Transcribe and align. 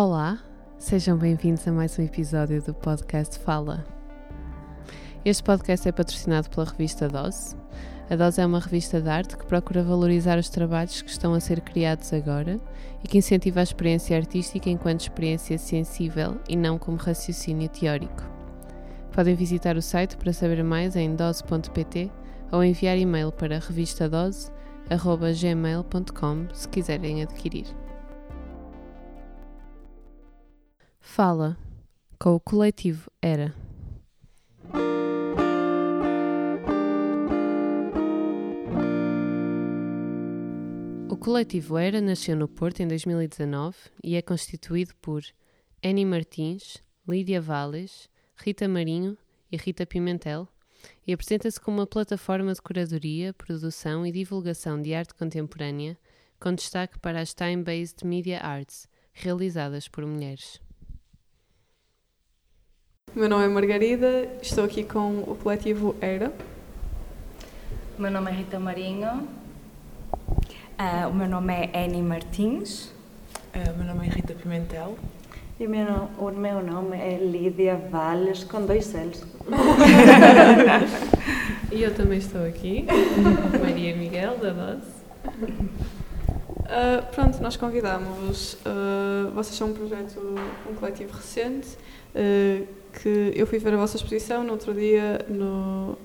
Olá, 0.00 0.38
sejam 0.78 1.18
bem-vindos 1.18 1.66
a 1.66 1.72
mais 1.72 1.98
um 1.98 2.04
episódio 2.04 2.62
do 2.62 2.72
podcast 2.72 3.36
Fala. 3.40 3.84
Este 5.24 5.42
podcast 5.42 5.88
é 5.88 5.92
patrocinado 5.92 6.48
pela 6.50 6.66
revista 6.66 7.08
Dose. 7.08 7.56
A 8.08 8.14
Dose 8.14 8.40
é 8.40 8.46
uma 8.46 8.60
revista 8.60 9.00
de 9.00 9.08
arte 9.08 9.36
que 9.36 9.44
procura 9.44 9.82
valorizar 9.82 10.38
os 10.38 10.48
trabalhos 10.48 11.02
que 11.02 11.10
estão 11.10 11.34
a 11.34 11.40
ser 11.40 11.60
criados 11.62 12.12
agora 12.12 12.60
e 13.02 13.08
que 13.08 13.18
incentiva 13.18 13.58
a 13.58 13.64
experiência 13.64 14.16
artística 14.16 14.70
enquanto 14.70 15.00
experiência 15.00 15.58
sensível 15.58 16.36
e 16.48 16.54
não 16.54 16.78
como 16.78 16.96
raciocínio 16.96 17.68
teórico. 17.68 18.22
Podem 19.10 19.34
visitar 19.34 19.76
o 19.76 19.82
site 19.82 20.16
para 20.16 20.32
saber 20.32 20.62
mais 20.62 20.94
em 20.94 21.16
dose.pt 21.16 22.08
ou 22.52 22.62
enviar 22.62 22.96
e-mail 22.96 23.32
para 23.32 23.58
revistadose.gmail.com 23.58 26.46
se 26.54 26.68
quiserem 26.68 27.24
adquirir. 27.24 27.87
Fala 31.10 31.58
com 32.16 32.34
o 32.34 32.38
coletivo 32.38 33.10
Era. 33.20 33.52
O 41.10 41.16
coletivo 41.16 41.76
Era 41.78 42.00
nasceu 42.00 42.36
no 42.36 42.46
Porto 42.46 42.80
em 42.80 42.86
2019 42.86 43.74
e 44.04 44.14
é 44.14 44.22
constituído 44.22 44.94
por 45.00 45.24
Annie 45.82 46.04
Martins, 46.04 46.76
Lídia 47.08 47.40
Vales, 47.40 48.08
Rita 48.36 48.68
Marinho 48.68 49.16
e 49.50 49.56
Rita 49.56 49.86
Pimentel 49.86 50.46
e 51.04 51.12
apresenta-se 51.12 51.58
como 51.58 51.78
uma 51.78 51.86
plataforma 51.86 52.52
de 52.52 52.62
curadoria, 52.62 53.32
produção 53.32 54.06
e 54.06 54.12
divulgação 54.12 54.80
de 54.80 54.94
arte 54.94 55.14
contemporânea 55.14 55.98
com 56.38 56.54
destaque 56.54 56.98
para 57.00 57.20
as 57.20 57.34
time-based 57.34 58.06
media 58.06 58.40
arts 58.40 58.86
realizadas 59.12 59.88
por 59.88 60.06
mulheres. 60.06 60.60
O 63.14 63.18
meu 63.18 63.28
nome 63.28 63.44
é 63.44 63.48
Margarida, 63.48 64.28
estou 64.42 64.64
aqui 64.64 64.84
com 64.84 65.20
o 65.20 65.36
coletivo 65.42 65.96
Era. 66.00 66.32
O 67.98 68.02
meu 68.02 68.10
nome 68.10 68.30
é 68.30 68.34
Rita 68.34 68.60
Marinho. 68.60 69.28
Uh, 70.78 71.08
o 71.10 71.14
meu 71.14 71.26
nome 71.26 71.52
é 71.52 71.84
Annie 71.84 72.02
Martins. 72.02 72.92
Uh, 73.54 73.72
o 73.74 73.78
meu 73.78 73.94
nome 73.94 74.06
é 74.06 74.10
Rita 74.10 74.34
Pimentel. 74.34 74.96
E 75.58 75.66
o 75.66 75.70
meu, 75.70 76.08
o 76.18 76.30
meu 76.30 76.62
nome 76.62 76.96
é 76.96 77.18
Lídia 77.18 77.76
Valles, 77.90 78.44
com 78.44 78.64
dois 78.64 78.92
L's. 78.92 79.26
e 81.72 81.82
eu 81.82 81.94
também 81.94 82.18
estou 82.18 82.46
aqui, 82.46 82.86
Maria 83.60 83.96
Miguel, 83.96 84.36
da 84.36 84.50
DOS. 84.50 84.84
Uh, 86.68 87.02
pronto, 87.12 87.42
nós 87.42 87.56
convidamos. 87.56 88.54
Uh, 88.54 89.30
vocês 89.32 89.56
são 89.56 89.68
um 89.68 89.72
projeto, 89.72 90.20
um 90.70 90.74
coletivo 90.74 91.16
recente, 91.16 91.66
uh, 92.14 92.66
que 93.02 93.32
eu 93.34 93.46
fui 93.46 93.58
ver 93.58 93.74
a 93.74 93.76
vossa 93.76 93.96
exposição 93.96 94.42
no 94.44 94.52
outro 94.52 94.74
dia 94.74 95.24
no. 95.28 95.96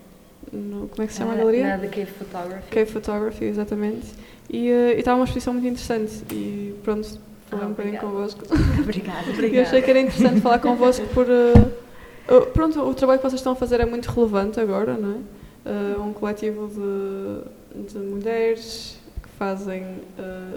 no 0.51 0.87
como 0.87 1.03
é 1.03 1.07
que 1.07 1.13
se 1.13 1.19
chama 1.19 1.33
a 1.33 1.37
galeria? 1.37 1.77
Na 1.77 1.87
Cave 1.87 2.05
Photography. 2.05 2.69
Cave 2.69 2.91
Photography, 2.91 3.45
exatamente. 3.45 4.07
E 4.49 4.67
estava 4.97 5.17
uma 5.17 5.25
exposição 5.25 5.53
muito 5.53 5.67
interessante. 5.67 6.23
E 6.31 6.75
pronto, 6.83 7.19
falar 7.49 7.63
ah, 7.63 7.67
um 7.67 7.69
bocadinho 7.69 7.99
convosco. 7.99 8.41
Obrigada, 8.79 9.29
obrigada. 9.29 9.55
Eu 9.55 9.63
achei 9.63 9.81
que 9.81 9.89
era 9.89 9.99
interessante 9.99 10.41
falar 10.41 10.59
convosco 10.59 11.05
por. 11.07 11.25
Uh, 11.27 12.45
pronto, 12.53 12.79
o 12.81 12.93
trabalho 12.93 13.19
que 13.19 13.27
vocês 13.27 13.39
estão 13.39 13.53
a 13.53 13.55
fazer 13.55 13.79
é 13.79 13.85
muito 13.85 14.09
relevante 14.09 14.59
agora, 14.59 14.93
não 14.93 15.11
é? 15.15 15.69
Uh, 15.69 16.01
um 16.03 16.13
coletivo 16.13 16.67
de, 16.67 17.91
de 17.91 17.97
mulheres 17.97 18.97
que 19.21 19.29
fazem 19.37 19.83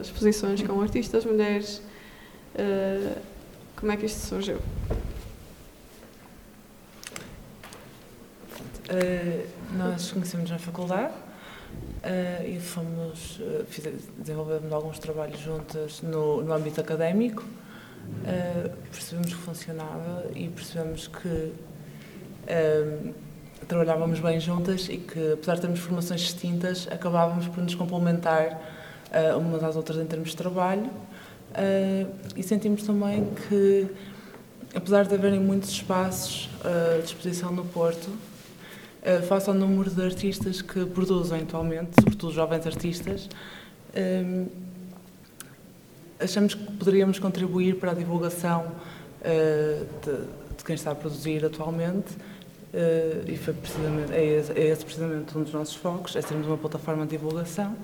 exposições 0.00 0.62
com 0.62 0.80
artistas 0.80 1.24
mulheres. 1.24 1.80
como 3.76 3.92
é 3.92 3.96
que 3.96 4.06
isto 4.06 4.18
surgiu? 4.18 4.58
Nós 9.76 10.12
conhecemos 10.12 10.50
na 10.50 10.58
faculdade 10.58 11.12
Uh, 12.06 12.48
e 12.48 12.60
fomos, 12.60 13.41
uh, 13.41 13.66
desenvolvemos 14.16 14.72
alguns 14.72 14.98
trabalhos 14.98 15.41
juntas 15.41 16.00
no, 16.02 16.41
no 16.41 16.52
âmbito 16.52 16.80
académico, 16.80 17.42
uh, 17.42 18.70
percebemos 18.92 19.34
que 19.34 19.41
funcionava 19.41 20.25
e 20.34 20.48
percebemos 20.48 21.08
que 21.08 21.52
trabalhávamos 23.66 24.20
bem 24.20 24.38
juntas 24.38 24.88
e 24.88 24.98
que, 24.98 25.32
apesar 25.32 25.56
de 25.56 25.62
termos 25.62 25.80
formações 25.80 26.20
distintas, 26.20 26.86
acabávamos 26.88 27.48
por 27.48 27.60
nos 27.60 27.75
complementar 27.75 28.60
umas 29.36 29.64
às 29.64 29.75
outras 29.75 29.98
em 29.98 30.06
termos 30.06 30.30
de 30.30 30.36
trabalho 30.36 30.88
e 32.36 32.42
sentimos 32.44 32.84
também 32.84 33.26
que, 33.48 33.88
apesar 34.72 35.06
de 35.06 35.14
haverem 35.14 35.41
muitos 35.41 35.70
espaços 35.70 36.48
de 37.00 37.04
exposição 37.04 37.50
no 37.50 37.64
Porto, 37.64 38.12
uh, 39.06 39.22
face 39.27 39.49
ao 39.49 39.55
número 39.55 39.91
de 39.91 40.03
artistas 40.03 40.61
que 40.61 40.84
produzem 40.87 41.43
atualmente, 41.43 41.91
sobretudo 42.00 42.33
jovens 42.33 42.67
artistas, 42.67 43.28
um, 43.94 43.99
ehm, 43.99 44.47
achamos 46.21 46.55
que 46.55 46.65
poderíamos 46.72 47.19
contribuir 47.19 47.77
para 47.77 47.93
a 47.93 47.94
divulgação 47.94 48.67
uh, 48.67 49.87
de, 50.05 50.56
de, 50.56 50.65
quem 50.65 50.75
está 50.75 50.91
a 50.91 50.94
produzir 50.94 51.44
atualmente 51.44 52.12
uh, 52.12 53.31
e 53.31 53.37
foi 53.37 53.55
precisamente, 53.55 54.12
é 54.12 54.25
esse, 54.25 54.53
é, 54.53 54.67
esse, 54.69 54.84
precisamente 54.84 55.38
um 55.38 55.43
dos 55.43 55.53
nossos 55.53 55.77
focos, 55.77 56.17
é 56.17 56.23
sermos 56.23 56.47
uma 56.47 56.59
plataforma 56.59 57.05
de 57.05 57.12
divulgação. 57.12 57.77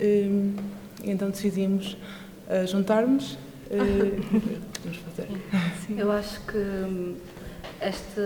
Um, 0.00 0.04
ehm, 0.04 0.56
então 1.04 1.30
decidimos 1.30 1.96
uh, 2.48 2.66
juntarmos. 2.66 3.38
vamos 3.70 4.98
fazer. 4.98 5.28
Eu 5.96 6.10
acho 6.10 6.40
que 6.40 6.56
hum, 6.56 7.16
este 7.80 8.20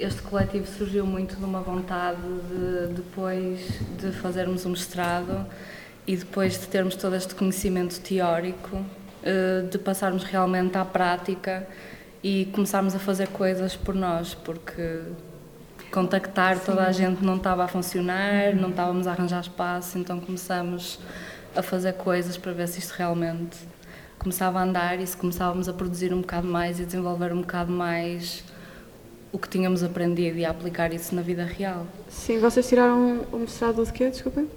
este 0.00 0.22
coletivo 0.22 0.66
surgiu 0.66 1.04
muito 1.04 1.36
de 1.36 1.44
uma 1.44 1.60
vontade 1.60 2.20
de, 2.20 2.94
depois 2.94 3.60
de 3.98 4.10
fazermos 4.12 4.64
um 4.64 4.70
mestrado 4.70 5.46
e 6.06 6.16
depois 6.16 6.58
de 6.58 6.66
termos 6.66 6.96
todo 6.96 7.14
este 7.14 7.34
conhecimento 7.34 8.00
teórico, 8.00 8.84
eh, 9.22 9.66
de 9.70 9.78
passarmos 9.78 10.24
realmente 10.24 10.76
à 10.78 10.84
prática 10.84 11.68
e 12.22 12.46
começarmos 12.52 12.94
a 12.94 12.98
fazer 12.98 13.28
coisas 13.28 13.76
por 13.76 13.94
nós, 13.94 14.34
porque 14.34 15.02
contactar 15.92 16.56
Sim. 16.56 16.62
toda 16.66 16.84
a 16.84 16.92
gente 16.92 17.22
não 17.22 17.36
estava 17.36 17.64
a 17.64 17.68
funcionar, 17.68 18.56
não 18.56 18.70
estávamos 18.70 19.06
a 19.06 19.12
arranjar 19.12 19.40
espaço, 19.40 19.98
então 19.98 20.18
começamos 20.18 20.98
a 21.54 21.62
fazer 21.62 21.92
coisas 21.94 22.38
para 22.38 22.52
ver 22.52 22.68
se 22.68 22.78
isto 22.78 22.92
realmente 22.92 23.58
começava 24.18 24.60
a 24.60 24.62
andar 24.62 24.98
e 24.98 25.06
se 25.06 25.16
começávamos 25.16 25.68
a 25.68 25.72
produzir 25.74 26.14
um 26.14 26.22
bocado 26.22 26.46
mais 26.46 26.80
e 26.80 26.84
desenvolver 26.84 27.32
um 27.32 27.40
bocado 27.42 27.70
mais 27.70 28.42
o 29.32 29.38
que 29.38 29.48
tínhamos 29.48 29.82
aprendido 29.82 30.38
e 30.38 30.44
a 30.44 30.50
aplicar 30.50 30.92
isso 30.92 31.14
na 31.14 31.22
vida 31.22 31.44
real. 31.44 31.86
Sim, 32.08 32.38
vocês 32.38 32.68
tiraram 32.68 33.26
o 33.32 33.38
mestrado 33.38 33.84
de 33.84 33.92
quê? 33.92 34.10
Desculpem? 34.10 34.48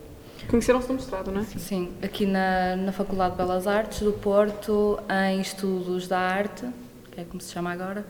Conheceram-se 0.50 0.88
no 0.88 0.96
mestrado, 0.96 1.32
não 1.32 1.42
é? 1.42 1.46
Sim, 1.46 1.92
aqui 2.02 2.26
na, 2.26 2.76
na 2.76 2.92
Faculdade 2.92 3.32
de 3.32 3.38
Belas 3.38 3.68
Artes 3.68 4.02
do 4.02 4.12
Porto, 4.12 5.00
em 5.28 5.40
Estudos 5.40 6.08
da 6.08 6.20
Arte, 6.20 6.66
que 7.12 7.22
é 7.22 7.24
como 7.24 7.42
se 7.42 7.52
chama 7.52 7.72
agora, 7.72 8.06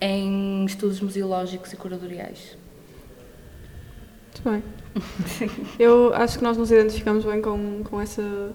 em 0.00 0.64
Estudos 0.64 1.00
Museológicos 1.00 1.72
e 1.72 1.76
Curatoriais. 1.76 2.58
Muito 4.44 4.50
bem. 4.50 4.62
Eu 5.78 6.12
acho 6.14 6.38
que 6.38 6.44
nós 6.44 6.56
nos 6.56 6.70
identificamos 6.70 7.24
bem 7.24 7.40
com, 7.40 7.82
com 7.84 8.00
essa 8.00 8.52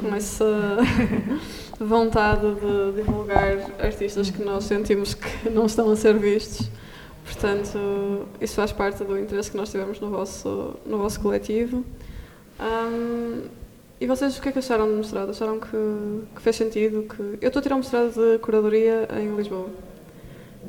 com 0.00 0.14
essa 0.14 0.78
vontade 1.80 2.42
de 2.54 3.02
divulgar 3.02 3.58
artistas 3.80 4.30
que 4.30 4.42
nós 4.42 4.64
sentimos 4.64 5.14
que 5.14 5.50
não 5.50 5.66
estão 5.66 5.90
a 5.90 5.96
ser 5.96 6.16
vistos 6.16 6.70
Portanto, 7.30 8.26
isso 8.40 8.56
faz 8.56 8.72
parte 8.72 9.04
do 9.04 9.16
interesse 9.16 9.52
que 9.52 9.56
nós 9.56 9.70
tivemos 9.70 10.00
no 10.00 10.10
vosso, 10.10 10.74
no 10.84 10.98
vosso 10.98 11.20
coletivo. 11.20 11.84
Um, 12.58 13.42
e 14.00 14.06
vocês 14.06 14.36
o 14.36 14.42
que 14.42 14.48
é 14.48 14.52
que 14.52 14.58
acharam 14.58 14.88
do 14.88 14.96
mestrado? 14.96 15.30
Acharam 15.30 15.60
que, 15.60 15.68
que 16.34 16.42
fez 16.42 16.56
sentido? 16.56 17.04
Que... 17.04 17.38
Eu 17.40 17.46
estou 17.46 17.60
a 17.60 17.62
tirar 17.62 17.76
um 17.76 17.78
mestrado 17.78 18.12
de 18.12 18.38
curadoria 18.38 19.08
em 19.16 19.36
Lisboa 19.36 19.70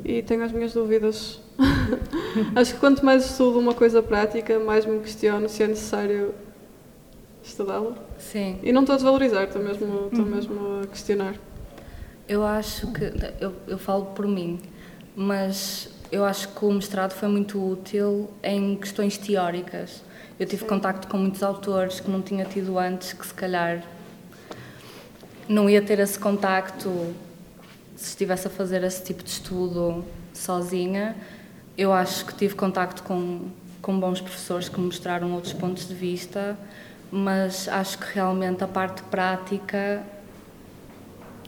e 0.04 0.22
tenho 0.22 0.44
as 0.44 0.52
minhas 0.52 0.72
dúvidas. 0.72 1.40
Acho 2.54 2.74
que 2.74 2.80
quanto 2.80 3.04
mais 3.04 3.26
estudo 3.26 3.58
uma 3.58 3.74
coisa 3.74 4.00
prática, 4.00 4.58
mais 4.60 4.86
me 4.86 5.00
questiono 5.00 5.48
se 5.48 5.64
é 5.64 5.66
necessário 5.66 6.32
estudá-la. 7.42 7.94
Sim. 8.18 8.60
E 8.62 8.70
não 8.70 8.82
estou 8.82 8.94
a 8.94 8.96
desvalorizar, 8.96 9.44
estou 9.44 9.60
mesmo, 9.60 10.06
estou 10.06 10.24
uhum. 10.24 10.30
mesmo 10.30 10.80
a 10.84 10.86
questionar. 10.86 11.34
Eu 12.28 12.44
acho 12.44 12.92
que, 12.92 13.12
eu, 13.40 13.52
eu 13.66 13.78
falo 13.78 14.06
por 14.06 14.28
mim, 14.28 14.60
mas 15.16 15.90
eu 16.12 16.26
acho 16.26 16.48
que 16.48 16.62
o 16.62 16.70
mestrado 16.70 17.12
foi 17.12 17.26
muito 17.26 17.58
útil 17.58 18.30
em 18.42 18.76
questões 18.76 19.16
teóricas. 19.16 20.02
Eu 20.38 20.46
tive 20.46 20.62
Sim. 20.62 20.68
contacto 20.68 21.08
com 21.08 21.16
muitos 21.16 21.42
autores 21.42 22.00
que 22.00 22.10
não 22.10 22.20
tinha 22.20 22.44
tido 22.44 22.78
antes, 22.78 23.14
que 23.14 23.26
se 23.26 23.32
calhar 23.32 23.82
não 25.48 25.70
ia 25.70 25.80
ter 25.80 25.98
esse 25.98 26.18
contacto 26.18 27.14
se 27.96 28.10
estivesse 28.10 28.46
a 28.46 28.50
fazer 28.50 28.84
esse 28.84 29.02
tipo 29.02 29.22
de 29.22 29.30
estudo 29.30 30.04
sozinha. 30.34 31.16
Eu 31.78 31.94
acho 31.94 32.26
que 32.26 32.34
tive 32.34 32.54
contacto 32.54 33.02
com, 33.04 33.48
com 33.80 33.98
bons 33.98 34.20
professores 34.20 34.68
que 34.68 34.78
me 34.78 34.86
mostraram 34.86 35.32
outros 35.32 35.54
pontos 35.54 35.88
de 35.88 35.94
vista, 35.94 36.58
mas 37.10 37.68
acho 37.68 37.98
que 37.98 38.14
realmente 38.14 38.62
a 38.62 38.68
parte 38.68 39.02
prática 39.04 40.02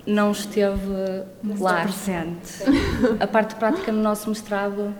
não 0.07 0.33
esteve 0.33 1.25
lá. 1.59 1.83
presente. 1.83 2.63
A 3.21 3.27
parte 3.27 3.55
prática 3.55 3.91
no 3.91 4.03
nosso 4.03 4.29
mestrado 4.29 4.95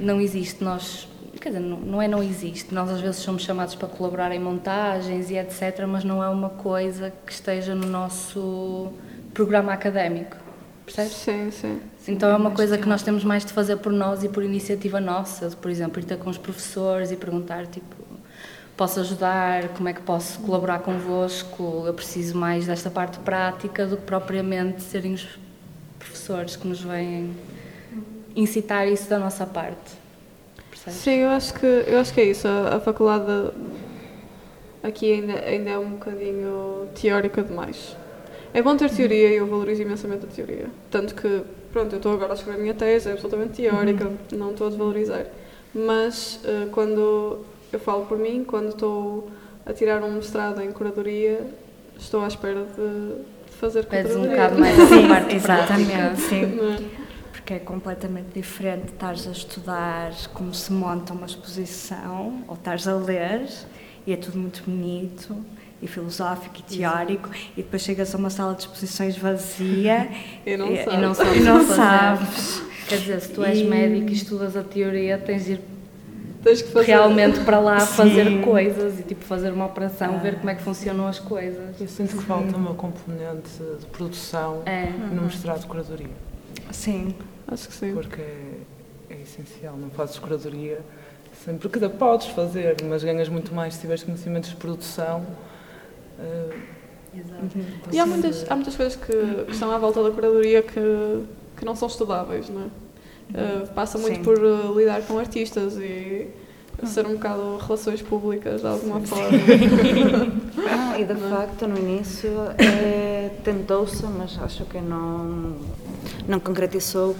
não 0.00 0.20
existe. 0.20 0.62
Nós, 0.62 1.08
quer 1.40 1.50
dizer, 1.50 1.60
não, 1.60 1.78
não 1.78 2.02
é 2.02 2.08
não 2.08 2.22
existe. 2.22 2.74
Nós 2.74 2.90
às 2.90 3.00
vezes 3.00 3.16
somos 3.16 3.42
chamados 3.42 3.74
para 3.74 3.88
colaborar 3.88 4.32
em 4.32 4.40
montagens 4.40 5.30
e 5.30 5.36
etc, 5.36 5.86
mas 5.88 6.04
não 6.04 6.22
é 6.22 6.28
uma 6.28 6.50
coisa 6.50 7.12
que 7.24 7.32
esteja 7.32 7.74
no 7.74 7.86
nosso 7.86 8.92
programa 9.32 9.72
académico. 9.72 10.36
Percebes? 10.84 11.12
Sim, 11.12 11.50
sim. 11.50 11.80
Então 12.08 12.30
é 12.30 12.36
uma 12.36 12.52
coisa 12.52 12.78
que 12.78 12.88
nós 12.88 13.02
temos 13.02 13.24
mais 13.24 13.44
de 13.44 13.52
fazer 13.52 13.76
por 13.78 13.92
nós 13.92 14.22
e 14.22 14.28
por 14.28 14.44
iniciativa 14.44 15.00
nossa, 15.00 15.50
por 15.50 15.68
exemplo, 15.68 16.00
ir 16.00 16.04
ter 16.04 16.16
com 16.16 16.30
os 16.30 16.38
professores 16.38 17.10
e 17.10 17.16
perguntar, 17.16 17.66
tipo, 17.66 18.05
posso 18.76 19.00
ajudar, 19.00 19.68
como 19.70 19.88
é 19.88 19.92
que 19.92 20.02
posso 20.02 20.38
colaborar 20.40 20.80
convosco, 20.80 21.84
eu 21.86 21.94
preciso 21.94 22.36
mais 22.36 22.66
desta 22.66 22.90
parte 22.90 23.18
prática 23.20 23.86
do 23.86 23.96
que 23.96 24.02
propriamente 24.02 24.82
serem 24.82 25.14
os 25.14 25.26
professores 25.98 26.56
que 26.56 26.68
nos 26.68 26.80
vêm 26.82 27.34
incitar 28.34 28.86
isso 28.86 29.08
da 29.08 29.18
nossa 29.18 29.46
parte. 29.46 29.94
Percebes? 30.70 30.98
Sim, 31.00 31.14
eu 31.20 31.30
acho 31.30 31.54
que, 31.54 31.66
eu 31.66 31.98
acho 31.98 32.12
que 32.12 32.20
é 32.20 32.24
isso. 32.24 32.46
A, 32.46 32.76
a 32.76 32.80
faculdade 32.80 33.50
aqui 34.82 35.12
ainda, 35.12 35.40
ainda 35.40 35.70
é 35.70 35.78
um 35.78 35.90
bocadinho 35.92 36.88
teórica 36.94 37.42
demais. 37.42 37.96
É 38.52 38.62
bom 38.62 38.76
ter 38.76 38.90
teoria 38.90 39.30
e 39.30 39.36
eu 39.36 39.46
valorizo 39.46 39.82
imensamente 39.82 40.26
a 40.26 40.28
teoria. 40.28 40.66
Tanto 40.90 41.14
que, 41.14 41.42
pronto, 41.72 41.92
eu 41.92 41.96
estou 41.96 42.12
agora 42.12 42.32
a 42.32 42.34
escrever 42.34 42.58
a 42.58 42.62
minha 42.62 42.74
tese, 42.74 43.08
é 43.08 43.12
absolutamente 43.12 43.54
teórica, 43.62 44.10
não 44.32 44.50
estou 44.50 44.66
a 44.66 44.70
desvalorizar. 44.70 45.26
Mas 45.74 46.40
eh, 46.44 46.68
quando 46.72 47.44
eu 47.72 47.78
falo 47.80 48.06
por 48.06 48.18
mim, 48.18 48.44
quando 48.44 48.68
estou 48.70 49.30
a 49.64 49.72
tirar 49.72 50.02
um 50.02 50.12
mestrado 50.12 50.60
em 50.62 50.70
curadoria, 50.72 51.44
estou 51.98 52.22
à 52.22 52.28
espera 52.28 52.64
de, 52.64 53.16
de 53.50 53.56
fazer 53.58 53.84
Pedes 53.86 54.14
um 54.16 54.20
curadoria. 54.26 54.36
bocado 54.42 54.60
mais 54.60 54.88
Sim, 54.88 55.08
parte 55.08 55.34
exatamente, 55.34 56.20
sim. 56.20 56.46
Não 56.46 56.72
é? 56.72 56.78
Porque 57.32 57.54
é 57.54 57.58
completamente 57.60 58.28
diferente 58.34 58.86
estares 58.92 59.26
a 59.28 59.30
estudar 59.32 60.12
como 60.34 60.52
se 60.54 60.72
monta 60.72 61.12
uma 61.12 61.26
exposição 61.26 62.42
ou 62.48 62.54
estares 62.54 62.88
a 62.88 62.94
ler 62.96 63.46
e 64.06 64.12
é 64.12 64.16
tudo 64.16 64.38
muito 64.38 64.62
bonito 64.66 65.36
e 65.80 65.86
filosófico 65.86 66.56
e 66.58 66.62
teórico 66.76 67.28
e 67.56 67.62
depois 67.62 67.82
chegas 67.82 68.12
a 68.14 68.18
uma 68.18 68.30
sala 68.30 68.54
de 68.54 68.62
exposições 68.62 69.16
vazia 69.16 70.08
E 70.46 70.56
não 70.56 70.72
e, 70.72 70.76
sabes. 70.78 70.94
E 70.94 70.96
não 71.00 71.14
sabes 71.14 71.38
e 71.38 72.60
não. 72.60 72.66
Quer 72.88 72.98
dizer, 72.98 73.20
se 73.20 73.28
tu 73.32 73.42
és 73.44 73.58
E- 73.58 73.64
médico 73.64 74.10
e 74.10 74.12
estudas 74.14 74.56
a 74.56 74.62
teoria, 74.62 75.18
tens 75.18 75.44
de 75.44 75.52
ir. 75.52 75.60
Realmente 76.84 77.40
para 77.40 77.58
lá 77.58 77.80
Sim. 77.80 77.94
fazer 77.94 78.40
coisas 78.42 79.00
e 79.00 79.02
tipo 79.02 79.24
fazer 79.24 79.52
uma 79.52 79.66
operação, 79.66 80.14
Ah. 80.14 80.18
ver 80.18 80.36
como 80.36 80.50
é 80.50 80.54
que 80.54 80.62
funcionam 80.62 81.06
as 81.06 81.18
coisas. 81.18 81.80
Eu 81.80 81.88
sinto 81.88 82.16
que 82.16 82.24
falta 82.24 82.56
uma 82.56 82.74
componente 82.74 83.50
de 83.80 83.86
produção 83.86 84.62
É. 84.66 84.86
no 85.12 85.22
mestrado 85.22 85.60
de 85.60 85.66
curadoria, 85.66 86.10
Sim, 86.70 87.14
Acho 87.48 87.68
que 87.68 87.74
sim. 87.74 87.92
porque 87.94 88.20
é, 88.20 88.58
é 89.10 89.20
essencial. 89.22 89.76
Não 89.76 89.88
fazes 89.90 90.18
curadoria 90.18 90.80
sempre 91.44 91.68
que 91.68 91.88
podes 91.90 92.26
fazer, 92.28 92.76
mas 92.84 93.04
ganhas 93.04 93.28
muito 93.28 93.54
mais 93.54 93.74
se 93.74 93.80
tiveres 93.80 94.02
conhecimentos 94.02 94.50
de 94.50 94.56
produção. 94.56 95.24
eh, 96.18 96.56
E 97.92 97.98
há 97.98 98.04
muitas, 98.06 98.50
há 98.50 98.54
muitas 98.54 98.74
coisas 98.76 98.96
que, 98.96 99.12
que 99.44 99.52
estão 99.52 99.70
à 99.70 99.78
volta 99.78 100.02
da 100.02 100.10
curadoria 100.10 100.62
que, 100.62 101.24
que 101.56 101.64
não 101.64 101.74
são 101.76 101.88
estudáveis, 101.88 102.48
não 102.50 102.62
é? 102.62 102.66
Uh, 103.30 103.66
passa 103.74 103.98
muito 103.98 104.16
Sim. 104.16 104.22
por 104.22 104.38
uh, 104.38 104.78
lidar 104.78 105.02
com 105.02 105.18
artistas 105.18 105.76
e 105.76 106.28
ser 106.84 107.06
um 107.06 107.14
bocado 107.14 107.56
relações 107.58 108.02
públicas 108.02 108.60
de 108.60 108.66
alguma 108.66 109.00
forma. 109.00 109.38
Ah, 110.68 110.98
e 110.98 111.04
de 111.04 111.14
facto 111.14 111.68
no 111.68 111.78
início 111.78 112.30
eh, 112.58 113.30
tentou-se, 113.44 114.04
mas 114.06 114.36
acho 114.42 114.64
que 114.64 114.80
não, 114.80 115.54
não 116.26 116.40
concretizou, 116.40 117.14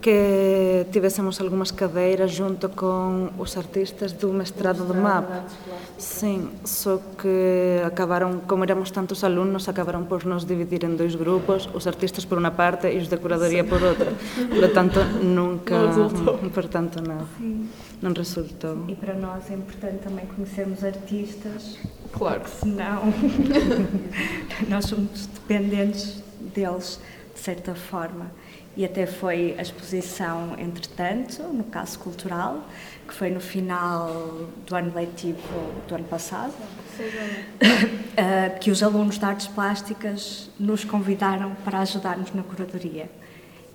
que 0.00 0.86
tivéssemos 0.92 1.40
algumas 1.40 1.70
cadeiras 1.72 2.30
junto 2.30 2.68
com 2.68 3.30
os 3.38 3.56
artistas 3.56 4.12
do 4.12 4.32
mestrado 4.32 4.84
do 4.84 4.94
MAP. 4.94 5.28
Sim, 5.98 6.50
só 6.64 7.00
que 7.20 7.80
acabaram, 7.84 8.38
como 8.46 8.62
éramos 8.62 8.90
tantos 8.92 9.24
alunos, 9.24 9.68
acabaram 9.68 10.04
por 10.04 10.24
nos 10.24 10.44
dividir 10.44 10.84
em 10.84 10.94
dois 10.94 11.14
grupos, 11.16 11.68
os 11.74 11.86
artistas 11.86 12.24
por 12.24 12.38
uma 12.38 12.50
parte 12.52 12.86
e 12.86 12.98
os 12.98 13.08
de 13.08 13.16
curadoria 13.16 13.64
por 13.64 13.82
outra. 13.82 14.12
Portanto, 14.60 15.00
nunca, 15.22 15.76
Não 15.76 15.86
resultou. 15.88 16.38
portanto, 16.54 17.02
não, 17.02 17.26
não 18.00 18.12
resultou. 18.12 18.84
e 18.86 18.94
para 18.94 19.14
nós 19.14 19.50
é 19.50 19.54
importante 19.54 19.98
também 20.04 20.26
conhecermos 20.26 20.84
artistas 20.84 21.76
claro. 22.12 22.42
senão 22.46 23.02
nós 24.68 24.84
somos 24.86 25.26
dependentes 25.26 26.22
deles 26.54 27.00
de 27.34 27.40
certa 27.40 27.74
forma. 27.74 28.26
E 28.78 28.84
até 28.84 29.06
foi 29.06 29.56
a 29.58 29.62
exposição, 29.62 30.54
entretanto, 30.56 31.42
no 31.42 31.64
caso 31.64 31.98
cultural, 31.98 32.64
que 33.08 33.12
foi 33.12 33.28
no 33.28 33.40
final 33.40 34.48
do 34.64 34.76
ano 34.76 34.94
letivo 34.94 35.40
do 35.88 35.96
ano 35.96 36.04
passado, 36.04 36.52
eh, 38.16 38.50
que 38.62 38.70
os 38.70 38.80
alunos 38.80 39.18
de 39.18 39.24
artes 39.24 39.48
plásticas 39.48 40.48
nos 40.60 40.84
convidaram 40.84 41.56
para 41.64 41.80
ajudarmos 41.80 42.32
na 42.32 42.44
curadoria. 42.44 43.10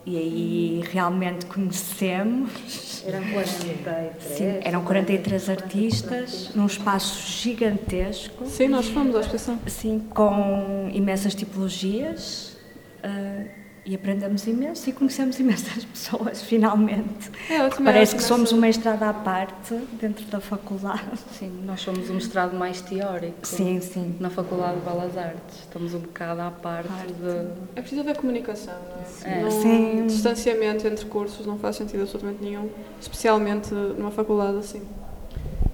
E 0.06 0.16
aí 0.16 0.84
realmente 0.90 1.48
conhecemos. 1.48 3.04
Eram 3.06 3.24
43. 3.34 4.24
Sim, 4.24 4.60
eram 4.64 4.86
43 4.86 5.50
artistas 5.50 6.52
num 6.56 6.66
espaço 6.66 7.30
gigantesco. 7.30 8.46
Sim, 8.46 8.70
nós 8.70 8.88
fomos 8.88 9.18
à 9.18 9.20
exposição. 9.20 9.60
Sim, 9.68 10.08
com 10.14 10.90
imensas 10.94 11.36
tipologias 11.36 12.56
ah, 13.04 13.63
e 13.86 13.94
aprendemos 13.96 14.48
imenso 14.48 14.90
e 14.90 14.94
conhecemos 14.94 15.40
imensas 15.40 15.84
pessoas, 15.86 16.42
finalmente. 16.42 17.30
É, 17.50 17.70
Parece 17.84 18.16
que 18.16 18.24
somos 18.24 18.52
uma 18.54 18.70
estrada 18.70 19.10
à 19.10 19.14
parte 19.14 19.76
dentro 20.00 20.26
da 20.28 20.40
faculdade. 20.40 21.02
Sim, 21.38 21.64
nós 21.66 21.82
somos 21.82 22.10
um 22.10 22.14
mestrado 22.14 22.56
mais 22.58 22.80
teórico. 22.82 23.46
Sim, 23.46 23.82
sim. 23.82 24.16
Na 24.20 24.30
Faculdade 24.30 24.80
de 24.80 24.86
Belas 24.86 25.18
Artes. 25.18 25.60
Estamos 25.60 25.94
um 25.94 26.00
bocado 26.00 26.42
à 26.42 26.50
parte 26.52 26.88
Parte. 26.88 27.14
de. 27.14 27.48
É 27.76 27.82
preciso 27.82 28.02
haver 28.02 28.16
comunicação, 28.18 28.74
não 28.74 29.30
é? 29.32 29.38
É. 29.40 29.42
Não- 29.42 29.52
Sim. 29.52 30.08
Distanciamento 30.08 30.88
entre 30.88 31.06
cursos 31.06 31.46
não 31.46 31.58
faz 31.60 31.76
sentido 31.76 32.02
absolutamente 32.04 32.44
nenhum, 32.44 32.70
especialmente 33.02 33.74
numa 33.74 34.12
faculdade 34.12 34.58
assim. 34.60 34.82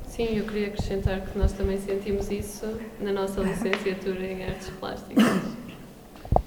Sim, 0.08 0.36
eu 0.38 0.44
queria 0.46 0.68
acrescentar 0.68 1.22
que 1.22 1.38
nós 1.38 1.54
também 1.54 1.78
sentimos 1.80 2.30
isso 2.30 2.66
na 3.00 3.14
nossa 3.14 3.40
licenciatura 3.42 4.26
em 4.26 4.44
artes 4.44 4.70
plásticas, 4.80 5.24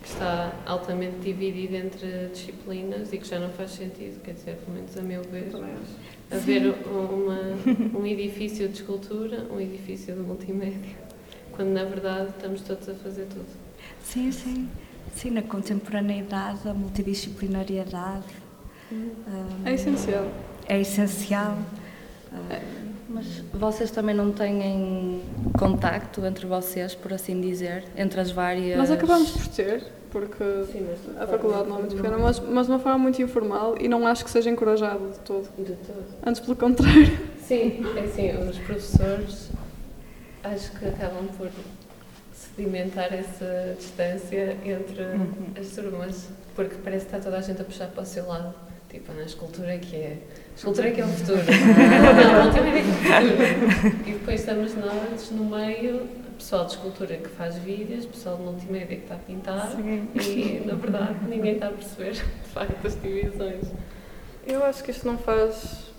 que 0.03 0.09
está 0.09 0.53
altamente 0.67 1.17
dividida 1.21 1.77
entre 1.77 2.29
disciplinas 2.33 3.13
e 3.13 3.19
que 3.19 3.27
já 3.27 3.39
não 3.39 3.51
faz 3.51 3.71
sentido, 3.71 4.21
quer 4.23 4.33
dizer, 4.35 4.57
pelo 4.57 4.77
menos 4.77 4.97
a 4.97 5.03
meu 5.03 5.23
ver, 5.23 5.51
haver 6.31 6.75
uma, 6.87 7.41
um 7.99 8.05
edifício 8.07 8.69
de 8.69 8.75
escultura, 8.75 9.47
um 9.51 9.61
edifício 9.61 10.15
de 10.15 10.21
multimédia, 10.21 10.97
quando 11.53 11.69
na 11.71 11.85
verdade 11.85 12.31
estamos 12.31 12.63
todos 12.63 12.89
a 12.89 12.95
fazer 12.95 13.27
tudo. 13.27 13.47
Sim, 14.03 14.33
sim. 14.33 14.69
Sim, 15.15 15.31
na 15.31 15.43
contemporaneidade, 15.43 16.67
a 16.67 16.73
multidisciplinariedade 16.75 18.25
ah, 18.93 19.47
É 19.65 19.75
essencial. 19.75 20.27
é 20.69 20.81
essencial. 20.81 21.59
Ah, 22.33 22.61
Mas 23.13 23.27
vocês 23.53 23.91
também 23.91 24.15
não 24.15 24.33
têm 24.33 25.21
contacto 25.59 26.25
entre 26.25 26.47
vocês, 26.47 26.95
por 26.95 27.13
assim 27.13 27.41
dizer, 27.41 27.85
entre 27.97 28.21
as 28.21 28.31
várias. 28.31 28.79
Nós 28.79 28.91
acabamos 28.91 29.31
por 29.33 29.47
ter, 29.49 29.85
porque 30.11 30.43
a 31.19 31.27
faculdade 31.27 31.69
não 31.69 31.77
é 31.77 31.79
muito 31.81 31.97
pequena, 31.97 32.19
mas, 32.19 32.41
mas 32.41 32.67
de 32.67 32.73
uma 32.73 32.79
forma 32.79 32.99
muito 32.99 33.21
informal 33.21 33.75
e 33.79 33.89
não 33.89 34.07
acho 34.07 34.25
que 34.25 34.31
seja 34.31 34.49
encorajado 34.49 35.11
de 35.11 35.19
todo. 35.21 35.49
De 35.59 35.75
todo. 35.75 36.05
Antes, 36.25 36.41
pelo 36.41 36.57
contrário. 36.57 37.19
Sim, 37.41 37.85
é 37.97 38.01
assim, 38.01 38.31
os 38.49 38.59
professores 38.59 39.51
acho 40.43 40.73
que 40.73 40.87
acabam 40.87 41.27
por 41.37 41.51
sedimentar 42.33 43.13
essa 43.13 43.75
distância 43.79 44.57
entre 44.65 45.03
as 45.59 45.69
turmas, 45.69 46.29
porque 46.55 46.77
parece 46.83 47.07
que 47.07 47.15
está 47.15 47.25
toda 47.25 47.39
a 47.39 47.41
gente 47.41 47.61
a 47.61 47.65
puxar 47.65 47.89
para 47.89 48.03
o 48.03 48.07
seu 48.07 48.27
lado. 48.27 48.55
Tipo, 48.93 49.15
na 49.15 49.23
escultura 49.23 49.75
é 49.75 49.79
que 49.79 49.97
é. 49.97 50.19
A 50.53 50.55
escultura 50.55 50.89
é 50.89 50.91
que 50.91 51.01
é 51.01 51.05
o 51.05 51.09
futuro. 51.09 51.41
Não, 51.49 52.41
a 52.41 52.45
multimédia 52.45 52.79
é 52.79 52.83
o 52.83 53.71
futuro. 53.73 53.97
E 54.07 54.13
depois 54.13 54.41
estamos 54.41 54.75
nós 54.75 55.31
no 55.31 55.45
meio, 55.47 56.07
pessoal 56.37 56.67
de 56.67 56.73
escultura 56.73 57.17
que 57.17 57.29
faz 57.31 57.57
vídeos, 57.57 58.05
pessoal 58.05 58.37
de 58.37 58.43
multimédia 58.43 58.97
que 58.99 59.03
está 59.05 59.15
a 59.15 59.19
pintar 59.19 59.77
e, 60.15 60.63
na 60.67 60.75
verdade, 60.75 61.15
ninguém 61.27 61.55
está 61.55 61.69
a 61.69 61.71
perceber, 61.71 62.13
de 62.13 62.51
facto, 62.53 62.87
as 62.87 63.01
divisões. 63.01 63.65
Eu 64.47 64.63
acho 64.63 64.85
que 64.85 64.91
isto 64.91 65.07
não 65.07 65.17
faz 65.17 65.92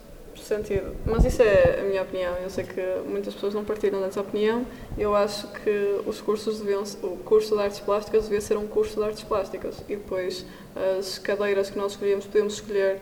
sentido, 0.43 0.95
mas 1.05 1.25
isso 1.25 1.41
é 1.41 1.79
a 1.79 1.83
minha 1.83 2.01
opinião. 2.01 2.33
Eu 2.35 2.50
sei 2.50 2.63
que 2.63 2.81
muitas 3.07 3.33
pessoas 3.33 3.53
não 3.53 3.63
partilham 3.63 4.01
dessa 4.01 4.21
opinião. 4.21 4.65
Eu 4.97 5.15
acho 5.15 5.47
que 5.47 6.01
os 6.05 6.21
cursos 6.21 6.59
deviam, 6.59 6.83
o 7.01 7.17
curso 7.17 7.55
de 7.55 7.62
artes 7.62 7.79
plásticas 7.79 8.23
devia 8.23 8.41
ser 8.41 8.57
um 8.57 8.67
curso 8.67 8.95
de 9.00 9.03
artes 9.03 9.23
plásticas 9.23 9.77
e 9.89 9.95
depois 9.95 10.45
as 11.00 11.17
cadeiras 11.17 11.69
que 11.69 11.77
nós 11.77 11.93
escolhíamos 11.93 12.25
podíamos 12.25 12.53
escolher 12.55 13.00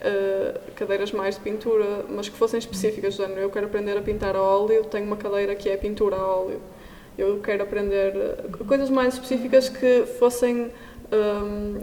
eh, 0.00 0.60
cadeiras 0.76 1.10
mais 1.10 1.34
de 1.34 1.40
pintura, 1.40 2.04
mas 2.08 2.28
que 2.28 2.36
fossem 2.36 2.58
específicas. 2.58 3.14
género, 3.14 3.40
Eu 3.40 3.50
quero 3.50 3.66
aprender 3.66 3.96
a 3.96 4.02
pintar 4.02 4.36
a 4.36 4.42
óleo, 4.42 4.84
tenho 4.84 5.04
uma 5.04 5.16
cadeira 5.16 5.54
que 5.54 5.68
é 5.68 5.76
pintura 5.76 6.16
a 6.16 6.26
óleo. 6.26 6.60
Eu 7.16 7.40
quero 7.40 7.64
aprender 7.64 8.14
eh, 8.14 8.64
coisas 8.66 8.90
mais 8.90 9.14
específicas 9.14 9.68
que 9.68 10.04
fossem 10.18 10.70
um, 11.12 11.80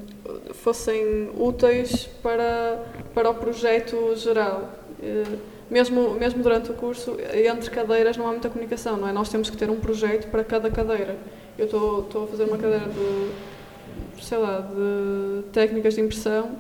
fossem 0.54 1.32
úteis 1.38 2.06
para, 2.22 2.84
para 3.14 3.30
o 3.30 3.36
projeto 3.36 4.16
geral. 4.16 4.70
Uh, 5.00 5.38
mesmo, 5.70 6.14
mesmo 6.14 6.44
durante 6.44 6.72
o 6.72 6.74
curso, 6.76 7.18
entre 7.34 7.70
cadeiras 7.72 8.16
não 8.18 8.28
há 8.28 8.32
muita 8.32 8.50
comunicação, 8.50 8.98
não 8.98 9.08
é? 9.08 9.12
Nós 9.12 9.30
temos 9.30 9.50
que 9.50 9.58
ter 9.58 9.70
um 9.70 9.80
projeto 9.80 10.30
para 10.30 10.44
cada 10.44 10.70
cadeira. 10.70 11.18
Eu 11.58 11.66
estou 11.66 12.24
a 12.24 12.28
fazer 12.28 12.44
uma 12.44 12.58
cadeira 12.58 12.86
de, 12.86 14.24
sei 14.24 14.38
lá, 14.38 14.60
de 14.60 15.44
técnicas 15.52 15.96
de 15.96 16.02
impressão 16.02 16.56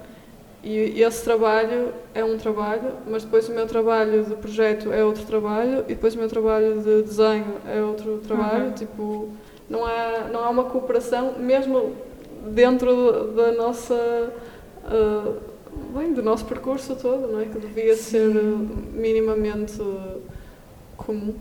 e 0.64 1.00
esse 1.04 1.24
trabalho 1.24 1.94
é 2.16 2.24
um 2.24 2.40
trabalho, 2.40 2.94
mas 3.08 3.24
depois 3.24 3.48
o 3.48 3.52
meu 3.52 3.68
trabalho 3.68 4.24
de 4.24 4.34
projeto 4.34 4.92
é 4.92 5.06
outro 5.06 5.24
trabalho 5.24 5.86
e 5.88 5.94
depois 5.94 6.16
o 6.16 6.18
meu 6.18 6.28
trabalho 6.28 6.82
de 6.82 7.04
desenho 7.04 7.58
é 7.68 7.80
outro 7.82 8.18
trabalho. 8.26 8.66
Uhum. 8.66 8.72
Tipo, 8.72 9.30
não 9.70 9.86
há, 9.86 10.28
não 10.34 10.44
há 10.44 10.50
uma 10.50 10.64
cooperação, 10.64 11.36
mesmo 11.38 11.96
dentro 12.48 13.32
da 13.34 13.52
nossa. 13.52 14.34
Uh, 14.86 15.45
bem, 15.96 16.14
do 16.14 16.22
nosso 16.22 16.46
percurso 16.46 16.96
todo, 16.96 17.32
não 17.32 17.40
é? 17.40 17.46
Que 17.46 17.60
devia 17.60 17.96
Sim. 17.96 18.04
ser 18.04 18.34
minimamente 18.94 19.82
comum. 20.98 21.36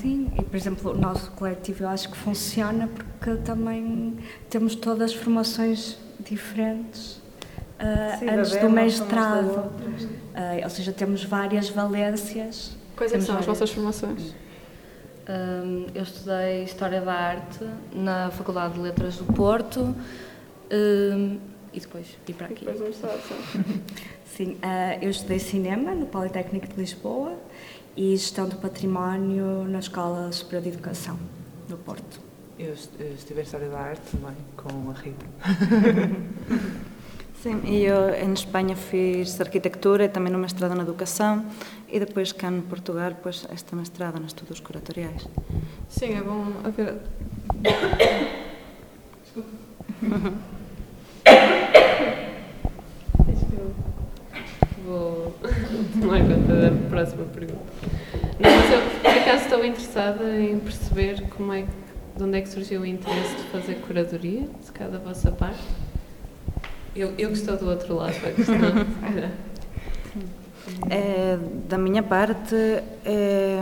Sim, 0.00 0.30
e 0.38 0.42
por 0.42 0.56
exemplo, 0.56 0.92
o 0.92 0.96
nosso 0.96 1.30
coletivo 1.32 1.84
eu 1.84 1.88
acho 1.88 2.08
que 2.08 2.16
funciona 2.16 2.88
porque 2.88 3.42
também 3.42 4.16
temos 4.48 4.76
todas 4.76 5.12
formações 5.12 5.98
diferentes 6.20 7.16
uh, 7.80 8.18
Sim, 8.18 8.28
antes 8.28 8.56
do 8.56 8.70
mestrado. 8.70 9.48
Uh, 9.48 10.62
ou 10.62 10.70
seja, 10.70 10.92
temos 10.92 11.24
várias 11.24 11.68
valências. 11.68 12.76
Quais 12.96 13.12
é 13.12 13.20
são 13.20 13.36
as 13.36 13.46
vossas 13.46 13.70
formações? 13.70 14.34
Um, 15.28 15.86
eu 15.94 16.02
estudei 16.02 16.64
História 16.64 17.00
da 17.00 17.12
Arte 17.12 17.66
na 17.94 18.30
Faculdade 18.30 18.74
de 18.74 18.80
Letras 18.80 19.16
do 19.16 19.24
Porto 19.24 19.96
um, 20.70 21.38
e 21.74 21.80
depois 21.80 22.06
vim 22.26 22.32
para 22.32 22.46
aqui. 22.46 22.64
E 22.64 22.72
depois 22.72 22.96
sim. 22.96 23.82
sim, 24.36 24.52
uh, 24.52 24.98
eu 25.02 25.10
estudei 25.10 25.38
Cinema 25.38 25.94
no 25.94 26.06
Politécnico 26.06 26.68
de 26.68 26.76
Lisboa 26.76 27.36
e 27.96 28.16
Gestão 28.16 28.48
do 28.48 28.56
Património 28.56 29.64
na 29.64 29.80
Escola 29.80 30.32
Superior 30.32 30.62
de 30.62 30.70
Educação, 30.70 31.18
no 31.68 31.76
Porto. 31.76 32.18
Eu, 32.58 32.72
estive 32.72 33.40
em 33.40 33.42
História 33.42 33.68
da 33.68 33.78
Arte 33.78 34.00
também, 34.12 34.34
com 34.56 34.90
a 34.90 34.94
Rita. 34.94 35.26
Sim, 37.42 37.60
e 37.64 37.84
eu 37.84 38.08
em 38.14 38.32
Espanha 38.32 38.74
fiz 38.74 39.38
arquitectura 39.38 40.04
e 40.04 40.08
também 40.08 40.34
um 40.34 40.38
mestrado 40.38 40.74
na 40.74 40.82
educação 40.82 41.44
e 41.88 42.00
depois 42.00 42.32
cá 42.32 42.50
em 42.50 42.62
Portugal 42.62 43.12
pois 43.22 43.46
este 43.52 43.74
mestrado 43.74 44.18
nos 44.18 44.28
estudos 44.28 44.60
curatoriais. 44.60 45.28
Sim, 45.90 46.14
é 46.14 46.22
bom 46.22 46.46
haver... 46.64 46.94
Vou 54.84 55.34
tomar 56.00 56.20
conta 56.20 56.70
da 56.70 56.88
próxima 56.90 57.24
pergunta. 57.26 57.62
Não, 58.38 58.50
mas 58.50 58.72
eu, 58.72 58.80
por 59.00 59.10
acaso, 59.10 59.44
estou 59.44 59.64
interessada 59.64 60.40
em 60.40 60.58
perceber 60.58 61.22
como 61.30 61.52
é, 61.52 61.64
de 62.16 62.22
onde 62.22 62.38
é 62.38 62.40
que 62.42 62.48
surgiu 62.48 62.82
o 62.82 62.86
interesse 62.86 63.34
de 63.36 63.42
fazer 63.44 63.74
curadoria 63.86 64.42
de 64.42 64.72
cada 64.72 64.98
vossa 64.98 65.30
parte. 65.30 65.62
Eu, 66.94 67.12
eu 67.18 67.30
que 67.30 67.36
estou 67.36 67.56
do 67.56 67.68
outro 67.68 67.94
lado 67.94 68.20
da 68.20 68.30
questão. 68.30 68.54
é, 70.90 71.38
da 71.68 71.78
minha 71.78 72.02
parte, 72.02 72.54
é, 73.04 73.58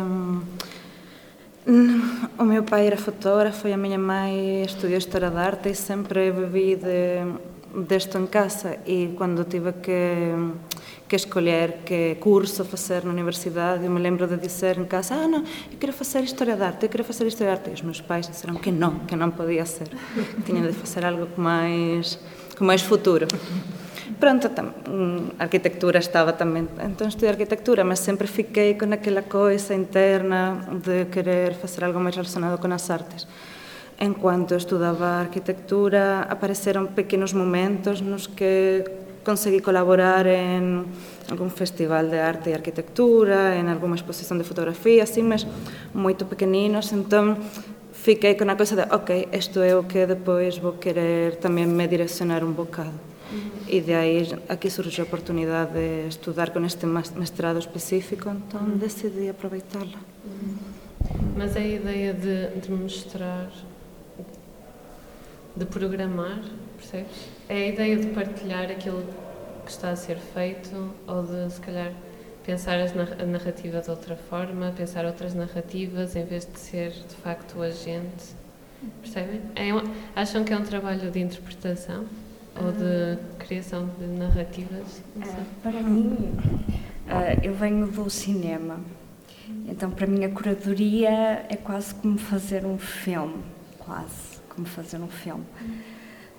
o 2.38 2.44
meu 2.44 2.64
pai 2.64 2.88
era 2.88 2.96
fotógrafo 2.96 3.68
e 3.68 3.72
a 3.72 3.76
minha 3.76 3.98
mãe 3.98 4.64
estudou 4.64 4.96
História 4.96 5.30
da 5.30 5.40
Arte 5.40 5.68
e 5.68 5.74
sempre 5.74 6.30
vivi 6.32 6.76
de, 6.76 7.24
disto 7.88 8.18
em 8.18 8.26
casa 8.26 8.78
e 8.86 9.14
quando 9.16 9.44
tive 9.44 9.72
que 9.74 10.34
que 11.08 11.16
escolher 11.16 11.80
que 11.84 12.16
curso 12.18 12.64
fazer 12.64 13.04
na 13.04 13.10
universidade, 13.10 13.84
eu 13.84 13.90
me 13.90 14.00
lembro 14.00 14.26
de 14.26 14.38
dizer 14.38 14.78
em 14.78 14.86
casa, 14.86 15.14
ah, 15.14 15.28
não, 15.28 15.40
eu 15.70 15.78
quero 15.78 15.92
fazer 15.92 16.22
História 16.24 16.56
da 16.56 16.68
Arte, 16.68 16.84
eu 16.84 16.88
quero 16.88 17.04
fazer 17.04 17.26
História 17.26 17.52
da 17.52 17.58
Arte. 17.58 17.68
E 17.68 17.74
os 17.74 17.82
meus 17.82 18.00
pais 18.00 18.26
disseram 18.26 18.54
que 18.54 18.70
não, 18.70 19.00
que 19.00 19.14
não 19.14 19.30
podia 19.30 19.66
ser. 19.66 19.88
Tinha 20.46 20.62
de 20.62 20.72
fazer 20.72 21.04
algo 21.04 21.26
com 21.26 21.42
mais 21.42 22.18
com 22.56 22.64
mais 22.64 22.80
futuro. 22.80 23.26
Pronto, 24.18 24.48
tam, 24.50 24.72
arquitectura 25.38 25.98
estava 25.98 26.32
também, 26.32 26.66
então 26.82 27.08
estudei 27.08 27.30
arquitectura, 27.30 27.84
mas 27.84 27.98
sempre 27.98 28.26
fiquei 28.26 28.74
com 28.74 28.90
aquela 28.92 29.22
coisa 29.22 29.74
interna 29.74 30.60
de 30.82 31.06
querer 31.06 31.54
fazer 31.54 31.84
algo 31.84 32.00
mais 32.00 32.14
relacionado 32.16 32.58
com 32.58 32.72
as 32.72 32.88
artes. 32.88 33.26
En 33.98 34.14
cuanto 34.14 34.56
estudaba 34.56 35.20
arquitectura, 35.20 36.22
apareceron 36.24 36.94
pequenos 36.94 37.34
momentos 37.34 38.02
nos 38.02 38.28
que 38.28 39.02
conseguí 39.24 39.60
colaborar 39.60 40.26
en 40.26 40.84
algún 41.30 41.50
festival 41.50 42.10
de 42.10 42.20
arte 42.20 42.50
e 42.50 42.54
arquitectura, 42.54 43.56
en 43.56 43.70
alguma 43.70 43.94
exposición 43.94 44.38
de 44.38 44.44
fotografía, 44.44 45.06
así, 45.06 45.22
mas 45.22 45.46
moito 45.94 46.26
pequeninos, 46.26 46.90
entón 46.90 47.38
fiquei 47.94 48.34
con 48.34 48.50
a 48.50 48.58
cousa 48.58 48.74
de, 48.74 48.84
ok, 48.90 49.30
isto 49.30 49.62
é 49.62 49.78
o 49.78 49.86
que 49.86 50.10
depois 50.10 50.58
vou 50.58 50.76
querer 50.82 51.38
tamén 51.38 51.70
me 51.70 51.86
direccionar 51.86 52.42
un 52.42 52.58
bocado. 52.58 52.98
E 53.70 53.80
de 53.80 53.94
aí 53.96 54.28
aquí 54.50 54.68
surgiu 54.68 55.06
a 55.06 55.08
oportunidade 55.08 55.72
de 55.72 55.88
estudar 56.10 56.52
con 56.52 56.66
este 56.66 56.84
mestrado 56.84 57.62
específico, 57.62 58.28
entón 58.28 58.76
decidi 58.76 59.30
aproveitarla. 59.30 59.96
Mas 61.38 61.56
a 61.56 61.64
ideia 61.64 62.12
de, 62.12 62.52
de 62.60 62.68
mostrar 62.74 63.48
de 65.56 65.64
programar, 65.66 66.40
percebes? 66.76 67.28
É 67.48 67.54
a 67.54 67.68
ideia 67.68 67.96
de 67.96 68.06
partilhar 68.08 68.70
aquilo 68.70 69.04
que 69.64 69.70
está 69.70 69.90
a 69.90 69.96
ser 69.96 70.16
feito 70.16 70.90
ou 71.06 71.22
de, 71.22 71.52
se 71.52 71.60
calhar, 71.60 71.92
pensar 72.44 72.78
a 72.78 73.24
narrativa 73.24 73.80
de 73.80 73.90
outra 73.90 74.16
forma, 74.16 74.72
pensar 74.76 75.04
outras 75.04 75.34
narrativas 75.34 76.16
em 76.16 76.24
vez 76.24 76.46
de 76.50 76.58
ser 76.58 76.90
de 76.90 77.14
facto 77.22 77.58
o 77.58 77.62
agente. 77.62 78.34
Percebem? 79.00 79.40
É 79.54 79.72
um, 79.72 79.82
acham 80.16 80.42
que 80.42 80.52
é 80.52 80.56
um 80.56 80.64
trabalho 80.64 81.10
de 81.10 81.20
interpretação 81.20 82.04
ou 82.56 82.72
de 82.72 83.18
criação 83.38 83.88
de 83.98 84.06
narrativas? 84.06 85.00
Uh, 85.16 85.44
para 85.62 85.80
mim, 85.82 86.34
uh, 87.06 87.40
eu 87.42 87.54
venho 87.54 87.86
do 87.86 88.10
cinema, 88.10 88.80
então 89.68 89.88
para 89.90 90.06
mim 90.06 90.24
a 90.24 90.30
curadoria 90.30 91.46
é 91.48 91.56
quase 91.56 91.94
como 91.94 92.18
fazer 92.18 92.66
um 92.66 92.76
filme, 92.76 93.44
quase 93.78 94.31
como 94.54 94.66
fazer 94.66 94.98
um 94.98 95.08
filme. 95.08 95.44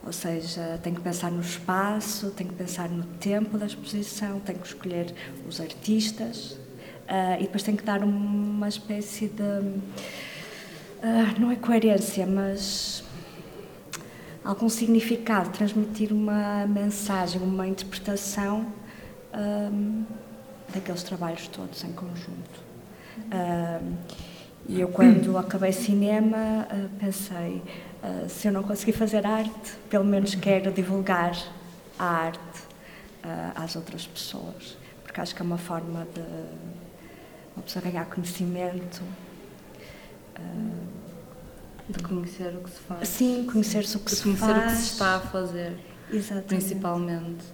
Ou 0.06 0.12
seja, 0.12 0.80
tenho 0.84 0.98
que 0.98 1.02
pensar 1.02 1.32
no 1.32 1.42
espaço, 1.42 2.30
tenho 2.32 2.50
que 2.50 2.56
pensar 2.56 2.90
no 2.90 3.04
tempo 3.04 3.58
da 3.58 3.66
exposição, 3.66 4.40
tenho 4.42 4.60
que 4.60 4.68
escolher 4.68 5.14
os 5.48 5.62
artistas 5.62 6.52
uh, 7.08 7.40
e 7.40 7.44
depois 7.44 7.64
tenho 7.64 7.78
que 7.78 7.86
dar 7.86 8.04
uma 8.04 8.68
espécie 8.68 9.30
de. 9.30 9.42
Uh, 9.42 11.40
não 11.40 11.52
é 11.52 11.56
coerência, 11.56 12.26
mas 12.26 13.04
algum 14.44 14.68
significado, 14.68 15.50
transmitir 15.52 16.12
uma 16.12 16.68
mensagem, 16.68 17.42
uma 17.42 17.66
interpretação 17.66 18.66
ah, 19.32 19.70
daqueles 20.74 21.02
trabalhos 21.02 21.48
todos 21.48 21.82
em 21.86 21.94
conjunto. 21.94 22.62
E 24.68 24.82
eu, 24.82 24.90
quando 24.90 25.38
acabei 25.38 25.72
cinema, 25.72 26.68
pensei 27.00 27.62
Uh, 28.04 28.28
se 28.28 28.50
eu 28.50 28.52
não 28.52 28.64
conseguir 28.64 28.92
fazer 28.92 29.26
arte, 29.26 29.78
pelo 29.90 30.04
menos 30.04 30.36
quero 30.36 30.72
divulgar 30.74 31.38
a 31.98 32.06
arte 32.06 32.60
uh, 33.24 33.52
às 33.56 33.78
outras 33.78 34.06
pessoas, 34.06 34.78
porque 35.04 35.22
acho 35.22 35.34
que 35.34 35.42
é 35.42 35.46
uma 35.46 35.58
forma 35.58 36.06
de 36.14 36.22
uma 37.56 37.64
pessoa 37.64 37.84
ganhar 37.84 38.06
conhecimento. 38.06 39.02
Uh, 40.38 41.04
de 41.88 42.02
conhecer 42.02 42.56
o 42.56 42.62
que 42.62 42.70
se 42.70 42.80
faz. 42.80 43.08
Sim, 43.08 43.46
conhecer-se 43.52 43.98
o 43.98 44.00
que 44.00 44.10
de 44.10 44.16
se 44.16 44.24
conhecer 44.24 44.46
faz. 44.46 44.64
o 44.64 44.76
que 44.76 44.82
se 44.82 44.92
está 44.94 45.16
a 45.16 45.20
fazer. 45.20 45.78
Exatamente. 46.12 46.48
Principalmente. 46.48 47.46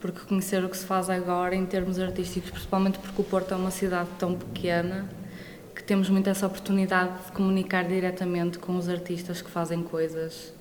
Porque 0.00 0.20
conhecer 0.20 0.64
o 0.64 0.68
que 0.68 0.76
se 0.76 0.86
faz 0.86 1.10
agora 1.10 1.56
em 1.56 1.66
termos 1.66 1.98
artísticos, 1.98 2.50
principalmente 2.50 2.98
porque 2.98 3.20
o 3.20 3.24
Porto 3.24 3.52
é 3.52 3.56
uma 3.56 3.72
cidade 3.72 4.08
tão 4.16 4.34
pequena, 4.34 5.08
que 5.08 5.17
temos 5.88 6.10
muito 6.10 6.28
essa 6.28 6.46
oportunidade 6.46 7.24
de 7.24 7.32
comunicar 7.32 7.82
diretamente 7.82 8.58
com 8.58 8.76
os 8.76 8.90
artistas 8.90 9.40
que 9.40 9.50
fazem 9.50 9.82
coisas 9.82 10.52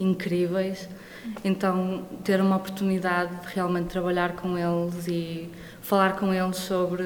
incríveis. 0.00 0.88
Então, 1.44 2.06
ter 2.24 2.40
uma 2.40 2.56
oportunidade 2.56 3.30
de 3.42 3.54
realmente 3.54 3.88
trabalhar 3.88 4.36
com 4.36 4.56
eles 4.56 5.06
e 5.06 5.50
falar 5.82 6.16
com 6.16 6.32
eles 6.32 6.56
sobre 6.56 7.02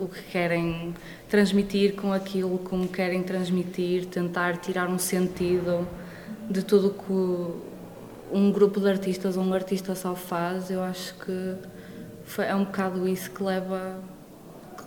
o 0.00 0.08
que 0.08 0.22
querem 0.30 0.94
transmitir 1.28 1.96
com 1.96 2.12
aquilo, 2.12 2.56
como 2.58 2.86
querem 2.86 3.20
transmitir, 3.24 4.06
tentar 4.06 4.56
tirar 4.58 4.88
um 4.88 4.98
sentido 4.98 5.88
de 6.48 6.62
tudo 6.62 6.90
que 6.90 8.32
um 8.32 8.52
grupo 8.52 8.78
de 8.78 8.90
artistas 8.90 9.36
ou 9.36 9.42
um 9.42 9.52
artista 9.52 9.92
só 9.96 10.14
faz, 10.14 10.70
eu 10.70 10.84
acho 10.84 11.16
que 11.16 11.56
é 12.42 12.54
um 12.54 12.62
bocado 12.62 13.08
isso 13.08 13.28
que 13.32 13.42
leva 13.42 13.98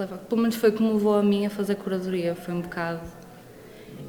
leva, 0.02 0.18
pelo 0.18 0.42
menos 0.42 0.56
foi 0.56 0.72
como 0.72 0.94
levou 0.94 1.16
a 1.16 1.24
mim 1.24 1.46
a 1.46 1.50
fazer 1.50 1.76
curadoria, 1.76 2.36
foi 2.36 2.54
um 2.54 2.62
bocado 2.62 3.02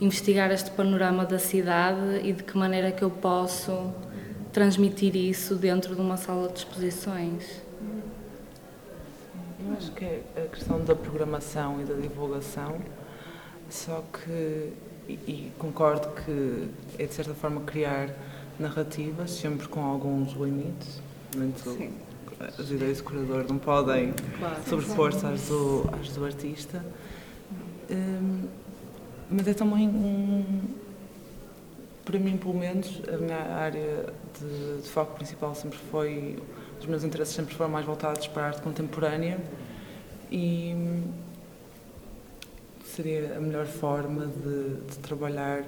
investigar 0.01 0.51
este 0.51 0.71
panorama 0.71 1.25
da 1.25 1.39
cidade 1.39 2.21
e 2.25 2.33
de 2.33 2.43
que 2.43 2.57
maneira 2.57 2.91
que 2.91 3.03
eu 3.03 3.11
posso 3.11 3.93
transmitir 4.53 5.15
isso 5.15 5.55
dentro 5.55 5.95
de 5.95 6.01
uma 6.01 6.17
sala 6.17 6.49
de 6.49 6.59
exposições. 6.59 7.63
Eu 9.65 9.77
acho 9.77 9.93
que 9.93 10.05
é 10.05 10.23
a 10.37 10.49
questão 10.49 10.85
da 10.85 10.95
programação 10.95 11.81
e 11.81 11.85
da 11.85 11.95
divulgação, 11.95 12.81
só 13.71 14.03
que, 14.13 14.73
e, 15.09 15.13
e 15.13 15.53
concordo 15.59 16.09
que 16.25 16.69
é 16.99 17.07
de 17.07 17.15
certa 17.15 17.33
forma 17.35 17.61
criar 17.61 18.11
narrativas, 18.59 19.31
sempre 19.31 19.69
com 19.69 19.85
alguns 19.85 20.33
limites. 20.33 21.01
Muito, 21.37 21.71
Sim. 21.71 21.93
As 22.59 22.71
ideias 22.71 22.99
do 22.99 23.05
curador 23.05 23.45
não 23.49 23.59
podem 23.59 24.13
claro. 24.39 24.57
sobrepor-se 24.69 25.27
às 25.27 25.49
do, 25.49 25.91
às 26.01 26.09
do 26.09 26.25
artista. 26.25 26.85
Um, 27.91 28.49
mas 29.31 29.49
é 29.49 29.55
também 29.55 29.89
um. 29.89 30.61
Para 32.05 32.19
mim, 32.19 32.37
pelo 32.37 32.55
menos, 32.55 33.01
a 33.13 33.17
minha 33.17 33.55
área 33.55 34.13
de, 34.39 34.83
de 34.83 34.89
foco 34.89 35.15
principal 35.15 35.55
sempre 35.55 35.79
foi. 35.91 36.39
Os 36.81 36.87
meus 36.87 37.05
interesses 37.05 37.35
sempre 37.35 37.55
foram 37.55 37.71
mais 37.71 37.87
voltados 37.87 38.27
para 38.27 38.43
a 38.43 38.47
arte 38.47 38.61
contemporânea 38.61 39.39
e 40.31 40.75
seria 42.85 43.37
a 43.37 43.41
melhor 43.41 43.67
forma 43.67 44.27
de, 44.27 44.81
de 44.91 44.99
trabalhar 44.99 45.65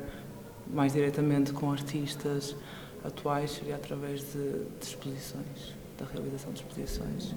mais 0.67 0.93
diretamente 0.93 1.53
com 1.53 1.71
artistas 1.71 2.57
atuais 3.05 3.51
seria 3.53 3.77
através 3.77 4.21
de, 4.33 4.65
de 4.81 4.85
exposições, 4.85 5.74
da 5.99 6.05
realização 6.07 6.53
de 6.53 6.61
exposições. 6.61 7.35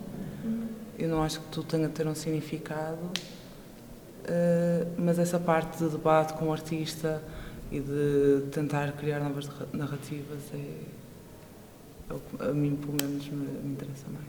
Eu 0.97 1.09
não 1.09 1.21
acho 1.21 1.39
que 1.41 1.47
tudo 1.47 1.67
tenha 1.67 1.87
de 1.87 1.93
ter 1.93 2.07
um 2.07 2.15
significado, 2.15 2.97
uh, 2.97 4.91
mas 4.97 5.19
essa 5.19 5.39
parte 5.39 5.77
de 5.77 5.89
debate 5.89 6.33
com 6.33 6.47
o 6.47 6.51
artista 6.51 7.21
e 7.71 7.79
de 7.79 8.47
tentar 8.51 8.91
criar 8.93 9.19
novas 9.19 9.49
narrativas 9.73 10.39
é, 10.53 10.57
é 12.09 12.49
a 12.49 12.53
mim, 12.53 12.75
pelo 12.75 12.93
menos, 12.93 13.27
me, 13.27 13.45
me 13.45 13.73
interessa 13.73 14.05
mais. 14.11 14.25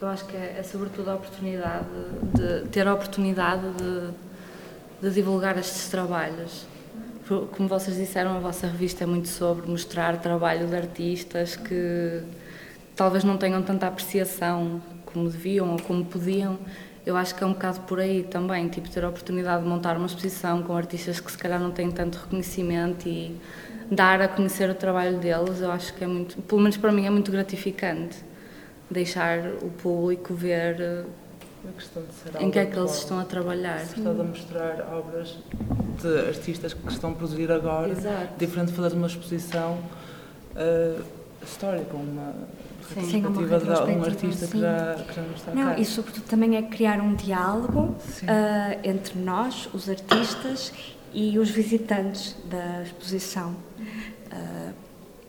Eu 0.00 0.08
acho 0.08 0.24
que 0.24 0.36
é, 0.36 0.56
é, 0.58 0.62
sobretudo 0.62 1.10
a 1.10 1.14
oportunidade 1.16 1.86
de 2.34 2.68
ter 2.68 2.88
a 2.88 2.94
oportunidade 2.94 3.66
de, 3.74 5.08
de 5.08 5.14
divulgar 5.14 5.58
estes 5.58 5.88
trabalhos. 5.88 6.66
Como 7.28 7.68
vocês 7.68 7.96
disseram, 7.96 8.34
a 8.34 8.40
vossa 8.40 8.66
revista 8.66 9.04
é 9.04 9.06
muito 9.06 9.28
sobre 9.28 9.70
mostrar 9.70 10.16
trabalho 10.20 10.66
de 10.66 10.74
artistas 10.74 11.54
que 11.54 12.24
talvez 13.00 13.24
não 13.24 13.38
tenham 13.38 13.62
tanta 13.62 13.86
apreciação 13.86 14.82
como 15.06 15.26
deviam 15.30 15.72
ou 15.72 15.80
como 15.80 16.04
podiam 16.04 16.58
eu 17.06 17.16
acho 17.16 17.34
que 17.34 17.42
é 17.42 17.46
um 17.46 17.54
bocado 17.54 17.80
por 17.80 17.98
aí 17.98 18.22
também, 18.24 18.68
tipo, 18.68 18.86
ter 18.90 19.02
a 19.02 19.08
oportunidade 19.08 19.62
de 19.62 19.68
montar 19.68 19.96
uma 19.96 20.04
exposição 20.04 20.62
com 20.62 20.76
artistas 20.76 21.18
que 21.18 21.32
se 21.32 21.38
calhar 21.38 21.58
não 21.58 21.70
têm 21.70 21.90
tanto 21.90 22.18
reconhecimento 22.18 23.08
e 23.08 23.40
dar 23.90 24.20
a 24.20 24.28
conhecer 24.28 24.68
o 24.68 24.74
trabalho 24.74 25.18
deles, 25.18 25.62
eu 25.62 25.72
acho 25.72 25.94
que 25.94 26.04
é 26.04 26.06
muito, 26.06 26.42
pelo 26.42 26.60
menos 26.60 26.76
para 26.76 26.92
mim 26.92 27.06
é 27.06 27.10
muito 27.10 27.32
gratificante 27.32 28.18
deixar 28.90 29.38
o 29.62 29.70
público 29.70 30.34
ver 30.34 30.78
eh, 30.78 31.04
em 32.38 32.50
que 32.50 32.58
é 32.58 32.66
que 32.66 32.78
eles 32.78 32.98
estão 32.98 33.18
a 33.18 33.24
trabalhar. 33.24 33.78
Gostar 33.78 34.12
de 34.12 34.22
mostrar 34.22 34.92
obras 34.92 35.38
de 36.02 36.28
artistas 36.28 36.74
que 36.74 36.92
estão 36.92 37.12
a 37.12 37.14
produzir 37.14 37.50
agora, 37.50 37.88
Exato. 37.92 38.34
diferente 38.38 38.68
de 38.68 38.74
fazer 38.74 38.94
uma 38.94 39.06
exposição 39.06 39.78
uh, 40.54 41.02
histórica, 41.42 41.96
uma 41.96 42.34
Sim, 42.94 43.02
sim 43.02 43.24
uma 43.24 43.58
de 43.58 43.68
um 43.68 44.04
artista 44.04 44.46
sim. 44.46 44.52
que 44.52 44.60
já, 44.60 44.94
que 45.06 45.14
já 45.14 45.22
não 45.22 45.34
está 45.34 45.54
não, 45.54 45.74
cá. 45.74 45.78
E 45.78 45.84
sobretudo 45.84 46.24
também 46.24 46.56
é 46.56 46.62
criar 46.62 47.00
um 47.00 47.14
diálogo 47.14 47.80
uh, 47.80 47.96
entre 48.82 49.18
nós, 49.18 49.68
os 49.72 49.88
artistas, 49.88 50.72
e 51.12 51.38
os 51.38 51.50
visitantes 51.50 52.36
da 52.44 52.82
exposição. 52.82 53.56
Uh, 53.80 54.72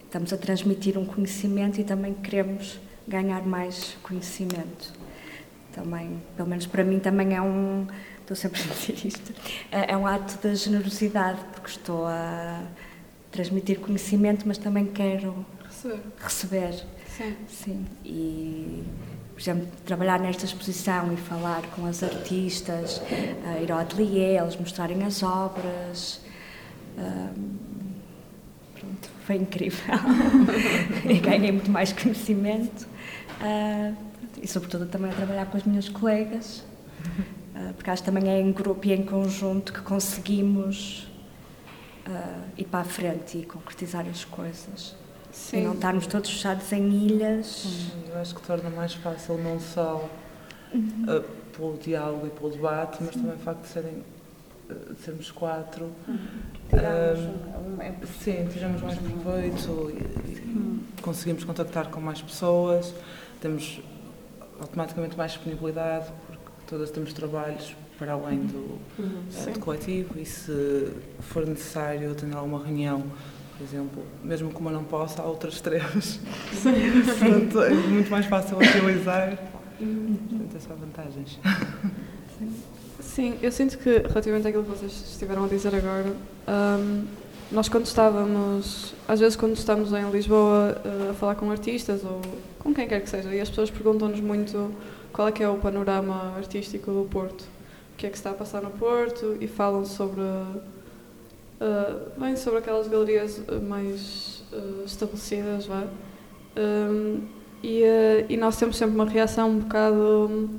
estamos 0.05 0.31
a 0.33 0.37
transmitir 0.37 0.97
um 0.97 1.05
conhecimento 1.05 1.79
e 1.79 1.83
também 1.83 2.13
queremos 2.13 2.79
ganhar 3.07 3.43
mais 3.43 3.97
conhecimento. 4.03 4.93
Também, 5.73 6.21
pelo 6.35 6.49
menos 6.49 6.65
para 6.67 6.83
mim, 6.83 6.99
também 6.99 7.35
é 7.35 7.41
um. 7.41 7.87
Estou 8.19 8.35
sempre 8.35 8.61
a 8.61 8.65
dizer 8.73 9.07
isto. 9.07 9.33
É, 9.71 9.93
é 9.93 9.97
um 9.97 10.05
ato 10.05 10.37
de 10.47 10.55
generosidade, 10.55 11.39
porque 11.53 11.69
estou 11.69 12.05
a 12.05 12.61
transmitir 13.31 13.79
conhecimento, 13.79 14.45
mas 14.45 14.57
também 14.57 14.85
quero 14.85 15.45
receber. 15.63 16.01
receber 16.19 16.85
Sim. 17.21 17.35
Sim. 17.47 17.85
E, 18.03 18.83
por 19.33 19.41
exemplo, 19.41 19.67
trabalhar 19.85 20.19
nesta 20.19 20.45
exposição 20.45 21.13
e 21.13 21.17
falar 21.17 21.61
com 21.75 21.85
as 21.85 22.03
artistas, 22.03 22.97
uh, 22.97 23.63
ir 23.63 23.71
ao 23.71 23.79
ateliê, 23.79 24.37
eles 24.37 24.55
mostrarem 24.55 25.03
as 25.03 25.21
obras. 25.21 26.21
Uh, 26.97 27.33
pronto, 28.79 29.09
foi 29.25 29.35
incrível. 29.35 29.95
e 31.09 31.19
ganhei 31.19 31.51
muito 31.51 31.69
mais 31.69 31.93
conhecimento. 31.93 32.87
Uh, 33.41 33.95
e, 34.41 34.47
sobretudo, 34.47 34.87
também 34.87 35.11
a 35.11 35.13
trabalhar 35.13 35.45
com 35.45 35.57
as 35.57 35.63
minhas 35.63 35.87
colegas, 35.87 36.63
porque 37.75 37.89
acho 37.91 38.01
que 38.01 38.11
também 38.11 38.27
é 38.31 38.39
em 38.39 38.51
grupo 38.51 38.87
e 38.87 38.93
em 38.93 39.03
conjunto 39.03 39.71
que 39.71 39.81
conseguimos 39.81 41.07
ir 42.57 42.65
para 42.65 42.79
a 42.79 42.83
frente 42.83 43.37
e 43.37 43.45
concretizar 43.45 44.07
as 44.07 44.25
coisas. 44.25 44.95
Sim. 45.31 45.57
E 45.57 45.61
não 45.61 45.73
estarmos 45.73 46.07
todos 46.07 46.29
fechados 46.29 46.71
em 46.71 46.89
ilhas. 47.05 47.65
Hum, 47.65 48.09
eu 48.09 48.19
acho 48.19 48.35
que 48.35 48.41
torna 48.41 48.69
mais 48.69 48.93
fácil 48.93 49.37
não 49.37 49.59
só 49.59 50.09
uhum. 50.73 51.05
uh, 51.07 51.23
pelo 51.55 51.77
diálogo 51.77 52.27
e 52.27 52.29
pelo 52.29 52.51
debate, 52.51 52.97
mas 53.01 53.15
também 53.15 53.35
o 53.35 53.39
facto 53.39 53.61
de, 53.61 53.67
serem, 53.67 54.03
uh, 54.69 54.93
de 54.93 55.01
sermos 55.01 55.31
quatro. 55.31 55.89
Uhum. 56.07 56.17
Uh, 56.73 58.07
sim, 58.21 58.47
tiramos 58.51 58.81
mais 58.81 58.97
proveito 58.97 59.91
e, 59.91 60.29
e 60.31 61.01
conseguimos 61.01 61.43
contactar 61.43 61.89
com 61.89 61.99
mais 61.99 62.21
pessoas, 62.21 62.93
temos 63.41 63.81
automaticamente 64.59 65.17
mais 65.17 65.31
disponibilidade, 65.31 66.11
porque 66.27 66.51
todas 66.67 66.91
temos 66.91 67.11
trabalhos 67.13 67.75
para 67.97 68.13
além 68.13 68.39
do, 68.39 68.79
uhum. 68.97 69.23
do 69.53 69.59
coletivo 69.59 70.19
e 70.19 70.25
se 70.25 70.91
for 71.19 71.45
necessário 71.45 72.11
atender 72.11 72.35
alguma 72.35 72.63
reunião 72.63 73.03
por 73.61 73.65
exemplo, 73.65 74.03
mesmo 74.23 74.51
como 74.51 74.69
eu 74.69 74.73
não 74.73 74.83
posso, 74.83 75.21
há 75.21 75.25
outras 75.25 75.61
trevas. 75.61 76.19
Portanto, 76.63 77.61
é 77.61 77.69
muito 77.69 78.09
mais 78.09 78.25
fácil 78.25 78.57
utilizar. 78.57 79.37
Portanto, 79.77 80.55
é 80.55 80.59
só 80.59 80.73
vantagens. 80.73 81.39
Sim, 82.99 83.37
eu 83.39 83.51
sinto 83.51 83.77
que, 83.77 83.99
relativamente 83.99 84.47
àquilo 84.47 84.63
que 84.63 84.69
vocês 84.71 84.91
estiveram 85.11 85.45
a 85.45 85.47
dizer 85.47 85.75
agora, 85.75 86.11
um, 86.47 87.05
nós 87.51 87.69
quando 87.69 87.85
estávamos, 87.85 88.95
às 89.07 89.19
vezes 89.19 89.35
quando 89.35 89.53
estamos 89.53 89.93
em 89.93 90.09
Lisboa 90.09 90.81
uh, 90.83 91.11
a 91.11 91.13
falar 91.13 91.35
com 91.35 91.51
artistas 91.51 92.03
ou 92.03 92.19
com 92.57 92.73
quem 92.73 92.87
quer 92.87 93.01
que 93.01 93.09
seja, 93.09 93.29
e 93.29 93.39
as 93.39 93.49
pessoas 93.49 93.69
perguntam-nos 93.69 94.21
muito 94.21 94.71
qual 95.13 95.27
é 95.27 95.31
que 95.31 95.43
é 95.43 95.47
o 95.47 95.57
panorama 95.57 96.33
artístico 96.35 96.91
do 96.91 97.07
Porto, 97.07 97.41
o 97.93 97.97
que 97.97 98.07
é 98.07 98.09
que 98.09 98.17
está 98.17 98.31
a 98.31 98.33
passar 98.33 98.63
no 98.63 98.71
Porto, 98.71 99.37
e 99.39 99.47
falam 99.47 99.85
sobre 99.85 100.21
uh, 101.61 102.19
bem 102.19 102.35
sobre 102.35 102.59
aquelas 102.59 102.87
galerias 102.87 103.41
ah, 103.47 103.59
mais 103.59 104.43
uh, 104.51 104.83
estabelecidas, 104.85 105.67
vá. 105.67 105.85
Um, 106.57 107.21
e, 107.63 107.83
uh, 107.83 108.25
e 108.27 108.35
nós 108.35 108.57
temos 108.57 108.75
sempre 108.75 108.95
uma 108.95 109.05
reação 109.05 109.51
um 109.51 109.59
bocado 109.59 110.49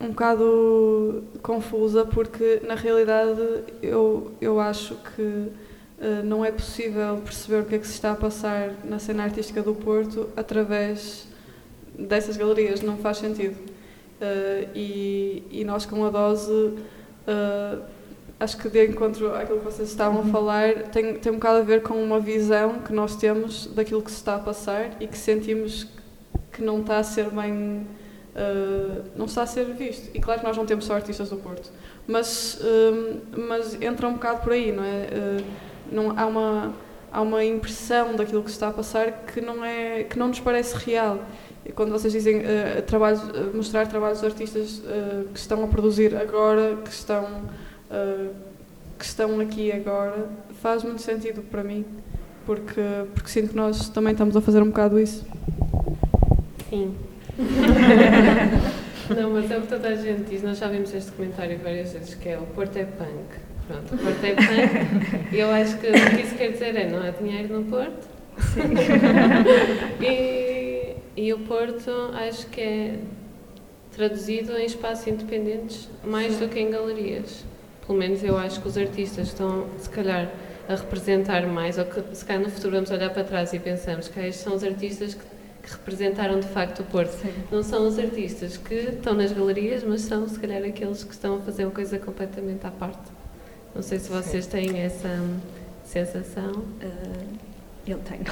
um 0.00 0.08
bocado 0.08 1.24
confusa 1.42 2.06
porque 2.06 2.62
na 2.66 2.76
realidade 2.76 3.64
eu 3.82 4.32
eu 4.40 4.60
acho 4.60 4.96
que 5.16 5.50
não 6.24 6.44
é 6.44 6.52
possível 6.52 7.16
perceber 7.24 7.62
o 7.62 7.64
que 7.64 7.74
é 7.74 7.78
que 7.78 7.86
se 7.86 7.94
está 7.94 8.12
a 8.12 8.14
passar 8.14 8.74
na 8.84 9.00
cena 9.00 9.24
artística 9.24 9.60
do 9.60 9.74
Porto 9.74 10.28
através 10.36 11.26
dessas 11.98 12.36
galerias 12.36 12.80
não 12.80 12.96
faz 12.96 13.18
sentido 13.18 13.56
uh, 14.20 14.68
e, 14.74 15.42
e 15.50 15.64
nós 15.64 15.86
com 15.86 16.04
a 16.04 16.10
dose 16.10 16.52
uh, 16.52 17.82
acho 18.38 18.56
que 18.56 18.68
de 18.68 18.86
encontro 18.86 19.34
àquilo 19.34 19.58
que 19.58 19.64
vocês 19.64 19.88
estavam 19.88 20.22
a 20.22 20.24
falar, 20.24 20.74
tem, 20.90 21.14
tem 21.14 21.32
um 21.32 21.36
bocado 21.36 21.58
a 21.58 21.62
ver 21.62 21.82
com 21.82 21.94
uma 21.94 22.18
visão 22.18 22.80
que 22.80 22.92
nós 22.92 23.16
temos 23.16 23.66
daquilo 23.66 24.02
que 24.02 24.10
se 24.10 24.16
está 24.18 24.36
a 24.36 24.38
passar 24.38 24.90
e 25.00 25.06
que 25.06 25.16
sentimos 25.16 25.86
que 26.52 26.62
não 26.62 26.80
está 26.80 26.98
a 26.98 27.02
ser 27.02 27.30
bem. 27.30 27.86
Uh, 28.34 29.04
não 29.14 29.26
está 29.26 29.42
a 29.42 29.46
ser 29.46 29.64
visto. 29.66 30.10
E 30.12 30.20
claro 30.20 30.40
que 30.40 30.46
nós 30.46 30.56
não 30.56 30.66
temos 30.66 30.84
só 30.84 30.94
artistas 30.94 31.30
do 31.30 31.36
Porto, 31.36 31.70
mas, 32.06 32.60
uh, 32.60 33.20
mas 33.36 33.80
entra 33.80 34.08
um 34.08 34.14
bocado 34.14 34.40
por 34.40 34.52
aí, 34.52 34.72
não 34.72 34.82
é? 34.82 35.08
Uh, 35.12 35.44
não, 35.92 36.18
há, 36.18 36.26
uma, 36.26 36.74
há 37.12 37.22
uma 37.22 37.44
impressão 37.44 38.16
daquilo 38.16 38.42
que 38.42 38.50
se 38.50 38.56
está 38.56 38.68
a 38.68 38.72
passar 38.72 39.12
que 39.26 39.40
não, 39.40 39.64
é, 39.64 40.02
que 40.02 40.18
não 40.18 40.28
nos 40.28 40.40
parece 40.40 40.74
real. 40.76 41.20
Quando 41.76 41.92
vocês 41.92 42.12
dizem 42.12 42.42
trabalhos, 42.86 43.22
mostrar 43.54 43.86
trabalhos 43.86 44.20
de 44.20 44.26
artistas 44.26 44.82
que 45.32 45.38
estão 45.38 45.64
a 45.64 45.66
produzir 45.66 46.14
agora, 46.14 46.76
que 46.84 46.90
estão 46.90 47.44
uh, 47.94 48.34
que 48.98 49.04
estão 49.04 49.40
aqui 49.40 49.72
agora 49.72 50.28
faz 50.60 50.82
muito 50.82 51.02
sentido 51.02 51.42
para 51.42 51.62
mim, 51.62 51.84
porque, 52.46 52.80
porque 53.14 53.28
sinto 53.28 53.50
que 53.50 53.56
nós 53.56 53.88
também 53.88 54.12
estamos 54.12 54.36
a 54.36 54.40
fazer 54.40 54.62
um 54.62 54.68
bocado 54.68 54.98
isso. 54.98 55.24
Sim. 56.68 56.94
Não, 59.14 59.30
mas 59.30 59.50
é 59.50 59.58
o 59.58 59.62
que 59.62 59.68
toda 59.68 59.88
a 59.88 59.94
gente 59.94 60.30
diz, 60.30 60.42
nós 60.42 60.56
já 60.56 60.68
vimos 60.68 60.94
este 60.94 61.12
comentário 61.12 61.58
várias 61.62 61.92
vezes, 61.92 62.14
que 62.14 62.28
é 62.28 62.38
o 62.38 62.46
Porto 62.46 62.76
é 62.76 62.84
punk. 62.84 63.36
Pronto, 63.66 63.94
o 63.94 63.98
Porto 63.98 64.24
é 64.24 64.34
punk. 64.34 65.34
E 65.34 65.38
eu 65.38 65.50
acho 65.50 65.76
que 65.78 65.88
o 65.88 65.92
que 65.92 66.22
isso 66.22 66.34
quer 66.36 66.52
dizer 66.52 66.74
é 66.74 66.88
não 66.88 67.02
há 67.02 67.10
dinheiro 67.10 67.60
no 67.60 67.64
Porto, 67.64 68.08
Sim. 68.38 68.62
e, 70.00 70.94
e 71.16 71.32
o 71.34 71.40
Porto 71.40 71.90
acho 72.14 72.46
que 72.46 72.60
é 72.60 72.98
traduzido 73.94 74.56
em 74.56 74.64
espaços 74.64 75.06
independentes 75.06 75.88
mais 76.04 76.38
do 76.38 76.48
que 76.48 76.58
em 76.58 76.70
galerias. 76.70 77.44
Pelo 77.86 77.98
menos 77.98 78.22
eu 78.24 78.36
acho 78.38 78.60
que 78.60 78.68
os 78.68 78.78
artistas 78.78 79.28
estão, 79.28 79.66
se 79.78 79.88
calhar, 79.90 80.30
a 80.68 80.74
representar 80.74 81.46
mais, 81.46 81.76
ou 81.78 81.84
que 81.84 82.02
se 82.14 82.24
calhar 82.24 82.42
no 82.42 82.50
futuro 82.50 82.72
vamos 82.76 82.90
olhar 82.90 83.10
para 83.10 83.24
trás 83.24 83.52
e 83.52 83.58
pensamos 83.58 84.08
que 84.08 84.18
estes 84.20 84.42
são 84.42 84.54
os 84.54 84.64
artistas 84.64 85.14
que, 85.14 85.22
que 85.62 85.70
representaram 85.70 86.40
de 86.40 86.48
facto 86.48 86.80
o 86.80 86.84
Porto. 86.84 87.10
Sim. 87.10 87.32
Não 87.50 87.62
são 87.62 87.86
os 87.86 87.98
artistas 87.98 88.56
que 88.56 88.74
estão 88.74 89.14
nas 89.14 89.32
galerias, 89.32 89.84
mas 89.84 90.00
são 90.00 90.26
se 90.26 90.38
calhar 90.38 90.64
aqueles 90.64 91.04
que 91.04 91.12
estão 91.12 91.36
a 91.36 91.40
fazer 91.40 91.64
uma 91.64 91.72
coisa 91.72 91.98
completamente 91.98 92.66
à 92.66 92.70
parte. 92.70 93.12
Não 93.74 93.82
sei 93.82 93.98
se 93.98 94.08
vocês 94.08 94.46
têm 94.46 94.78
essa 94.80 95.08
sensação. 95.84 96.52
Uh, 96.52 97.36
eu 97.86 97.98
tenho. 97.98 98.24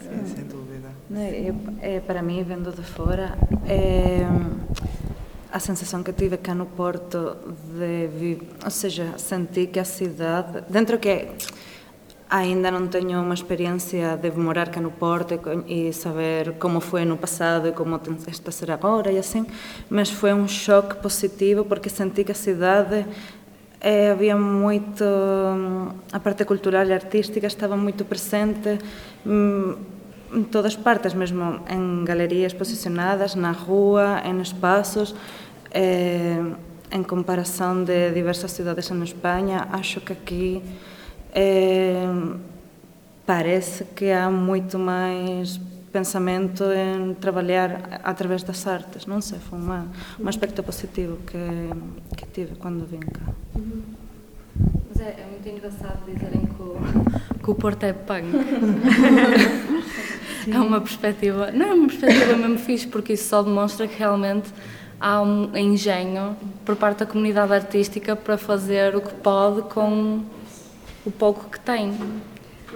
Sim, 0.00 0.34
sem 0.34 0.44
dúvida. 0.44 0.90
É, 1.14 1.96
é, 1.96 2.00
para 2.00 2.22
mim, 2.22 2.44
vendo 2.44 2.70
de 2.70 2.82
fora, 2.82 3.36
é, 3.66 4.20
a 5.52 5.58
sensação 5.58 6.02
que 6.02 6.12
tive 6.12 6.36
cá 6.38 6.54
no 6.54 6.66
Porto 6.66 7.36
de 7.78 8.38
ou 8.64 8.70
seja, 8.70 9.14
senti 9.16 9.66
que 9.66 9.80
a 9.80 9.84
cidade, 9.84 10.64
dentro 10.68 10.98
que 10.98 11.28
ainda 12.28 12.70
não 12.70 12.88
tenho 12.88 13.20
uma 13.20 13.34
experiência 13.34 14.16
de 14.16 14.30
morar 14.32 14.68
cá 14.68 14.80
no 14.80 14.90
Porto 14.90 15.38
e, 15.68 15.92
saber 15.92 16.54
como 16.58 16.80
foi 16.80 17.04
no 17.04 17.16
passado 17.16 17.68
e 17.68 17.72
como 17.72 18.00
está 18.26 18.48
a 18.48 18.52
ser 18.52 18.70
agora 18.70 19.12
e 19.12 19.18
assim, 19.18 19.46
mas 19.88 20.10
foi 20.10 20.34
um 20.34 20.48
choque 20.48 20.96
positivo 20.96 21.64
porque 21.64 21.88
senti 21.88 22.24
que 22.24 22.32
a 22.32 22.34
cidade 22.34 23.06
é, 23.80 24.10
havia 24.10 24.36
muito 24.36 25.04
a 26.12 26.18
parte 26.18 26.44
cultural 26.44 26.86
e 26.86 26.92
artística 26.92 27.46
estava 27.46 27.76
muito 27.76 28.04
presente 28.04 28.78
hum, 29.24 29.76
em 30.32 30.42
todas 30.42 30.76
partes 30.76 31.14
mesmo 31.14 31.60
em 31.68 32.04
galerias 32.04 32.52
posicionadas 32.52 33.34
na 33.34 33.52
rua 33.52 34.22
em 34.24 34.40
espaços 34.40 35.14
eh, 35.70 36.40
em 36.90 37.02
comparação 37.02 37.84
de 37.84 38.12
diversas 38.12 38.52
cidades 38.52 38.90
em 38.90 39.02
Espanha, 39.02 39.68
acho 39.72 40.00
que 40.00 40.12
aqui 40.12 40.62
eh, 41.34 42.06
parece 43.26 43.84
que 43.84 44.10
há 44.10 44.30
muito 44.30 44.78
mais 44.78 45.60
pensamento 45.92 46.64
em 46.64 47.14
trabalhar 47.14 48.00
através 48.04 48.42
das 48.42 48.66
artes. 48.66 49.06
Não 49.06 49.20
sei, 49.20 49.38
foi 49.38 49.58
uma, 49.58 49.86
um 50.20 50.28
aspecto 50.28 50.62
positivo 50.62 51.18
que, 51.26 52.16
que 52.16 52.26
tive 52.26 52.54
quando 52.56 52.86
vim 52.86 53.00
cá. 53.00 53.32
Mas 54.88 55.00
é, 55.00 55.20
é 55.20 55.26
muito 55.30 55.48
engraçado 55.48 56.04
dizerem 56.06 56.46
que 56.46 56.62
o, 56.62 56.76
que 57.42 57.50
o 57.50 57.54
Porto 57.54 57.84
é 57.84 57.92
punk. 57.92 58.24
é 60.54 60.58
uma 60.58 60.80
perspectiva, 60.80 61.50
não 61.50 61.66
é 61.66 61.74
uma 61.74 61.88
perspectiva 61.88 62.34
mesmo 62.36 62.58
fixe, 62.58 62.86
porque 62.86 63.14
isso 63.14 63.28
só 63.28 63.42
demonstra 63.42 63.86
que 63.88 63.98
realmente 63.98 64.48
há 65.00 65.20
um 65.20 65.56
engenho 65.56 66.36
por 66.64 66.76
parte 66.76 66.98
da 66.98 67.06
comunidade 67.06 67.52
artística 67.52 68.16
para 68.16 68.38
fazer 68.38 68.94
o 68.96 69.00
que 69.00 69.14
pode 69.14 69.62
com 69.62 70.22
o 71.04 71.10
pouco 71.10 71.50
que 71.50 71.60
tem. 71.60 71.94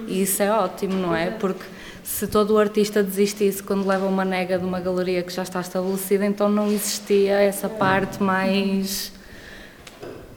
E 0.06 0.22
isso 0.22 0.42
é 0.42 0.50
ótimo, 0.50 0.94
não 0.94 1.14
é? 1.14 1.30
Porque 1.30 1.64
se 2.02 2.26
todo 2.26 2.54
o 2.54 2.58
artista 2.58 3.02
desistisse 3.02 3.62
quando 3.62 3.86
leva 3.86 4.06
uma 4.06 4.24
nega 4.24 4.58
de 4.58 4.64
uma 4.64 4.80
galeria 4.80 5.22
que 5.22 5.32
já 5.32 5.42
está 5.42 5.60
estabelecida, 5.60 6.24
então 6.26 6.48
não 6.48 6.66
existia 6.66 7.34
essa 7.34 7.68
parte 7.68 8.22
mais 8.22 9.12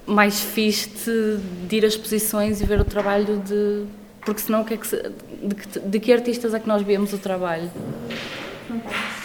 mais 0.05 0.41
fixe 0.41 0.89
de, 0.89 1.37
de 1.67 1.77
ir 1.77 1.85
às 1.85 1.93
exposições 1.93 2.59
e 2.59 2.65
ver 2.65 2.79
o 2.79 2.83
trabalho 2.83 3.37
de 3.37 3.85
porque 4.25 4.41
senão 4.41 4.63
que 4.63 4.73
é 4.73 4.77
que 4.77 4.87
se, 4.87 5.11
de, 5.41 5.55
que, 5.55 5.79
de 5.79 5.99
que 5.99 6.13
artistas 6.13 6.53
é 6.53 6.59
que 6.59 6.67
nós 6.67 6.81
vemos 6.81 7.13
o 7.13 7.17
trabalho? 7.17 7.69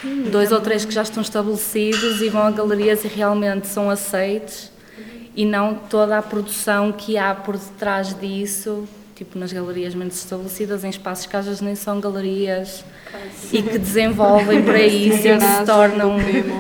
Sim, 0.01 0.25
dois 0.31 0.53
ou 0.53 0.61
três 0.61 0.85
que 0.85 0.93
já 0.93 1.03
estão 1.03 1.23
estabelecidos 1.23 2.21
e 2.21 2.29
vão 2.29 2.43
a 2.43 2.51
galerias 2.51 3.05
e 3.05 3.09
realmente 3.09 3.67
são 3.67 3.89
aceitos 3.89 4.71
e 5.35 5.45
não 5.45 5.75
toda 5.75 6.19
a 6.19 6.23
produção 6.23 6.93
que 6.93 7.17
há 7.17 7.35
por 7.35 7.57
detrás 7.57 8.19
disso, 8.19 8.89
tipo 9.15 9.39
nas 9.39 9.53
galerias 9.53 9.95
menos 9.95 10.17
estabelecidas, 10.17 10.85
em 10.85 10.91
espaços 10.91 11.27
que 11.27 11.37
às 11.37 11.47
vezes 11.47 11.61
nem 11.61 11.75
são 11.75 12.01
galerias 12.01 12.85
e 13.53 13.63
que 13.63 13.79
desenvolvem 13.79 14.63
por 14.63 14.75
aí, 14.75 15.17
sempre 15.23 15.47
se 15.47 15.65
tornam 15.65 16.17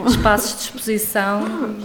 espaços 0.06 0.56
de 0.56 0.62
exposição 0.62 1.76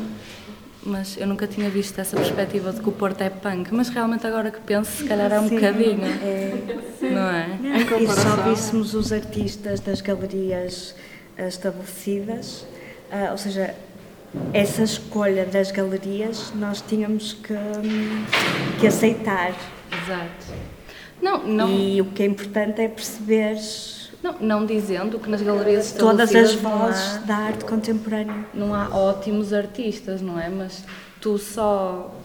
mas 0.85 1.17
eu 1.17 1.25
nunca 1.27 1.47
tinha 1.47 1.69
visto 1.69 1.99
essa 1.99 2.15
perspectiva 2.15 2.71
de 2.71 2.81
que 2.81 2.89
o 2.89 2.91
Porto 2.91 3.21
é 3.21 3.29
punk, 3.29 3.73
mas 3.73 3.89
realmente 3.89 4.25
agora 4.27 4.51
que 4.51 4.59
penso, 4.61 4.91
se 4.91 5.05
calhar 5.05 5.31
é 5.31 5.39
um 5.39 5.47
Sim, 5.47 5.55
bocadinho, 5.55 6.05
é, 6.05 6.53
não 7.01 7.29
é? 7.29 7.47
Não, 7.61 7.99
e 7.99 8.07
se 8.07 8.21
só 8.21 8.35
víssemos 8.49 8.93
os 8.93 9.11
artistas 9.11 9.79
das 9.79 10.01
galerias 10.01 10.95
uh, 11.37 11.47
estabelecidas, 11.47 12.65
uh, 13.11 13.31
ou 13.31 13.37
seja, 13.37 13.75
essa 14.51 14.83
escolha 14.83 15.45
das 15.45 15.71
galerias 15.71 16.51
nós 16.55 16.81
tínhamos 16.81 17.33
que, 17.33 17.53
que 18.79 18.87
aceitar. 18.87 19.53
Exato. 19.91 20.73
Não, 21.21 21.47
não. 21.47 21.69
E 21.69 22.01
o 22.01 22.05
que 22.05 22.23
é 22.23 22.25
importante 22.25 22.81
é 22.81 22.87
perceber 22.87 23.57
não, 24.23 24.35
não 24.39 24.65
dizendo 24.65 25.19
que 25.19 25.29
nas 25.29 25.41
galerias 25.41 25.91
Todas 25.91 26.33
as 26.33 26.55
vozes 26.55 27.17
há, 27.17 27.25
da 27.25 27.35
arte 27.35 27.65
contemporânea. 27.65 28.45
Não 28.53 28.73
há 28.73 28.87
ótimos 28.87 29.51
artistas, 29.51 30.21
não 30.21 30.39
é? 30.39 30.47
Mas 30.47 30.85
tu 31.19 31.37
só 31.37 32.15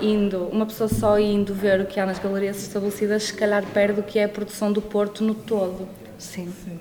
indo, 0.00 0.48
uma 0.50 0.66
pessoa 0.66 0.88
só 0.88 1.16
indo 1.20 1.54
ver 1.54 1.80
o 1.80 1.86
que 1.86 2.00
há 2.00 2.04
nas 2.04 2.18
galerias 2.18 2.60
estabelecidas, 2.60 3.22
se 3.22 3.34
calhar 3.34 3.64
perde 3.72 4.00
o 4.00 4.02
que 4.02 4.18
é 4.18 4.24
a 4.24 4.28
produção 4.28 4.72
do 4.72 4.82
Porto 4.82 5.22
no 5.22 5.32
todo. 5.32 5.88
Sim. 6.18 6.52
Sim. 6.64 6.80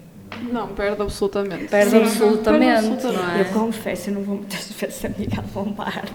Não, 0.52 0.70
perde 0.70 1.00
absolutamente. 1.00 1.68
Perde 1.68 1.98
absolutamente, 1.98 2.74
perde 2.74 2.88
absolutamente, 2.88 3.04
não 3.06 3.32
é? 3.36 3.42
Eu 3.42 3.46
confesso, 3.46 4.10
eu 4.10 4.14
não 4.16 4.24
vou 4.24 4.38
muitas 4.38 4.72
vezes 4.74 5.06
a 5.06 5.10
Miguel 5.10 5.44
Bombar. 5.54 6.06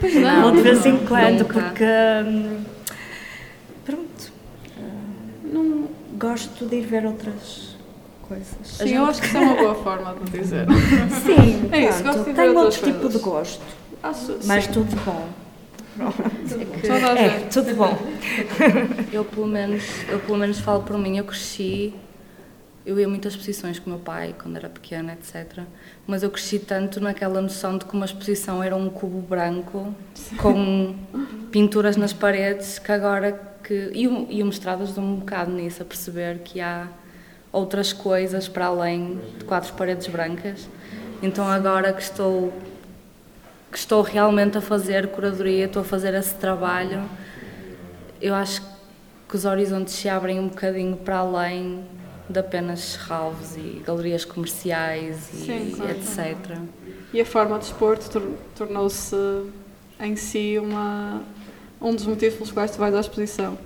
Pois 0.00 0.14
não. 0.14 0.46
Ou 0.46 0.52
de 0.52 0.62
vez 0.62 0.86
em 0.86 0.96
quando, 1.04 1.44
porque. 1.44 1.84
Hum, 1.84 2.64
pronto. 3.84 4.32
Não 5.44 5.99
gosto 6.20 6.66
de 6.66 6.76
ir 6.76 6.86
ver 6.86 7.06
outras 7.06 7.76
coisas. 8.28 8.54
Sim, 8.62 8.86
gente... 8.86 8.94
eu 8.94 9.04
acho 9.06 9.20
que 9.22 9.26
isso 9.26 9.36
é 9.38 9.40
uma 9.40 9.56
boa 9.56 9.74
forma 9.74 10.14
de 10.22 10.38
dizer. 10.38 10.66
Sim, 11.24 11.70
é 11.72 11.88
isso, 11.88 12.02
gosto 12.04 12.24
de 12.24 12.34
tenho 12.34 12.58
outro 12.58 12.92
tipo 12.92 13.08
de 13.08 13.18
gosto. 13.18 13.62
Acho, 14.02 14.38
mas 14.44 14.64
sim. 14.64 14.72
tudo 14.72 14.96
bom. 15.04 15.28
É, 15.98 16.80
que... 16.80 16.88
é, 16.88 17.48
tudo 17.50 17.74
bom. 17.74 17.98
Eu 19.12 19.24
pelo, 19.24 19.46
menos, 19.46 19.82
eu 20.08 20.18
pelo 20.20 20.38
menos 20.38 20.58
falo 20.60 20.82
por 20.82 20.96
mim, 20.96 21.18
eu 21.18 21.24
cresci, 21.24 21.92
eu 22.86 22.98
ia 22.98 23.08
muitas 23.08 23.32
exposições 23.32 23.78
com 23.78 23.90
o 23.90 23.94
meu 23.94 24.02
pai 24.02 24.34
quando 24.40 24.56
era 24.56 24.68
pequena, 24.68 25.12
etc. 25.12 25.64
Mas 26.06 26.22
eu 26.22 26.30
cresci 26.30 26.58
tanto 26.58 27.00
naquela 27.00 27.42
noção 27.42 27.76
de 27.76 27.84
que 27.84 27.94
uma 27.94 28.06
exposição 28.06 28.62
era 28.62 28.74
um 28.74 28.88
cubo 28.88 29.20
branco 29.20 29.94
com 30.38 30.94
pinturas 31.50 31.96
nas 31.96 32.12
paredes 32.12 32.78
que 32.78 32.92
agora 32.92 33.49
que. 33.62 33.90
E 33.94 34.06
o, 34.08 34.26
e 34.30 34.42
o 34.42 34.46
mestrado 34.46 34.82
ajudou-me 34.82 35.10
um 35.10 35.16
bocado 35.16 35.50
nisso, 35.50 35.82
a 35.82 35.84
perceber 35.84 36.40
que 36.40 36.60
há 36.60 36.88
outras 37.52 37.92
coisas 37.92 38.48
para 38.48 38.66
além 38.66 39.20
de 39.38 39.44
quatro 39.44 39.72
paredes 39.74 40.06
brancas. 40.06 40.68
Então 41.22 41.46
agora 41.46 41.92
que 41.92 42.02
estou 42.02 42.52
que 43.70 43.78
estou 43.78 44.02
realmente 44.02 44.58
a 44.58 44.60
fazer 44.60 45.08
curadoria, 45.08 45.66
estou 45.66 45.82
a 45.82 45.84
fazer 45.84 46.12
esse 46.14 46.34
trabalho, 46.34 47.08
eu 48.20 48.34
acho 48.34 48.62
que 49.28 49.36
os 49.36 49.44
horizontes 49.44 49.94
se 49.94 50.08
abrem 50.08 50.40
um 50.40 50.48
bocadinho 50.48 50.96
para 50.96 51.18
além 51.18 51.84
de 52.28 52.38
apenas 52.38 52.96
ralvos 52.96 53.56
e 53.56 53.80
galerias 53.86 54.24
comerciais 54.24 55.30
e 55.32 55.36
Sim, 55.36 55.74
claro. 55.76 55.92
etc. 55.92 56.58
E 57.12 57.20
a 57.20 57.24
forma 57.24 57.58
de 57.58 57.66
expor 57.66 57.98
tornou-se 58.56 59.16
em 60.00 60.16
si 60.16 60.58
uma 60.58 61.22
um 61.80 61.94
dos 61.94 62.06
motivos 62.06 62.34
pelos 62.34 62.52
quais 62.52 62.70
tu 62.70 62.78
vais 62.78 62.94
à 62.94 63.00
exposição. 63.00 63.56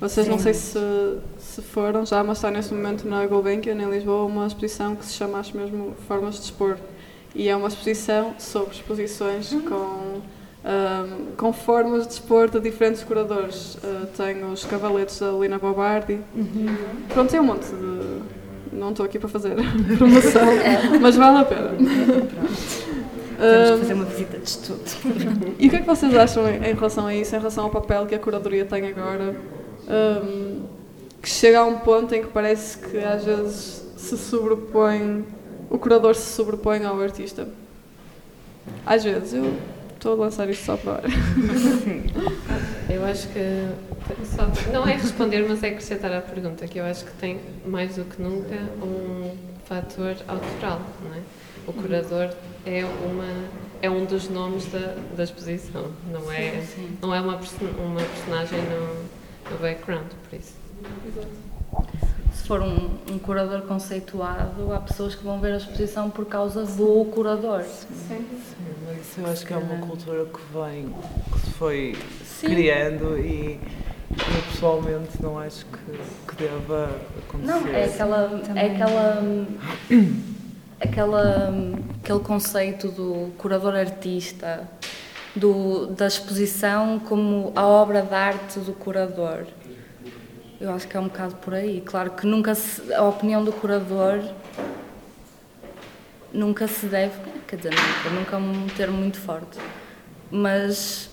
Vocês 0.00 0.26
Sim. 0.26 0.32
não 0.32 0.38
sei 0.38 0.52
se, 0.52 0.78
se 1.38 1.62
foram 1.62 2.04
já, 2.04 2.22
mas 2.22 2.38
está 2.38 2.50
neste 2.50 2.74
momento 2.74 3.08
na 3.08 3.26
Gulbenkian, 3.26 3.74
em 3.74 3.90
Lisboa, 3.90 4.24
uma 4.24 4.46
exposição 4.46 4.94
que 4.94 5.04
se 5.06 5.14
chama, 5.14 5.38
acho 5.38 5.56
mesmo, 5.56 5.94
Formas 6.06 6.34
de 6.34 6.42
Expor. 6.42 6.76
E 7.34 7.48
é 7.48 7.56
uma 7.56 7.68
exposição 7.68 8.34
sobre 8.38 8.74
exposições 8.74 9.52
uhum. 9.52 9.60
com, 9.62 10.20
um, 10.64 11.26
com 11.36 11.52
formas 11.52 12.06
de 12.06 12.14
expor 12.14 12.48
de 12.48 12.60
diferentes 12.60 13.02
curadores. 13.04 13.76
Uh, 13.76 14.06
tenho 14.16 14.48
os 14.48 14.64
cavaletes 14.64 15.18
da 15.18 15.30
Lina 15.32 15.58
Bobardi. 15.58 16.18
Uhum. 16.34 16.76
Pronto, 17.08 17.30
tem 17.30 17.40
um 17.40 17.44
monte 17.44 17.66
de. 17.66 18.36
Não 18.72 18.90
estou 18.90 19.06
aqui 19.06 19.18
para 19.18 19.28
fazer 19.28 19.54
promoção, 19.96 20.46
mas 21.00 21.16
vale 21.16 21.38
a 21.38 21.44
pena. 21.44 21.70
Temos 23.36 23.70
que 23.70 23.78
fazer 23.78 23.94
uma 23.94 24.04
visita 24.04 24.38
de 24.38 24.48
estudo. 24.48 24.82
e 25.58 25.66
o 25.66 25.70
que 25.70 25.76
é 25.76 25.80
que 25.80 25.86
vocês 25.86 26.14
acham 26.14 26.48
em 26.48 26.74
relação 26.74 27.06
a 27.06 27.14
isso, 27.14 27.34
em 27.34 27.38
relação 27.38 27.64
ao 27.64 27.70
papel 27.70 28.06
que 28.06 28.14
a 28.14 28.18
curadoria 28.18 28.64
tem 28.64 28.86
agora? 28.88 29.36
Um, 29.88 30.62
que 31.22 31.28
chega 31.28 31.60
a 31.60 31.64
um 31.64 31.78
ponto 31.78 32.14
em 32.14 32.22
que 32.22 32.28
parece 32.28 32.78
que 32.78 32.98
às 32.98 33.24
vezes 33.24 33.84
se 33.96 34.16
sobrepõe, 34.16 35.24
o 35.68 35.78
curador 35.78 36.14
se 36.14 36.34
sobrepõe 36.34 36.84
ao 36.84 37.00
artista. 37.00 37.48
Às 38.84 39.04
vezes, 39.04 39.34
eu 39.34 39.54
estou 39.94 40.12
a 40.12 40.16
lançar 40.16 40.48
isto 40.48 40.64
só 40.64 40.76
para 40.76 40.92
hora. 40.92 41.08
eu 42.88 43.04
acho 43.04 43.28
que 43.28 43.68
só, 44.24 44.72
não 44.72 44.86
é 44.86 44.94
responder, 44.94 45.44
mas 45.48 45.62
é 45.62 45.68
acrescentar 45.68 46.12
à 46.12 46.20
pergunta, 46.20 46.66
que 46.66 46.78
eu 46.78 46.84
acho 46.84 47.04
que 47.04 47.12
tem 47.12 47.40
mais 47.66 47.96
do 47.96 48.04
que 48.04 48.22
nunca 48.22 48.56
um 48.82 49.34
fator 49.64 50.16
autoral, 50.28 50.80
não 51.02 51.14
é? 51.14 51.20
O 51.66 51.72
curador 51.72 52.30
é 52.64 52.84
uma 52.84 53.66
é 53.82 53.90
um 53.90 54.04
dos 54.04 54.28
nomes 54.28 54.66
da, 54.66 54.94
da 55.16 55.24
exposição, 55.24 55.90
não 56.10 56.32
é 56.32 56.52
Sim, 56.52 56.66
sim. 56.74 56.98
não 57.02 57.14
é 57.14 57.20
uma 57.20 57.36
uma 57.36 58.02
personagem 58.02 58.58
no, 58.62 59.50
no 59.52 59.58
background, 59.60 60.06
por 60.28 60.38
isso. 60.38 60.54
Se 62.34 62.46
for 62.46 62.62
um, 62.62 62.90
um 63.10 63.18
curador 63.18 63.62
conceituado, 63.62 64.72
há 64.72 64.80
pessoas 64.80 65.14
que 65.14 65.24
vão 65.24 65.40
ver 65.40 65.54
a 65.54 65.56
exposição 65.56 66.10
por 66.10 66.26
causa 66.26 66.64
do 66.64 67.04
curador. 67.06 67.62
Sim. 67.62 67.88
Sim, 68.08 68.26
mas 68.86 69.00
isso 69.00 69.20
eu 69.20 69.26
acho 69.26 69.46
que 69.46 69.52
é 69.52 69.56
uma 69.56 69.86
cultura 69.86 70.24
que 70.24 70.40
vem, 70.52 70.94
que 71.32 71.40
se 71.40 71.50
foi 71.52 71.96
Sim. 72.24 72.46
criando 72.46 73.18
e 73.18 73.60
eu 74.10 74.42
pessoalmente 74.52 75.20
não 75.20 75.38
acho 75.38 75.66
que, 75.66 75.98
que 76.28 76.42
deva 76.42 76.90
acontecer. 77.18 77.52
Não, 77.52 77.66
é 77.68 77.84
aquela. 77.84 78.42
É 78.54 78.66
aquela. 78.66 79.24
aquela 80.80 81.52
aquele 82.02 82.20
conceito 82.20 82.88
do 82.88 83.32
curador 83.36 83.74
artista, 83.74 84.68
do, 85.34 85.86
da 85.86 86.06
exposição 86.06 86.98
como 86.98 87.52
a 87.54 87.64
obra 87.66 88.02
de 88.02 88.14
arte 88.14 88.58
do 88.60 88.72
curador. 88.72 89.46
Eu 90.60 90.72
acho 90.72 90.88
que 90.88 90.96
é 90.96 91.00
um 91.00 91.04
bocado 91.04 91.34
por 91.36 91.52
aí. 91.52 91.82
Claro 91.84 92.12
que 92.12 92.26
nunca 92.26 92.54
se, 92.54 92.92
a 92.94 93.02
opinião 93.02 93.44
do 93.44 93.52
curador 93.52 94.20
nunca 96.32 96.66
se 96.66 96.86
deve, 96.86 97.14
quer 97.46 97.56
dizer, 97.56 97.72
nunca, 97.74 98.10
nunca 98.10 98.36
é 98.36 98.38
um 98.38 98.66
termo 98.68 98.96
muito 98.96 99.18
forte, 99.18 99.58
mas 100.30 101.10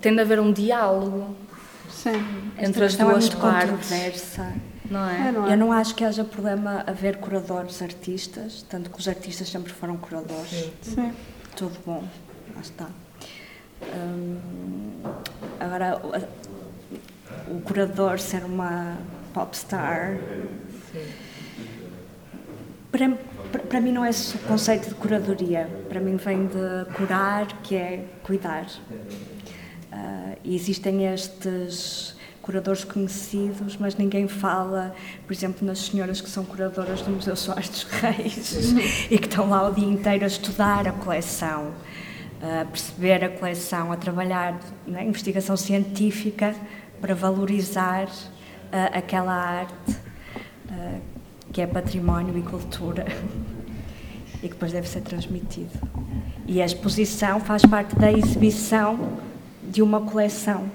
tem 0.00 0.14
de 0.14 0.20
haver 0.20 0.40
um 0.40 0.52
diálogo 0.52 1.34
Sim. 1.88 2.22
entre 2.58 2.84
as 2.84 2.94
é 2.94 3.04
duas 3.04 3.24
muito 3.24 3.36
partes, 3.38 3.70
controversa. 3.70 4.54
Não 4.90 5.08
é? 5.08 5.28
É, 5.28 5.32
não 5.32 5.46
é? 5.46 5.52
Eu 5.52 5.56
não 5.56 5.72
acho 5.72 5.94
que 5.94 6.04
haja 6.04 6.24
problema 6.24 6.84
haver 6.86 7.16
curadores 7.18 7.80
artistas, 7.82 8.64
tanto 8.68 8.90
que 8.90 8.98
os 8.98 9.08
artistas 9.08 9.48
sempre 9.48 9.72
foram 9.72 9.96
curadores. 9.96 10.50
Sim. 10.50 10.72
Sim. 10.82 11.12
Tudo 11.56 11.76
bom, 11.84 12.04
lá 12.54 12.60
está. 12.60 12.88
Hum, 13.82 15.00
agora, 15.60 16.00
o, 17.48 17.60
curador 17.60 18.18
ser 18.18 18.44
uma 18.44 18.96
popstar, 19.34 20.18
Sim. 20.92 21.06
para, 22.90 23.10
para, 23.52 23.62
para 23.62 23.80
mim 23.80 23.92
não 23.92 24.04
é 24.04 24.10
esse 24.10 24.36
o 24.36 24.38
conceito 24.40 24.88
de 24.88 24.94
curadoria. 24.94 25.68
Para 25.88 26.00
mim 26.00 26.16
vem 26.16 26.46
de 26.46 26.92
curar, 26.94 27.46
que 27.62 27.76
é 27.76 28.04
cuidar. 28.22 28.66
Ah, 29.92 30.34
e 30.44 30.54
existem 30.54 31.06
estes 31.12 32.15
curadores 32.46 32.84
conhecidos, 32.84 33.76
mas 33.76 33.96
ninguém 33.96 34.28
fala, 34.28 34.94
por 35.26 35.32
exemplo, 35.32 35.66
nas 35.66 35.80
senhoras 35.80 36.20
que 36.20 36.30
são 36.30 36.44
curadoras 36.44 37.02
do 37.02 37.10
Museu 37.10 37.34
Soares 37.34 37.68
dos 37.68 37.82
Reis 37.82 38.72
e 39.10 39.18
que 39.18 39.26
estão 39.26 39.50
lá 39.50 39.68
o 39.68 39.74
dia 39.74 39.88
inteiro 39.88 40.22
a 40.22 40.28
estudar 40.28 40.86
a 40.86 40.92
coleção, 40.92 41.72
a 42.40 42.64
perceber 42.64 43.24
a 43.24 43.28
coleção, 43.28 43.90
a 43.90 43.96
trabalhar 43.96 44.60
na 44.86 45.02
investigação 45.02 45.56
científica 45.56 46.54
para 47.00 47.16
valorizar 47.16 48.08
ah, 48.72 48.90
aquela 48.92 49.34
arte 49.34 49.96
ah, 50.70 50.98
que 51.52 51.60
é 51.60 51.66
património 51.66 52.38
e 52.38 52.42
cultura 52.42 53.06
e 54.40 54.42
que 54.42 54.48
depois 54.50 54.70
deve 54.70 54.88
ser 54.88 55.00
transmitido. 55.00 55.80
E 56.46 56.62
a 56.62 56.64
exposição 56.64 57.40
faz 57.40 57.62
parte 57.62 57.96
da 57.96 58.12
exibição 58.12 59.18
de 59.64 59.82
uma 59.82 60.00
coleção 60.00 60.70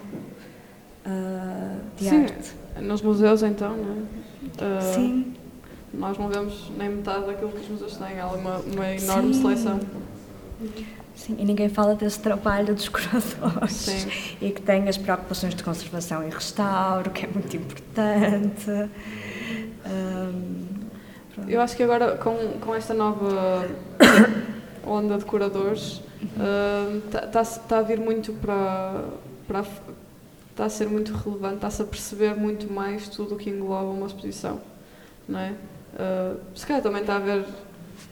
de 1.98 2.04
Sim. 2.10 2.24
arte. 2.24 2.52
Nos 2.82 3.02
museus, 3.02 3.44
então, 3.44 3.76
não 3.76 3.92
é? 3.94 3.98
Ah, 4.60 4.82
Sim, 4.82 5.34
Nós 5.94 6.18
não 6.18 6.30
vemos 6.30 6.72
nem 6.78 6.90
metade 6.90 7.26
daquilo 7.26 7.52
que 7.52 7.60
os 7.60 7.68
museus 7.70 7.98
têm. 7.98 8.20
Há 8.20 8.28
uma, 8.28 8.58
uma 8.58 8.96
enorme 8.96 9.34
Sim. 9.34 9.42
seleção. 9.42 9.80
sim, 11.16 11.36
e 11.38 11.46
ninguém 11.46 11.68
fala 11.70 11.96
desse 11.96 12.20
trabalho 12.20 12.74
dos 12.74 12.88
curadores 12.90 13.74
Sim. 13.74 14.10
e 14.42 14.52
que 14.52 14.62
tem 14.62 14.88
as 14.88 14.98
preocupações 14.98 15.54
de 15.54 15.64
conservação 15.64 16.26
e 16.26 16.30
restauro, 16.30 17.12
que 17.12 17.26
é 17.26 17.30
muito 17.30 17.56
importante. 17.58 18.90
Pronto. 21.34 21.50
Eu 21.50 21.62
acho 21.62 21.76
que 21.76 21.84
agora, 21.84 22.18
com, 22.18 22.36
com 22.60 22.76
esta 22.76 22.94
nova 22.94 23.68
onda 24.86 25.18
de 25.18 25.26
curadores, 25.26 26.02
está 27.06 27.44
tá 27.44 27.78
a 27.80 27.82
vir 27.82 28.00
muito 28.00 28.34
para. 28.34 29.04
para 29.48 29.64
está 30.52 30.66
a 30.66 30.70
ser 30.70 30.88
muito 30.88 31.12
relevante, 31.14 31.56
está-se 31.56 31.82
a 31.82 31.86
perceber 31.86 32.36
muito 32.36 32.72
mais 32.72 33.10
tudo 33.10 33.36
o 33.36 33.38
que 33.38 33.50
engloba 33.50 33.90
uma 33.90 34.06
exposição. 34.08 34.60
Não 35.28 35.40
é? 35.40 35.54
Ah, 35.98 36.36
se 36.56 36.66
calhar 36.66 36.82
também 36.84 37.02
está 37.02 37.14
a 37.14 37.18
haver 37.18 37.46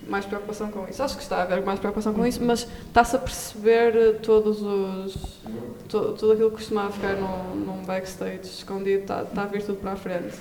mais 0.07 0.25
preocupação 0.25 0.71
com 0.71 0.87
isso. 0.87 1.01
Acho 1.03 1.15
que 1.17 1.23
está 1.23 1.37
a 1.37 1.41
haver 1.43 1.61
mais 1.63 1.79
preocupação 1.79 2.13
com 2.13 2.25
isso, 2.25 2.43
mas 2.43 2.67
está-se 2.87 3.15
a 3.15 3.19
perceber 3.19 3.95
eh, 3.95 4.11
todos 4.13 4.61
os. 4.61 5.41
to- 5.87 6.13
tudo 6.13 6.31
aquilo 6.33 6.49
que 6.51 6.57
costumava 6.57 6.91
ficar 6.91 7.15
num, 7.15 7.83
backstage 7.85 8.41
escondido, 8.43 9.01
está, 9.01 9.23
está 9.23 9.43
a 9.43 9.45
vir 9.47 9.63
tudo 9.63 9.79
para 9.79 9.91
a 9.93 9.95
frente. 9.95 10.35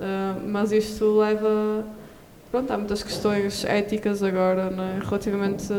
Ah, 0.00 0.36
mas 0.46 0.70
isto 0.72 1.18
leva. 1.18 1.84
Pronto, 2.50 2.70
há 2.70 2.76
muitas 2.76 3.02
questões 3.02 3.64
éticas 3.64 4.22
agora, 4.22 4.68
não 4.70 4.84
é? 4.84 4.98
relativamente 5.02 5.72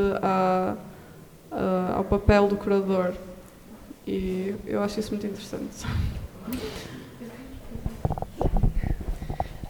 ao 1.96 2.04
papel 2.06 2.48
do 2.48 2.58
curador. 2.58 3.14
E 4.06 4.56
eu 4.66 4.82
acho 4.84 5.00
isso 5.00 5.12
muito 5.12 5.26
interessante. 5.28 5.86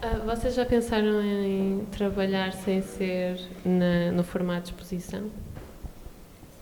Ah, 0.01 0.19
vocês 0.25 0.55
já 0.55 0.65
pensaram 0.65 1.21
em 1.23 1.85
trabalhar 1.91 2.51
sem 2.53 2.81
ser 2.81 3.39
na- 3.63 4.11
no 4.11 4.23
formato 4.23 4.63
de 4.63 4.69
exposição? 4.71 5.23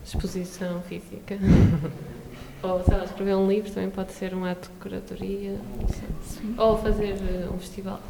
Exposição 0.04 0.82
física? 0.82 1.36
Ou, 2.62 2.80
sei 2.84 2.96
lá, 2.96 3.04
escrever 3.04 3.34
um 3.34 3.48
livro 3.48 3.72
também 3.72 3.90
pode 3.90 4.12
ser 4.12 4.32
um 4.34 4.44
ato 4.44 4.68
de 4.70 4.76
curadoria. 4.78 5.56
Ou 6.56 6.78
fazer 6.78 7.16
eh, 7.18 7.48
um 7.52 7.58
festival. 7.58 8.00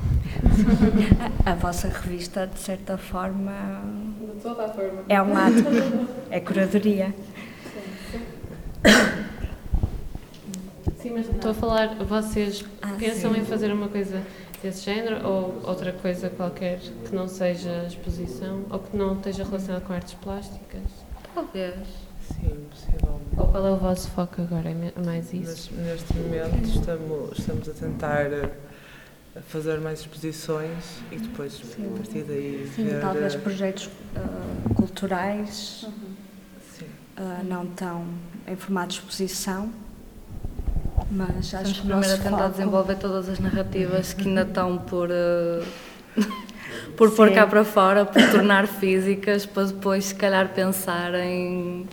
A, 1.47 1.53
a 1.53 1.55
vossa 1.55 1.89
revista, 1.89 2.47
de 2.47 2.59
certa 2.59 2.99
forma, 2.99 3.81
De 4.21 4.41
toda 4.43 4.67
a 4.67 4.69
forma. 4.69 5.05
é 5.09 5.23
um 5.23 5.35
ato, 5.35 5.55
é 6.31 6.39
curadoria. 6.41 7.15
Sim, 7.73 8.21
mas 11.11 11.29
estou 11.29 11.51
a 11.51 11.55
falar, 11.55 11.95
vocês 12.05 12.65
Ah, 12.81 12.95
pensam 12.99 13.33
sim. 13.35 13.41
em 13.41 13.45
fazer 13.45 13.73
uma 13.73 13.89
coisa 13.89 14.23
desse 14.63 14.85
género 14.85 15.27
ou 15.27 15.61
outra 15.65 15.93
coisa 15.93 16.31
qualquer 16.31 16.79
que 16.79 17.15
não 17.15 17.27
seja 17.29 17.85
exposição 17.87 18.63
ou 18.71 18.79
que 18.79 18.97
não 18.97 19.17
esteja 19.17 19.45
relacionada 19.45 19.85
com 19.85 19.93
artes 19.93 20.15
plásticas? 20.15 20.83
Talvez. 21.35 21.75
Sim, 22.29 22.67
possivelmente. 22.71 23.23
Ou 23.37 23.49
qual 23.49 23.67
é 23.67 23.71
o 23.73 23.77
vosso 23.77 24.09
foco 24.11 24.43
agora? 24.43 24.71
É 24.71 25.01
mais 25.05 25.33
isso? 25.33 25.71
Mas 25.77 25.87
neste 25.87 26.15
momento 26.15 26.65
estamos, 26.69 27.39
estamos 27.39 27.69
a 27.69 27.73
tentar 27.73 28.33
eh, 28.33 28.51
fazer 29.49 29.81
mais 29.81 30.01
exposições 30.01 30.85
e 31.11 31.17
depois, 31.17 31.61
a 31.79 31.97
partir 31.99 32.23
daí, 32.23 32.71
Sim, 32.77 32.85
ver. 32.85 33.01
talvez 33.01 33.35
eh, 33.35 33.39
projetos 33.39 33.91
ah, 34.15 34.75
culturais, 34.75 35.87
sim. 36.79 36.87
ah, 37.17 37.41
não 37.45 37.67
tão 37.67 38.05
em 38.47 38.55
formato 38.57 38.89
de 38.91 38.95
exposição, 39.01 39.71
mas 41.11 41.45
Estamos 41.47 41.69
acho 41.71 41.75
que 41.83 41.87
primeiro 41.89 42.15
a 42.15 42.17
tentar 42.19 42.31
foco- 42.39 42.51
desenvolver 42.51 42.97
todas 42.97 43.29
as 43.29 43.39
narrativas 43.39 44.13
que 44.15 44.29
ainda 44.29 44.43
estão 44.43 44.79
por, 44.79 45.09
eh, 45.11 45.63
por 46.97 47.11
pôr 47.13 47.29
Sim. 47.29 47.35
cá 47.35 47.47
para 47.47 47.65
fora, 47.65 48.05
por 48.05 48.23
tornar 48.31 48.67
físicas, 48.67 49.47
para 49.47 49.65
depois, 49.65 50.07
se 50.07 50.15
calhar, 50.15 50.49
pensar 50.55 51.15
em, 51.15 51.87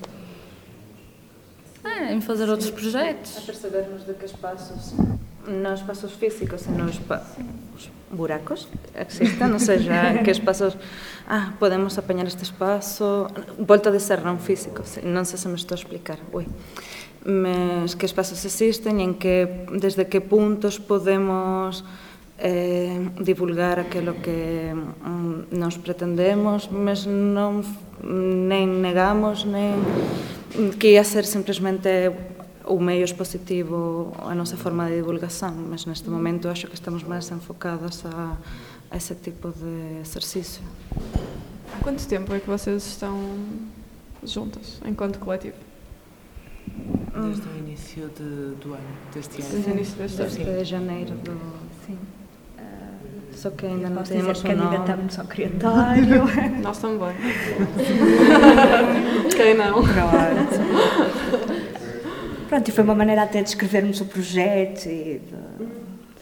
é, 1.83 2.13
em 2.13 2.21
fazer 2.21 2.49
outros 2.49 2.69
A 2.69 2.73
projetos. 2.73 3.31
percebermos 3.45 4.05
de 4.05 4.13
que 4.13 4.25
espaços, 4.25 4.93
não 5.47 5.73
espaços 5.73 6.11
físicos, 6.13 6.65
espa 6.89 7.23
os 7.75 7.89
buracos 8.11 8.67
que 8.93 8.99
existan, 9.01 9.51
ou 9.53 9.59
seja, 9.59 10.19
que 10.23 10.31
espaços, 10.31 10.75
ah, 11.27 11.53
podemos 11.59 11.97
apañar 11.97 12.27
este 12.27 12.43
espazo, 12.43 13.27
volta 13.57 13.91
de 13.91 13.99
físico, 14.37 14.83
se- 14.85 15.01
non 15.05 15.23
sei 15.25 15.37
se 15.39 15.47
me 15.47 15.55
estou 15.55 15.75
a 15.75 15.79
explicar, 15.79 16.17
ui, 16.33 16.45
mes, 17.25 17.95
que 17.95 18.05
espazos 18.05 18.43
existen 18.45 18.99
e 18.99 19.03
en 19.03 19.13
que, 19.19 19.67
desde 19.75 20.07
que 20.07 20.23
puntos 20.23 20.79
podemos 20.79 21.83
eh, 22.39 23.09
divulgar 23.19 23.79
aquilo 23.79 24.21
que 24.23 24.71
mm, 24.71 25.51
nos 25.51 25.75
pretendemos, 25.77 26.71
mes 26.71 27.03
non 27.03 27.63
nen 27.99 28.79
negamos, 28.79 29.43
nen 29.43 29.83
que 30.79 30.95
ia 30.95 31.03
ser 31.03 31.27
simplemente 31.27 32.11
o 32.63 32.79
meio 32.79 33.03
expositivo 33.03 34.15
a 34.23 34.31
nosa 34.31 34.55
forma 34.55 34.87
de 34.87 34.95
divulgación, 34.95 35.67
mas 35.67 35.83
neste 35.83 36.07
momento 36.07 36.47
acho 36.47 36.71
que 36.71 36.79
estamos 36.79 37.03
máis 37.03 37.27
enfocadas 37.27 38.07
a, 38.07 38.39
a 38.87 38.95
ese 38.95 39.15
tipo 39.19 39.51
de 39.51 39.99
exercicio. 39.99 40.63
Há 41.75 41.83
quanto 41.83 42.07
tempo 42.07 42.33
é 42.33 42.39
que 42.39 42.47
vocês 42.47 42.87
estão 42.87 43.19
juntas, 44.23 44.79
enquanto 44.87 45.19
coletivo? 45.19 45.68
Desde 47.21 47.47
o 47.47 47.57
início 47.57 48.09
de, 48.09 48.55
do 48.61 48.73
ano, 48.73 48.83
deste 49.13 49.41
ano. 49.41 49.51
Desde 49.51 49.69
o 49.69 49.73
início 49.73 49.95
deste 49.97 50.21
ano. 50.21 50.35
Desde 50.45 50.65
janeiro 50.65 51.13
do... 51.15 51.31
Sim. 51.85 51.97
Só 53.39 53.49
que 53.51 53.65
ainda 53.65 53.89
não 53.89 54.03
temos 54.03 54.37
dizer 54.37 54.53
um 54.53 54.57
nome. 54.57 54.77
candidatamos 54.77 55.17
ao 55.17 55.25
criatório. 55.25 56.25
Nós 56.61 56.77
também. 56.79 57.15
Quem 59.33 59.53
não? 59.53 59.81
Pronto. 59.81 60.59
Pronto, 62.49 62.67
e 62.67 62.71
foi 62.71 62.83
uma 62.83 62.95
maneira 62.95 63.23
até 63.23 63.41
de 63.41 63.47
escrevermos 63.47 64.01
o 64.01 64.05
projeto 64.05 64.87
e 64.87 65.21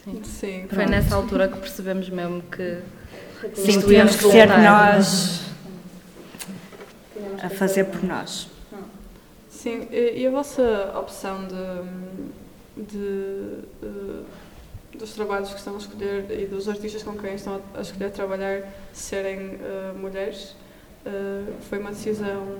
de... 0.06 0.28
Sim. 0.28 0.68
Foi 0.70 0.86
nessa 0.86 1.16
altura 1.16 1.48
que 1.48 1.58
percebemos 1.58 2.08
mesmo 2.10 2.44
que 2.44 2.82
Sim, 3.56 3.82
tínhamos 3.82 4.16
que 4.16 4.30
ser 4.30 4.48
nós 4.48 5.42
a 7.42 7.50
fazer 7.50 7.86
por 7.86 8.04
nós. 8.04 8.48
Sim, 9.58 9.88
e 9.92 10.28
a 10.28 10.30
vossa 10.30 10.94
opção 11.00 11.48
de, 11.48 12.84
de, 12.84 13.60
eh, 13.82 14.98
dos 15.00 15.14
trabalhos 15.16 15.50
que 15.50 15.58
estão 15.58 15.74
a 15.74 15.78
escolher 15.80 16.30
e 16.30 16.46
dos 16.46 16.70
artistas 16.70 17.02
com 17.02 17.18
quem 17.18 17.34
estão 17.34 17.60
a, 17.74 17.82
escolher 17.82 18.12
trabalhar 18.12 18.72
serem 18.94 19.58
eh, 19.60 19.94
mulheres 20.00 20.56
eh, 21.04 21.54
foi 21.62 21.80
uma 21.80 21.90
decisão. 21.90 22.56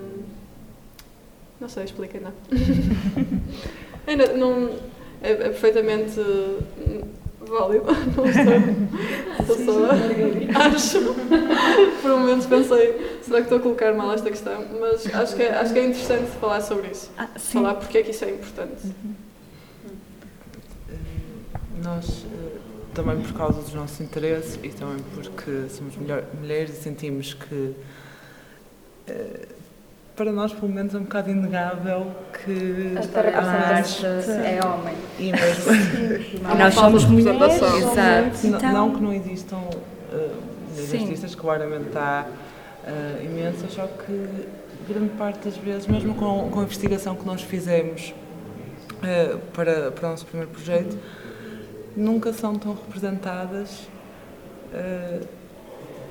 Não 1.62 1.70
sei, 1.70 1.84
expliquem, 1.84 2.20
não. 2.20 2.34
Ainda 4.08 4.34
não. 4.34 4.76
É, 5.22 5.34
é 5.34 5.36
perfeitamente 5.36 6.20
válido. 7.48 7.86
Não. 8.16 9.40
Estou 9.40 9.58
só. 9.66 9.86
a- 9.92 10.66
Acho. 10.68 11.00
Por 12.02 12.12
um 12.12 12.20
momento 12.20 12.48
pensei, 12.48 13.20
será 13.22 13.38
que 13.38 13.44
estou 13.44 13.58
a 13.58 13.62
colocar 13.62 13.94
mal 13.94 14.14
esta 14.14 14.30
questão? 14.30 14.66
Mas 14.80 15.06
acho 15.14 15.36
que 15.36 15.44
é, 15.44 15.54
acho 15.56 15.74
que 15.74 15.80
é 15.80 15.86
interessante 15.86 16.28
falar 16.40 16.62
sobre 16.62 16.90
isso. 16.90 17.10
Ah. 17.18 17.28
Falar 17.38 17.76
porque 17.76 17.98
é 18.00 18.04
que 18.04 18.12
isso 18.12 18.26
é 18.26 18.32
importante. 18.32 18.96
Eh, 20.90 20.94
Nós, 21.84 22.26
eh, 22.26 22.58
também 22.94 23.20
por 23.22 23.34
causa 23.34 23.62
dos 23.62 23.74
nossos 23.74 24.00
interesses 24.02 24.60
e 24.64 24.70
também 24.70 24.98
porque 25.14 25.68
somos 25.70 25.96
mulher- 25.96 26.26
mulheres 26.40 26.78
e 26.78 26.82
sentimos 26.82 27.34
que, 27.34 27.74
eh, 29.08 29.48
para 30.18 30.32
nós, 30.32 30.52
pelo 30.52 30.72
menos, 30.72 30.94
é 30.94 30.98
um 30.98 31.04
bocado 31.04 31.30
inegável 31.30 32.12
que 32.34 32.96
a 33.36 33.40
arte 33.76 34.06
é 34.06 34.60
homem. 34.66 34.96
e 35.20 35.32
mesmo 35.32 36.42
uma 36.42 36.56
Nós 36.56 36.74
somos 36.74 37.06
mulheres. 37.06 37.40
Exato. 37.62 38.48
Não- 38.48 38.58
Então- 38.58 38.74
Não 38.74 38.92
que 38.96 39.02
não 39.02 39.14
existam 39.14 39.58
uh, 39.58 40.30
Sim. 40.74 41.04
artistas, 41.04 41.36
claramente 41.36 41.96
há 41.96 42.26
uh, 42.28 43.24
imensas, 43.24 43.72
só 43.72 43.86
que 43.86 44.28
grande 44.90 45.10
parte 45.18 45.40
das 45.46 45.56
vezes, 45.58 45.86
mesmo 45.88 46.16
com, 46.16 46.50
com 46.50 46.60
a 46.62 46.64
investigação 46.64 47.16
que 47.16 47.26
nós 47.26 47.44
fizemos 47.44 48.14
uh, 48.94 49.38
para, 49.54 49.92
para 49.92 50.08
o 50.08 50.12
nosso 50.12 50.26
primeiro 50.26 50.52
projeto, 50.52 50.98
nunca 51.96 52.34
são 52.34 52.56
tão 52.56 52.74
representadas 52.74 53.88
uh, 54.74 55.28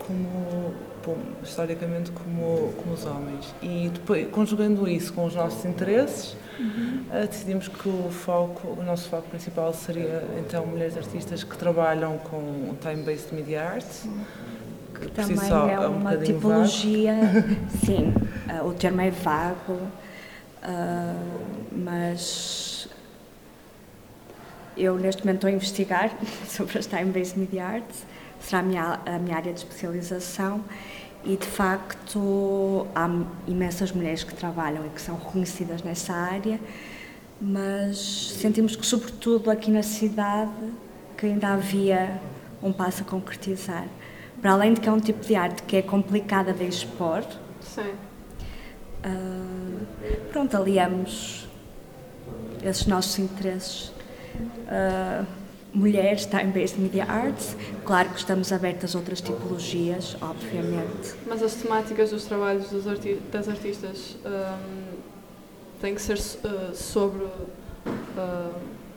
como, 0.07 0.75
bom, 1.07 1.17
historicamente 1.43 2.11
como, 2.11 2.73
como 2.73 2.95
os 2.95 3.07
homens. 3.07 3.55
E 3.63 3.91
depois, 3.93 4.29
conjugando 4.31 4.89
isso 4.89 5.13
com 5.13 5.25
os 5.25 5.35
nossos 5.35 5.65
interesses, 5.65 6.37
Uh, 6.59 7.27
decidimos 7.29 7.69
que 7.69 7.87
o 7.87 8.11
foco, 8.11 8.69
o 8.81 8.83
nosso 8.83 9.11
foco 9.11 9.29
principal 9.29 9.75
seria 9.75 10.25
então 10.39 10.65
mulheres 10.67 10.97
artistas 10.97 11.45
que 11.45 11.57
trabalham 11.57 12.17
com 12.17 12.75
time-based 12.81 13.35
media 13.35 13.63
arts, 13.63 14.09
que 14.95 15.09
Também 15.11 15.37
só 15.37 15.69
é 15.69 15.87
um 15.87 15.99
uma 15.99 16.17
tipologia, 16.17 17.15
sim, 17.85 18.15
ah, 18.49 18.65
o 18.65 18.73
termo 18.73 19.03
é 19.03 19.11
vago, 19.11 19.79
ah, 20.63 21.15
mas 21.71 22.89
eu 24.77 24.97
neste 24.97 25.23
momento 25.23 25.37
estou 25.37 25.49
a 25.49 25.53
investigar 25.53 26.11
sobre 26.49 26.79
as 26.79 26.87
time-based 26.87 27.39
media 27.39 27.67
arts, 27.67 28.07
será 28.41 28.61
a 28.61 28.63
minha, 28.63 29.01
a 29.07 29.19
minha 29.19 29.37
área 29.37 29.53
de 29.53 29.59
especialização 29.59 30.65
e 31.25 31.37
de 31.37 31.47
facto 31.47 32.87
há 32.95 33.09
imensas 33.49 33.91
mulheres 33.91 34.23
que 34.23 34.35
trabalham 34.35 34.87
e 34.87 34.89
que 34.91 35.01
são 35.01 35.17
reconhecidas 35.17 35.83
nessa 35.83 36.13
área, 36.13 36.61
mas 37.41 37.99
sentimos 38.41 38.77
que 38.77 38.87
sobretudo 38.87 39.51
aqui 39.51 39.71
na 39.71 39.83
cidade 39.83 40.53
que 41.17 41.27
ainda 41.27 41.49
havia 41.49 42.21
um 42.63 42.73
passo 42.73 43.03
a 43.03 43.05
concretizar. 43.05 43.87
Para 44.41 44.53
além 44.53 44.75
de 44.75 44.81
que 44.81 44.89
é 44.89 44.93
um 44.93 45.01
tipo 45.01 45.25
de 45.25 45.35
arte 45.35 45.63
que 45.65 45.77
é 45.77 45.83
complicada 45.83 46.53
de 46.53 46.65
expor, 46.65 47.25
Sim. 47.61 47.93
ah, 49.03 49.85
pronto, 50.31 50.57
aliamos 50.57 51.49
esses 52.63 52.87
nossos 52.87 53.19
interesses. 53.19 53.93
Ah, 54.69 55.25
mulheres, 55.77 56.25
time-based 56.25 56.81
media 56.81 57.05
arts, 57.05 57.55
claro 57.85 58.09
que 58.09 58.19
estamos 58.19 58.51
abertas 58.51 58.95
a 58.95 58.99
outras 58.99 59.21
tipologias, 59.21 60.17
obviamente. 60.23 61.15
Mas 61.27 61.43
as 61.43 61.55
temáticas 61.55 62.11
dos 62.11 62.25
trabalhos 62.25 62.71
dos 62.71 62.89
arti 62.89 63.19
das 63.31 63.47
artistas 63.49 64.17
hum, 64.25 64.97
têm 65.81 65.95
que 65.95 66.01
ser 66.01 66.19
uh, 66.19 66.75
sobre, 66.75 67.25
uh, 67.25 68.51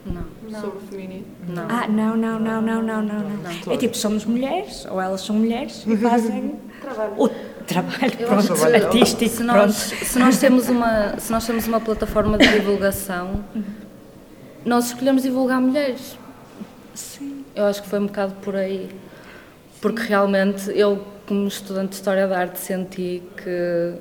Não. 0.06 0.62
sobre 0.62 0.78
o 0.78 0.82
feminino. 0.90 1.26
Não. 1.50 1.68
Ah, 1.70 1.88
não, 1.88 2.16
não, 2.16 2.40
não, 2.40 2.62
não, 2.62 2.82
não, 2.82 3.02
não, 3.04 3.20
não. 3.20 3.74
É 3.74 3.78
tipo, 3.78 3.98
somos 3.98 4.24
mulheres, 4.24 4.86
ou 4.90 5.02
elas 5.02 5.22
são 5.22 5.36
mulheres 5.36 5.84
e 5.88 5.98
fazem 5.98 6.56
o 7.18 7.28
trabalho, 7.68 8.14
Eu 8.18 8.28
pronto, 8.28 8.54
acho 8.54 8.66
que- 8.66 8.76
artístico, 8.76 9.36
se 9.36 9.44
nós, 9.44 9.76
se 9.76 10.18
nós 10.18 10.40
temos 10.40 10.70
uma 10.70 11.20
se 11.20 11.30
nós 11.32 11.46
temos 11.46 11.68
uma 11.68 11.80
plataforma 11.80 12.38
de 12.38 12.48
divulgação 12.48 13.44
nós 14.66 14.88
escolhemos 14.88 15.22
divulgar 15.22 15.62
mulheres 15.62 16.18
Sim. 16.94 17.44
eu 17.56 17.66
acho 17.66 17.82
que 17.84 17.88
foi 17.90 18.00
um 18.00 18.06
bocado 18.08 18.34
por 18.42 18.56
aí 18.56 18.90
porque 19.82 20.02
realmente 20.04 20.70
eu 20.78 21.04
como 21.28 21.48
estudante 21.48 21.90
de 21.90 21.96
história 21.96 22.28
da 22.28 22.38
arte 22.40 22.60
senti 22.60 23.22
que 23.38 23.94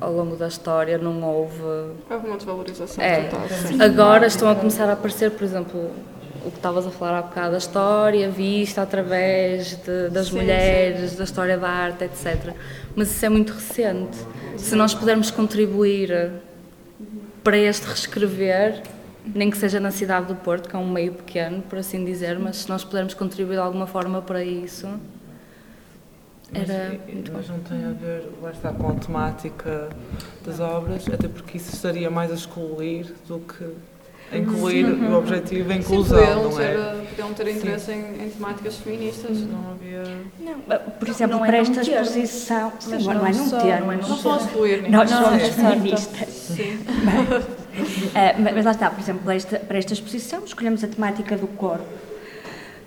ao 0.00 0.12
longo 0.12 0.36
da 0.36 0.48
história 0.48 0.96
não 0.98 1.22
houve 1.22 1.60
Houve 2.10 2.26
uma 2.26 2.36
desvalorização 2.36 3.02
É. 3.04 3.24
total. 3.24 3.48
sim. 3.48 3.80
Agora 3.82 4.26
estão 4.26 4.48
a 4.48 4.54
começar 4.54 4.88
a 4.88 4.92
aparecer, 4.92 5.30
por 5.32 5.44
exemplo, 5.44 5.90
o 6.44 6.50
que 6.50 6.56
estavas 6.56 6.86
a 6.86 6.90
falar 6.90 7.18
há 7.18 7.22
bocado, 7.22 7.54
a 7.54 7.58
história 7.58 8.28
vista 8.30 8.82
através 8.82 9.76
de- 9.82 10.10
das 10.10 10.28
Sim, 10.28 10.36
mulheres, 10.40 11.16
da 11.16 11.24
história 11.24 11.56
da 11.58 11.68
arte, 11.68 12.04
etc. 12.04 12.52
Mas 12.94 13.10
isso 13.10 13.24
é 13.24 13.28
muito 13.28 13.52
recente. 13.52 14.16
Se 14.56 14.74
nós 14.76 14.94
pudermos 14.94 15.30
contribuir 15.30 16.32
para 17.42 17.56
este 17.58 17.86
reescrever, 17.86 18.82
nem 19.24 19.50
que 19.50 19.56
seja 19.56 19.78
na 19.80 19.90
cidade 19.90 20.26
do 20.26 20.34
Porto, 20.34 20.68
que 20.68 20.76
é 20.76 20.78
um 20.78 20.90
meio 20.90 21.12
pequeno, 21.12 21.62
por 21.62 21.78
assim 21.78 22.04
dizer, 22.04 22.38
mas 22.38 22.56
se 22.56 22.68
nós 22.68 22.82
pudermos 22.84 23.14
contribuir 23.14 23.54
de 23.54 23.60
alguma 23.60 23.86
forma 23.86 24.20
para 24.22 24.44
isso, 24.44 24.88
Mas, 26.52 26.68
Era 26.70 26.98
muito 27.08 27.32
mas 27.32 27.48
não 27.48 27.58
tem 27.60 27.84
a 27.84 27.90
ver, 27.92 28.28
lá 28.40 28.50
está, 28.52 28.72
com 28.72 28.90
a 28.90 28.94
temática 28.94 29.88
das 30.44 30.60
obras, 30.60 31.08
até 31.12 31.26
porque 31.26 31.56
isso 31.56 31.74
estaria 31.74 32.08
mais 32.10 32.30
a 32.30 32.34
excluir 32.34 33.12
do 33.26 33.40
que 33.40 33.64
a 34.30 34.38
incluir 34.38 34.84
Uhum. 34.84 35.14
o 35.14 35.18
objetivo 35.18 35.70
é 35.72 35.74
Sim, 35.74 35.80
inclusão, 35.80 36.18
podiam 36.18 36.42
não 36.44 36.56
ter, 36.56 36.62
é? 36.62 37.06
podiam 37.10 37.34
ter 37.34 37.48
interesse 37.48 37.92
em, 37.92 38.24
em 38.24 38.30
temáticas 38.30 38.76
feministas, 38.76 39.40
não 39.40 39.70
havia. 39.72 40.02
Não, 40.40 40.78
por 40.98 41.08
exemplo, 41.08 41.36
não 41.38 41.44
é 41.44 41.48
para 41.48 41.56
não 41.62 41.70
esta 41.70 41.80
exposição, 41.82 42.72
sim, 42.78 42.90
Mas 42.92 43.06
não, 43.06 43.14
não 43.14 43.26
é 43.26 43.32
não 43.32 43.46
só, 43.48 43.58
ter, 43.58 43.80
não 43.80 43.92
é 43.92 43.96
não 43.96 44.08
Não 44.08 44.16
são 44.18 44.34
a 44.34 44.36
excluir, 44.36 44.82
nem 44.82 44.90
nós 44.92 45.10
Não, 45.10 45.24
somos 45.24 45.42
é 45.42 45.50
certo. 45.50 45.70
feministas. 45.70 46.28
Sim. 46.28 46.78
Ah, 46.88 47.63
mas 48.38 48.54
mas 48.54 48.64
lá 48.64 48.70
está, 48.72 48.90
por 48.90 49.00
exemplo, 49.00 49.22
para 49.24 49.34
esta, 49.34 49.58
para 49.58 49.78
esta 49.78 49.92
exposição 49.92 50.44
escolhemos 50.44 50.82
a 50.84 50.88
temática 50.88 51.36
do 51.36 51.46
corpo. 51.46 51.84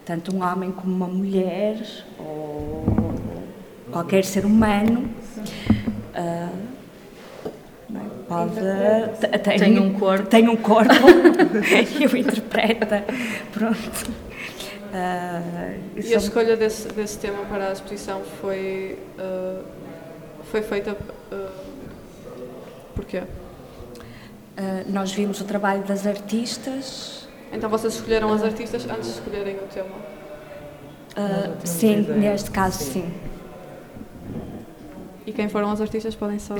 Tanto 0.05 0.33
um 0.35 0.41
homem 0.41 0.71
como 0.71 0.93
uma 0.95 1.07
mulher, 1.07 1.77
ou 2.17 3.13
qualquer 3.91 4.23
ser 4.23 4.45
humano, 4.45 5.09
é? 6.13 6.47
pode. 8.27 8.55
te- 9.19 9.39
Tem, 9.39 9.59
Tem 9.59 9.79
um 9.79 9.93
corpo. 9.93 10.27
Tem 10.27 10.47
um 10.49 10.55
corpo 10.55 10.93
e 11.99 12.05
o 12.05 12.17
interpreta. 12.17 13.03
Pronto. 13.51 14.11
Ah, 14.93 15.41
E 15.95 16.13
a 16.13 16.17
escolha 16.17 16.55
desse, 16.55 16.87
desse 16.89 17.19
tema 17.19 17.43
para 17.45 17.69
a 17.69 17.73
exposição 17.73 18.21
foi, 18.41 18.97
uh, 19.19 19.63
foi 20.51 20.61
feita. 20.61 20.97
Uh, 21.31 21.47
porquê? 22.95 23.23
Ah, 24.57 24.83
nós 24.87 25.11
vimos 25.11 25.39
o 25.39 25.43
trabalho 25.43 25.83
das 25.83 26.07
artistas. 26.07 27.27
Então 27.51 27.69
vocês 27.69 27.93
escolheram 27.93 28.33
as 28.33 28.43
artistas 28.43 28.85
antes 28.89 29.05
de 29.05 29.19
escolherem 29.19 29.55
o 29.55 29.67
tema. 29.67 29.95
tínhamos 31.15 31.69
sim, 31.69 31.99
ideia. 31.99 32.17
neste 32.31 32.51
caso, 32.51 32.83
Sim. 32.83 32.91
sim. 32.91 33.13
E 35.25 35.31
quem 35.33 35.47
foram 35.49 35.69
as 35.71 35.79
artistas 35.81 36.15
podem 36.15 36.39
só 36.39 36.55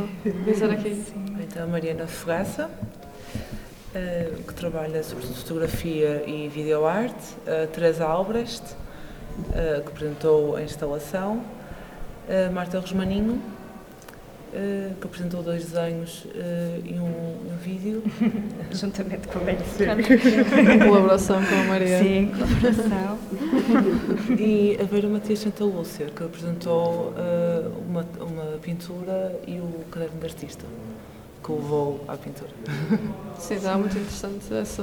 dizer 0.45 0.69
aqui. 0.71 1.03
Então, 1.49 1.63
a 1.63 1.67
Mariana 1.67 2.05
Fogaça, 2.07 2.69
eh, 3.95 4.31
que 4.45 4.53
trabalha 4.53 5.01
sobre 5.01 5.25
fotografia 5.25 6.23
e 6.27 6.49
videoarte, 6.49 7.35
a 7.47 7.65
Teresa 7.67 8.05
Albrecht, 8.05 8.63
que 9.53 9.87
apresentou 9.89 10.57
a 10.57 10.61
instalação, 10.61 11.41
a 12.27 12.51
Marta 12.51 12.79
Rosmaninho, 12.79 13.41
uh, 14.57 14.95
que 14.95 15.07
apresentou 15.07 15.43
dois 15.43 15.65
desenhos 15.65 16.25
uh, 16.25 16.29
e 16.83 16.93
um, 16.93 17.05
um 17.05 17.57
vídeo. 17.63 18.03
Juntamente 18.71 19.27
com 19.27 19.39
a 19.39 19.43
Maria. 19.43 20.85
colaboração 20.85 21.41
com 21.43 21.55
a 21.55 21.63
Maria. 21.65 21.99
Sim, 21.99 22.31
colaboração. 22.31 23.19
e 24.37 24.77
a 24.81 24.83
Vera 24.83 25.07
Matias 25.07 25.39
Santa 25.39 25.63
Lúcia, 25.63 26.07
que 26.07 26.23
apresentou 26.23 27.11
uh, 27.11 27.73
uma, 27.87 28.05
uma 28.19 28.57
pintura 28.57 29.39
e 29.47 29.59
o 29.59 29.85
caderno 29.91 30.19
de 30.19 30.25
artista, 30.25 30.65
que 31.43 31.51
levou 31.51 32.03
à 32.07 32.17
pintura. 32.17 32.49
Sim, 33.37 33.55
está 33.55 33.77
muito 33.77 33.97
interessante 33.97 34.53
essa, 34.53 34.81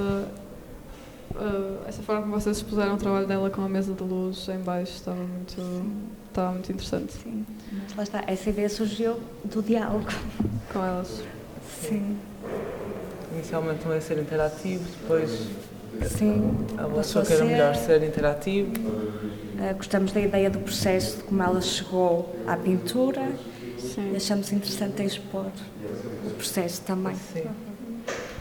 uh, 1.34 1.78
essa 1.86 2.02
forma 2.02 2.22
como 2.22 2.40
vocês 2.40 2.56
expuseram 2.56 2.94
o 2.94 2.98
trabalho 2.98 3.26
dela 3.26 3.50
com 3.50 3.62
a 3.62 3.68
mesa 3.68 3.92
de 3.92 4.02
luz 4.02 4.48
em 4.48 4.58
baixo, 4.58 4.92
estava 4.92 5.20
muito, 5.20 5.60
estava 6.34 6.50
muito 6.50 6.72
interessante. 6.72 7.12
Sim, 7.12 7.46
mas 7.72 7.96
lá 7.96 8.02
está, 8.02 8.24
essa 8.26 8.50
ideia 8.50 8.68
surgiu 8.68 9.20
do 9.44 9.62
diálogo. 9.62 10.08
Com 10.72 10.84
elas. 10.84 11.22
Sim. 11.80 12.16
Inicialmente 13.32 13.84
não 13.86 13.94
ia 13.94 14.00
ser 14.00 14.18
interativo, 14.18 14.84
depois 15.00 15.48
Sim, 16.02 16.66
ela 16.76 17.00
achou 17.00 17.22
que 17.22 17.32
era 17.32 17.44
melhor 17.44 17.74
ser 17.76 18.02
interativo. 18.02 18.72
Uh, 18.78 19.74
gostamos 19.76 20.12
da 20.12 20.20
ideia 20.20 20.50
do 20.50 20.58
processo, 20.58 21.18
de 21.18 21.22
como 21.24 21.42
ela 21.42 21.60
chegou 21.60 22.34
à 22.46 22.56
pintura 22.56 23.30
Sim. 23.78 24.12
e 24.12 24.16
achamos 24.16 24.52
interessante 24.52 25.02
expor 25.04 25.46
o 26.26 26.30
processo 26.30 26.82
também. 26.82 27.14
Sim. 27.32 27.46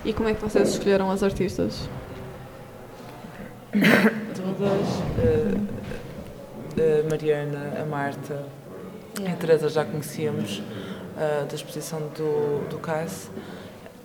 E 0.03 0.13
como 0.13 0.27
é 0.29 0.33
que 0.33 0.41
vocês 0.41 0.69
escolheram 0.69 1.09
as 1.11 1.23
artistas? 1.23 1.87
Todas, 4.35 4.87
uh, 5.19 5.72
a 6.81 7.09
Mariana, 7.09 7.81
a 7.81 7.85
Marta 7.85 8.43
a 9.31 9.35
Teresa 9.35 9.69
já 9.69 9.85
conhecíamos 9.85 10.57
uh, 10.57 11.45
da 11.47 11.55
exposição 11.55 11.99
do, 12.15 12.67
do 12.67 12.79
CAS 12.79 13.29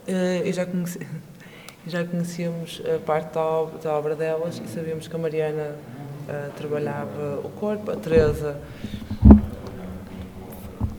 uh, 0.07 0.45
e 0.45 0.53
já, 0.53 0.67
conheci, 0.67 1.01
já 1.87 2.05
conhecíamos 2.05 2.83
a 2.85 2.99
parte 2.99 3.33
da 3.33 3.41
obra, 3.41 3.79
da 3.79 3.95
obra 3.95 4.15
delas 4.15 4.61
e 4.63 4.69
sabíamos 4.69 5.09
que 5.09 5.17
a 5.17 5.19
Mariana 5.19 5.77
uh, 6.29 6.53
trabalhava 6.57 7.41
o 7.43 7.49
corpo, 7.59 7.91
a 7.91 7.97
Teresa 7.97 8.61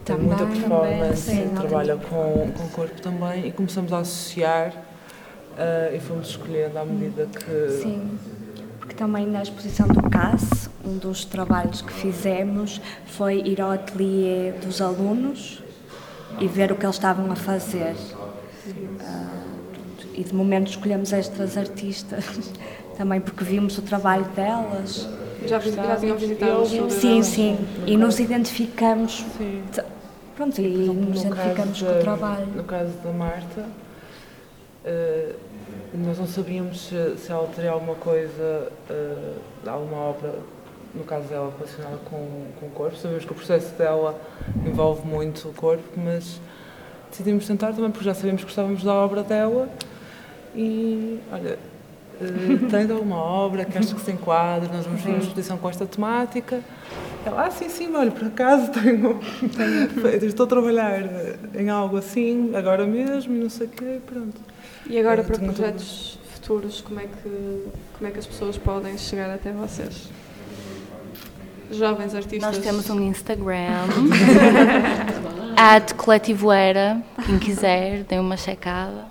tem 0.04 0.18
muita 0.18 0.44
performance, 0.44 1.28
também, 1.28 1.48
sim, 1.48 1.54
trabalha 1.54 1.96
com, 1.96 2.52
com 2.52 2.64
o 2.64 2.70
corpo 2.72 3.00
também 3.00 3.48
e 3.48 3.52
começamos 3.52 3.94
a 3.94 4.00
associar 4.00 4.70
uh, 4.70 5.96
e 5.96 6.00
fomos 6.00 6.30
escolhendo 6.30 6.80
à 6.80 6.84
medida 6.84 7.28
que. 7.28 7.70
Sim, 7.82 8.18
também 9.00 9.26
na 9.26 9.42
exposição 9.42 9.88
do 9.88 10.10
CAS, 10.10 10.70
um 10.84 10.98
dos 10.98 11.24
trabalhos 11.24 11.82
que 11.82 11.94
fizemos 11.94 12.82
foi 13.06 13.40
ir 13.40 13.62
ao 13.62 13.72
ateliê 13.72 14.52
dos 14.62 14.82
alunos 14.82 15.64
e 16.38 16.48
ver 16.48 16.70
o 16.74 16.76
que 16.76 16.86
eles 16.86 16.98
estavam 16.98 17.32
a 17.32 17.36
fazer. 17.36 17.96
Uh, 18.68 19.50
e 20.14 20.22
de 20.22 20.36
momento 20.36 20.68
escolhemos 20.68 21.14
estas 21.14 21.58
artistas 21.58 22.26
também 22.98 23.22
porque 23.22 23.42
vimos 23.42 23.78
o 23.78 23.82
trabalho 23.82 24.26
delas. 24.36 25.08
Já, 25.48 25.60
já 25.60 25.96
tinham 25.96 26.18
visitado 26.18 26.68
Sim, 26.90 27.24
sim, 27.24 27.58
e 27.88 27.96
nos 27.96 28.20
identificamos. 28.20 29.26
Sim. 29.38 29.64
Pronto, 30.36 30.60
e 30.60 30.68
nos 30.68 31.24
identificamos 31.24 31.82
com 31.82 31.90
o 31.90 32.00
trabalho. 32.02 32.48
No 32.48 32.64
caso 32.66 32.92
da 33.02 33.14
Marta, 33.14 33.66
eh, 34.84 35.36
nós 35.94 36.18
não 36.20 36.28
sabíamos 36.28 36.88
se, 36.88 37.18
se 37.18 37.32
ela 37.32 37.48
teria 37.56 37.72
alguma 37.72 37.96
coisa, 37.96 38.72
eh, 38.90 39.34
alguma 39.68 39.98
obra, 39.98 40.36
no 40.96 41.04
caso 41.04 41.28
dela, 41.28 41.52
relacionada 41.58 41.98
com, 42.10 42.46
com 42.60 42.66
o 42.66 42.70
corpo. 42.72 42.96
Sabemos 42.98 43.26
que 43.26 43.32
o 43.32 43.36
processo 43.36 43.74
dela 43.76 44.20
envolve 44.66 45.08
muito 45.08 45.50
o 45.50 45.54
corpo, 45.54 45.84
mas 45.98 46.40
decidimos 47.10 47.46
tentar 47.48 47.74
também 47.74 47.92
porque 47.92 48.06
já 48.06 48.14
sabíamos 48.14 48.42
que 48.42 48.48
gostávamos 48.48 48.84
da 48.84 48.94
obra 48.94 49.24
dela 49.24 49.68
e, 50.56 51.20
olha, 51.32 51.58
eh, 52.22 52.26
tens 52.70 52.90
alguma 52.92 53.18
obra 53.18 53.66
que 53.66 53.78
achas 53.78 53.94
que 53.94 54.02
se 54.02 54.12
enquadra, 54.12 54.70
nós 54.72 54.86
vamos 54.86 55.02
fazer 55.02 55.14
uma 55.14 55.20
exposição 55.22 55.58
com 55.58 55.70
esta 55.70 55.86
temática. 55.86 56.62
Ela, 57.26 57.46
ah, 57.48 57.52
sim, 57.52 57.68
sim, 57.70 57.94
olha, 57.96 58.12
por 58.12 58.28
acaso 58.28 58.72
tenho, 58.72 59.20
tenho- 59.56 60.24
estou 60.26 60.46
a 60.46 60.50
trabalhar 60.50 61.02
em 61.54 61.70
algo 61.70 61.98
assim, 61.98 62.56
agora 62.56 62.86
mesmo, 62.88 63.36
e 63.36 63.40
não 63.40 63.50
sei 63.50 63.68
o 63.68 63.70
quê, 63.70 64.00
pronto. 64.06 64.49
E 64.88 65.00
agora 65.00 65.22
Eu 65.22 65.26
para 65.26 65.38
projetos 65.38 66.18
futuros, 66.34 66.82
como 66.82 67.00
é, 67.00 67.04
que, 67.04 67.68
como 67.98 68.08
é 68.08 68.12
que 68.12 68.20
as 68.20 68.26
pessoas 68.26 68.58
podem 68.58 68.98
chegar 68.98 69.30
até 69.30 69.52
vocês? 69.52 70.10
Jovens 71.72 72.16
artistas. 72.16 72.56
Nós 72.56 72.58
temos 72.58 72.90
um 72.90 73.00
Instagram, 73.00 73.86
at 75.56 75.94
Coletivoeira, 75.94 77.00
quem 77.26 77.38
quiser, 77.38 78.04
dê 78.06 78.18
uma 78.18 78.36
checada. 78.36 79.06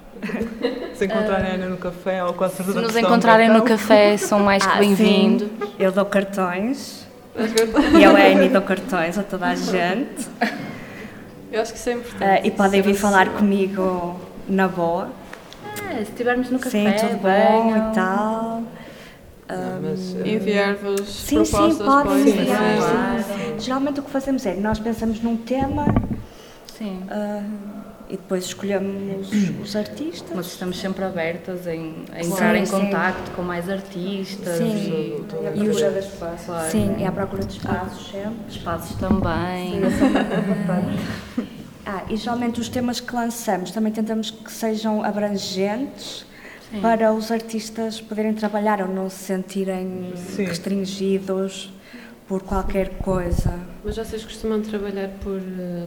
Se 0.94 1.04
encontrarem 1.04 1.52
Ana 1.52 1.66
no 1.68 1.76
café 1.76 2.24
ou 2.24 2.32
com 2.32 2.42
a 2.42 2.48
Se 2.48 2.62
nos 2.62 2.96
encontrarem 2.96 3.48
no 3.48 3.62
café, 3.62 4.16
são 4.16 4.40
mais 4.40 4.66
que 4.66 4.72
Ah, 4.72 4.78
bem-vindos. 4.78 5.48
Eu 5.78 5.92
dou 5.92 6.04
cartões. 6.04 7.06
E 7.96 8.02
eu, 8.02 8.16
Annie, 8.16 8.48
dou 8.48 8.62
cartões 8.62 9.16
a 9.16 9.22
toda 9.22 9.46
a 9.46 9.54
gente. 9.54 10.28
Eu 11.52 11.62
acho 11.62 11.72
que 11.72 11.78
isso 11.78 11.88
é 11.88 11.92
importante. 11.92 12.24
Ah, 12.24 12.44
e 12.44 12.50
podem 12.50 12.82
vir 12.82 12.94
Ser 12.94 13.00
falar 13.00 13.28
comigo 13.28 14.20
na 14.48 14.66
boa. 14.66 15.08
É, 15.90 15.96
se 15.96 16.10
estivermos 16.10 16.50
no 16.50 16.58
Sim, 16.58 16.84
café, 16.84 16.92
tudo 16.92 17.16
bom 17.18 17.22
venham. 17.72 17.90
e 17.90 17.94
tal. 17.94 18.62
Mas, 19.80 20.14
eh, 20.16 20.28
Enviar-vos 20.34 21.00
Sim, 21.08 21.42
sim, 21.44 21.50
propostas 21.52 21.76
para 21.86 22.00
o 22.00 22.02
podem 22.04 22.22
sim, 22.24 22.40
enviar. 22.40 23.22
sim. 23.24 23.58
Geralmente 23.60 24.00
o 24.00 24.02
que 24.02 24.10
fazemos 24.10 24.44
é, 24.44 24.54
nós 24.56 24.78
pensamos 24.78 25.22
num 25.22 25.38
tema 25.38 25.86
Sim. 26.76 27.02
ah, 27.08 27.42
e 28.10 28.16
depois 28.18 28.44
escolhemos 28.44 29.30
os 29.62 29.74
artistas. 29.74 30.30
Mas 30.34 30.46
estamos 30.48 30.78
sempre 30.78 31.02
abertas 31.04 31.66
em, 31.66 31.94
a 32.14 32.22
Sim, 32.22 32.30
entrar 32.32 32.54
em 32.56 32.66
sim. 32.66 32.72
contacto 32.72 33.30
com 33.30 33.40
mais 33.42 33.70
artistas. 33.70 34.58
Sim. 34.58 35.24
E, 35.54 35.60
E 35.60 35.68
os- 35.68 35.78
Procura 35.78 35.90
de 35.92 36.06
espaço. 36.06 36.44
claro, 36.46 36.70
Sim, 36.70 36.96
e 36.98 37.04
à 37.06 37.12
procura 37.12 37.42
de 37.44 37.52
espaços 37.56 38.10
sempre. 38.10 38.34
espaços 38.50 38.96
também. 38.96 39.80
Ah, 41.90 42.04
e 42.10 42.18
geralmente 42.18 42.60
os 42.60 42.68
temas 42.68 43.00
que 43.00 43.14
lançamos 43.14 43.70
também 43.70 43.90
tentamos 43.90 44.30
que 44.30 44.52
sejam 44.52 45.02
abrangentes 45.02 46.26
Sim. 46.70 46.82
para 46.82 47.14
os 47.14 47.32
artistas 47.32 47.98
poderem 47.98 48.34
trabalhar 48.34 48.82
ou 48.82 48.88
não 48.88 49.08
se 49.08 49.24
sentirem 49.24 50.12
Sim. 50.14 50.44
restringidos 50.44 51.72
por 52.28 52.42
qualquer 52.42 52.98
coisa. 52.98 53.58
Mas 53.82 53.96
vocês 53.96 54.22
costumam 54.22 54.60
trabalhar 54.60 55.08
por, 55.22 55.40
eh, 55.40 55.86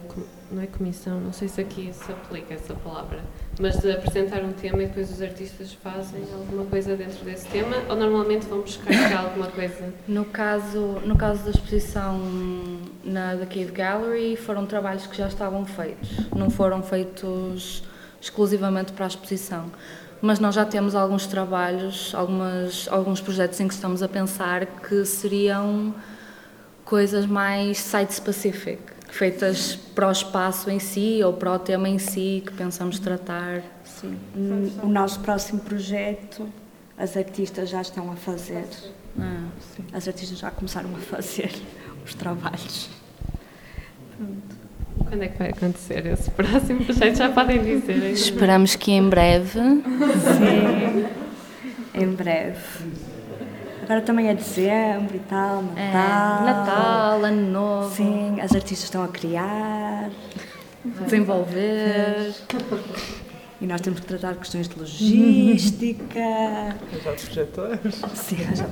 não 0.50 0.60
é 0.60 0.66
comissão, 0.66 1.20
não 1.20 1.32
sei 1.32 1.46
se 1.46 1.60
aqui 1.60 1.92
se 1.92 2.10
aplica 2.10 2.54
essa 2.54 2.74
palavra, 2.74 3.20
mas 3.60 3.78
de 3.78 3.90
apresentar 3.90 4.42
um 4.42 4.52
tema 4.52 4.82
e 4.82 4.86
depois 4.86 5.10
os 5.10 5.20
artistas 5.20 5.72
fazem 5.72 6.22
alguma 6.32 6.64
coisa 6.64 6.96
dentro 6.96 7.24
desse 7.24 7.46
tema 7.48 7.76
ou 7.88 7.96
normalmente 7.96 8.46
vão 8.46 8.60
buscar 8.60 9.16
alguma 9.16 9.46
coisa? 9.48 9.92
No 10.08 10.24
caso, 10.24 11.00
no 11.04 11.16
caso 11.16 11.44
da 11.44 11.50
exposição 11.50 12.20
na 13.04 13.34
da 13.34 13.46
Cave 13.46 13.72
Gallery, 13.72 14.36
foram 14.36 14.66
trabalhos 14.66 15.06
que 15.06 15.16
já 15.16 15.28
estavam 15.28 15.64
feitos, 15.66 16.10
não 16.34 16.50
foram 16.50 16.82
feitos 16.82 17.84
exclusivamente 18.20 18.92
para 18.92 19.04
a 19.04 19.08
exposição. 19.08 19.70
Mas 20.20 20.38
nós 20.38 20.54
já 20.54 20.64
temos 20.64 20.94
alguns 20.94 21.26
trabalhos, 21.26 22.14
algumas, 22.14 22.86
alguns 22.88 23.20
projetos 23.20 23.58
em 23.58 23.66
que 23.66 23.74
estamos 23.74 24.04
a 24.04 24.08
pensar 24.08 24.66
que 24.66 25.04
seriam 25.04 25.92
coisas 26.84 27.26
mais 27.26 27.78
site-specific, 27.78 28.80
feitas 29.12 29.76
para 29.94 30.08
o 30.08 30.12
espaço 30.12 30.70
em 30.70 30.78
si 30.78 31.20
ou 31.22 31.34
para 31.34 31.52
o 31.52 31.58
tema 31.58 31.86
em 31.88 31.98
si 31.98 32.42
que 32.46 32.52
pensamos 32.54 32.98
tratar. 32.98 33.62
Sim. 33.84 34.16
O 34.82 34.86
nosso 34.88 35.20
próximo 35.20 35.60
projeto, 35.60 36.48
as 36.96 37.16
artistas 37.16 37.68
já 37.68 37.82
estão 37.82 38.10
a 38.10 38.16
fazer. 38.16 38.64
Ah, 39.20 39.44
As 39.92 40.08
artistas 40.08 40.38
já 40.38 40.50
começaram 40.50 40.88
a 40.96 40.98
fazer 40.98 41.52
os 42.04 42.14
trabalhos. 42.14 42.88
Quando 45.08 45.22
é 45.22 45.28
que 45.28 45.38
vai 45.38 45.50
acontecer 45.50 46.06
esse 46.06 46.30
próximo 46.30 46.84
projeto? 46.84 47.16
Já 47.16 47.28
podem 47.30 47.62
dizer. 47.62 47.92
ainda. 47.92 48.08
Esperamos 48.08 48.76
que 48.76 48.92
em 48.92 49.08
breve 49.10 49.58
Sim, 49.60 51.06
em 51.94 52.06
breve. 52.06 52.58
Agora 53.82 54.00
também 54.00 54.28
é 54.28 54.34
dezembro 54.34 55.16
e 55.16 55.20
tal, 55.20 55.62
é, 55.76 55.92
Natal. 55.92 56.44
Natal, 56.44 57.24
Ano 57.24 57.50
Novo, 57.50 57.94
Sim, 57.94 58.40
as 58.40 58.52
artistas 58.54 58.84
estão 58.84 59.02
a 59.02 59.08
criar 59.08 60.08
desenvolver. 61.04 62.32
e 63.60 63.66
nós 63.66 63.80
temos 63.80 64.00
que 64.00 64.06
tratar 64.06 64.34
questões 64.36 64.68
de 64.68 64.78
logística, 64.78 66.20
Já 67.04 67.12
os 67.12 67.24
projetores. 67.24 68.02
sim, 68.14 68.36
arranjar 68.44 68.68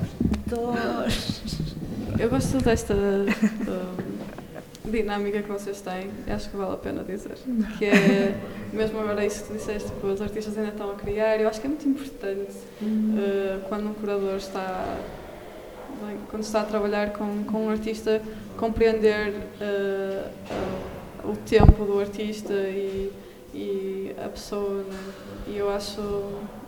produtores. 0.48 1.42
Eu 2.18 2.28
gosto 2.30 2.58
desta 2.58 2.94
uh, 2.94 4.09
dinâmica 4.84 5.42
que 5.42 5.48
vocês 5.48 5.80
têm, 5.80 6.10
acho 6.32 6.50
que 6.50 6.56
vale 6.56 6.74
a 6.74 6.76
pena 6.76 7.04
dizer. 7.04 7.36
Que 7.78 7.84
é, 7.86 8.34
mesmo 8.72 8.98
agora 9.00 9.24
isso 9.24 9.42
que 9.42 9.48
tu 9.48 9.54
disseste, 9.54 9.90
tipo, 9.90 10.06
os 10.06 10.20
artistas 10.20 10.56
ainda 10.56 10.70
estão 10.70 10.90
a 10.90 10.94
criar, 10.94 11.38
eu 11.40 11.48
acho 11.48 11.60
que 11.60 11.66
é 11.66 11.70
muito 11.70 11.88
importante 11.88 12.52
uh, 12.82 13.60
quando 13.68 13.88
um 13.88 13.94
curador 13.94 14.36
está, 14.36 14.98
quando 16.30 16.42
está 16.42 16.62
a 16.62 16.64
trabalhar 16.64 17.12
com, 17.12 17.44
com 17.44 17.66
um 17.66 17.70
artista, 17.70 18.22
compreender 18.56 19.34
uh, 19.60 20.30
uh, 21.24 21.30
o 21.30 21.36
tempo 21.36 21.84
do 21.84 22.00
artista 22.00 22.52
e, 22.52 23.12
e 23.52 24.14
a 24.24 24.28
pessoa, 24.28 24.82
né? 24.84 25.12
E 25.46 25.56
eu 25.56 25.68
acho, 25.70 26.00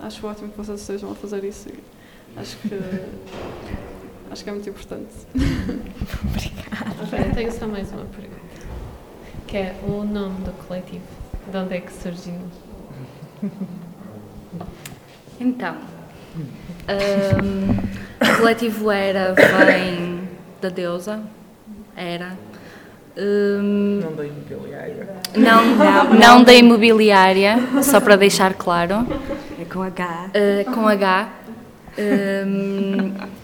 acho 0.00 0.26
ótimo 0.26 0.50
que 0.50 0.58
vocês 0.58 0.80
estejam 0.80 1.12
a 1.12 1.14
fazer 1.14 1.44
isso. 1.44 1.68
Acho 2.36 2.56
que, 2.58 2.68
acho 4.32 4.42
que 4.42 4.50
é 4.50 4.52
muito 4.52 4.68
importante. 4.68 5.12
Obrigada. 6.24 7.34
Tenho 7.34 7.52
só 7.52 7.66
mais 7.66 7.92
uma 7.92 8.06
pergunta. 8.06 8.40
Que 9.46 9.58
é 9.58 9.74
o 9.86 10.02
nome 10.02 10.44
do 10.44 10.52
coletivo. 10.66 11.04
De 11.50 11.56
onde 11.56 11.76
é 11.76 11.80
que 11.80 11.92
surgiu? 11.92 12.34
Então, 15.38 15.76
um, 16.88 17.70
o 18.24 18.38
coletivo 18.38 18.90
Era 18.90 19.34
vem 19.34 20.28
da 20.60 20.68
deusa, 20.68 21.20
Era. 21.96 22.38
Um, 23.16 24.00
não 24.02 24.14
da 24.14 24.24
imobiliária. 24.24 25.08
Não, 25.34 25.66
não, 25.76 26.14
não 26.14 26.44
da 26.44 26.54
imobiliária, 26.54 27.56
só 27.82 28.00
para 28.00 28.16
deixar 28.16 28.54
claro. 28.54 29.06
É 29.60 29.64
com 29.64 29.82
H. 29.82 30.30
Uh, 30.30 30.72
com 30.72 30.88
H. 30.88 31.28
Um, 31.98 33.41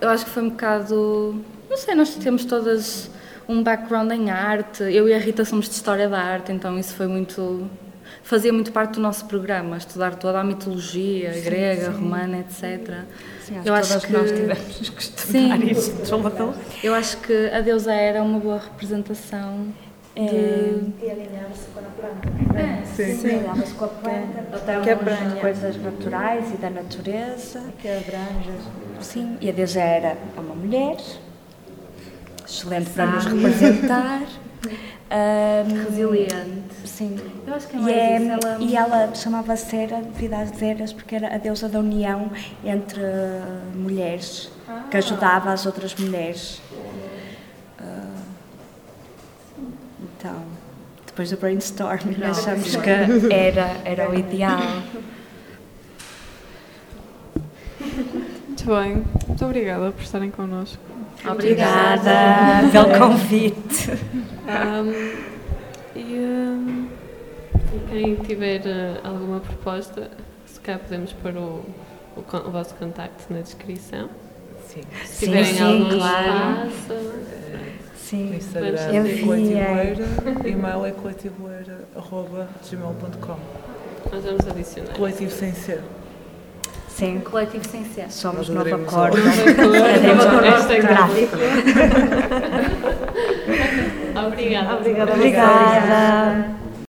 eu 0.00 0.08
acho 0.08 0.24
que 0.24 0.30
foi 0.30 0.42
um 0.42 0.50
bocado. 0.50 1.44
Não 1.68 1.76
sei, 1.76 1.94
nós 1.94 2.14
temos 2.14 2.44
todas 2.44 3.10
um 3.48 3.62
background 3.62 4.10
em 4.12 4.30
arte. 4.30 4.82
Eu 4.84 5.08
e 5.08 5.14
a 5.14 5.18
Rita 5.18 5.44
somos 5.44 5.68
de 5.68 5.74
História 5.74 6.08
da 6.08 6.18
Arte, 6.18 6.52
então 6.52 6.78
isso 6.78 6.94
foi 6.94 7.06
muito. 7.06 7.68
fazia 8.22 8.52
muito 8.52 8.72
parte 8.72 8.94
do 8.94 9.00
nosso 9.00 9.24
programa, 9.26 9.76
estudar 9.76 10.14
toda 10.16 10.40
a 10.40 10.44
mitologia 10.44 11.32
sim, 11.32 11.42
grega, 11.42 11.86
sim. 11.86 11.98
romana, 11.98 12.38
etc. 12.38 13.04
Sim, 13.42 13.60
eu 13.64 13.74
acho 13.74 14.00
que 14.00 14.12
nós 14.12 14.30
tivemos 14.30 14.90
que 14.90 15.02
estudar 15.02 15.32
sim, 15.32 15.70
isso. 15.70 15.92
Eu 16.82 16.94
acho 16.94 17.16
que 17.18 17.48
a 17.48 17.60
deusa 17.60 17.92
era 17.92 18.22
uma 18.22 18.38
boa 18.38 18.58
representação 18.58 19.66
é. 20.18 20.26
De... 20.26 21.06
E 21.06 21.10
alinhava-se 21.10 21.68
com 21.68 21.80
a 21.80 21.82
planta. 21.82 22.58
É, 22.58 22.84
sim. 22.84 23.16
sim. 23.16 23.36
Alinhava-se 23.36 23.74
com 23.74 23.84
a 23.84 23.88
planta. 23.88 24.80
Que 24.82 24.90
abrange 24.90 25.40
coisas 25.40 25.76
naturais 25.76 26.52
e 26.52 26.56
da 26.56 26.70
natureza. 26.70 27.62
Que 27.80 27.88
abrange. 27.88 28.50
Sim, 29.00 29.38
e 29.40 29.48
a 29.48 29.52
deusa 29.52 29.80
era 29.80 30.16
uma 30.36 30.54
mulher, 30.54 30.96
excelente 32.46 32.90
para 32.90 33.06
nos 33.06 33.24
representar. 33.26 34.22
Um, 35.10 35.84
Resiliente. 35.84 36.74
Sim. 36.84 37.18
Eu 37.46 37.54
acho 37.54 37.66
que 37.68 37.76
é 37.76 37.80
mais 37.80 37.96
e, 37.96 37.98
é, 37.98 38.16
isso, 38.18 38.46
ela... 38.46 38.58
e 38.60 38.76
ela 38.76 39.14
chamava-se 39.14 39.74
Hera 39.74 40.02
devido 40.02 40.34
às 40.34 40.60
eras, 40.60 40.92
porque 40.92 41.14
era 41.14 41.34
a 41.34 41.38
deusa 41.38 41.66
da 41.66 41.78
união 41.78 42.30
entre 42.62 43.00
mulheres, 43.74 44.50
ah. 44.68 44.84
que 44.90 44.98
ajudava 44.98 45.50
as 45.50 45.64
outras 45.64 45.94
mulheres. 45.94 46.60
Uh, 47.80 48.18
então, 50.02 50.42
depois 51.18 51.30
do 51.30 51.36
brainstorming, 51.36 52.16
Não, 52.16 52.30
achamos 52.30 52.76
que 52.76 52.90
era, 53.32 53.76
era 53.84 54.08
o 54.08 54.16
ideal. 54.16 54.60
Muito 57.80 58.66
bem, 58.66 59.04
muito 59.26 59.44
obrigada 59.44 59.90
por 59.90 60.02
estarem 60.02 60.30
connosco. 60.30 60.80
Obrigada 61.28 62.70
pelo 62.70 62.98
convite. 62.98 63.90
Um, 64.46 65.98
e, 65.98 66.14
um, 66.14 66.88
e, 67.74 67.80
quem 67.90 68.14
tiver 68.14 68.60
uh, 68.60 69.00
alguma 69.02 69.40
proposta, 69.40 70.12
se 70.46 70.60
calhar 70.60 70.80
podemos 70.80 71.12
pôr 71.14 71.36
o, 71.36 71.64
o, 72.16 72.20
o, 72.20 72.50
vosso 72.52 72.76
contacto 72.76 73.32
na 73.32 73.40
descrição. 73.40 74.08
Sim. 74.68 74.82
Se 75.04 75.26
tiverem 75.26 75.54
sim, 75.54 75.62
algum 75.62 75.98
claro. 75.98 76.68
espaço. 76.68 77.87
Sim, 78.08 78.34
Instagram 78.36 78.80
é 78.80 79.20
coletivoeira, 79.20 80.06
e-mail 80.46 80.86
é 80.86 80.92
coletivoeira.gmail.com 80.92 83.36
Nós 84.10 84.24
vamos 84.24 84.48
adicionar. 84.48 84.94
Coletivo 84.94 85.30
sem 85.30 85.52
ser. 85.52 85.82
Sim. 86.88 87.20
Coletivo 87.20 87.68
sem 87.68 87.84
ser. 87.84 88.10
Somos 88.10 88.48
Nova 88.48 88.78
Corda. 88.78 89.18
gráfico. 90.80 91.36
Obrigada. 94.26 94.74
Obrigada. 94.74 95.12
Obrigada. 95.12 96.56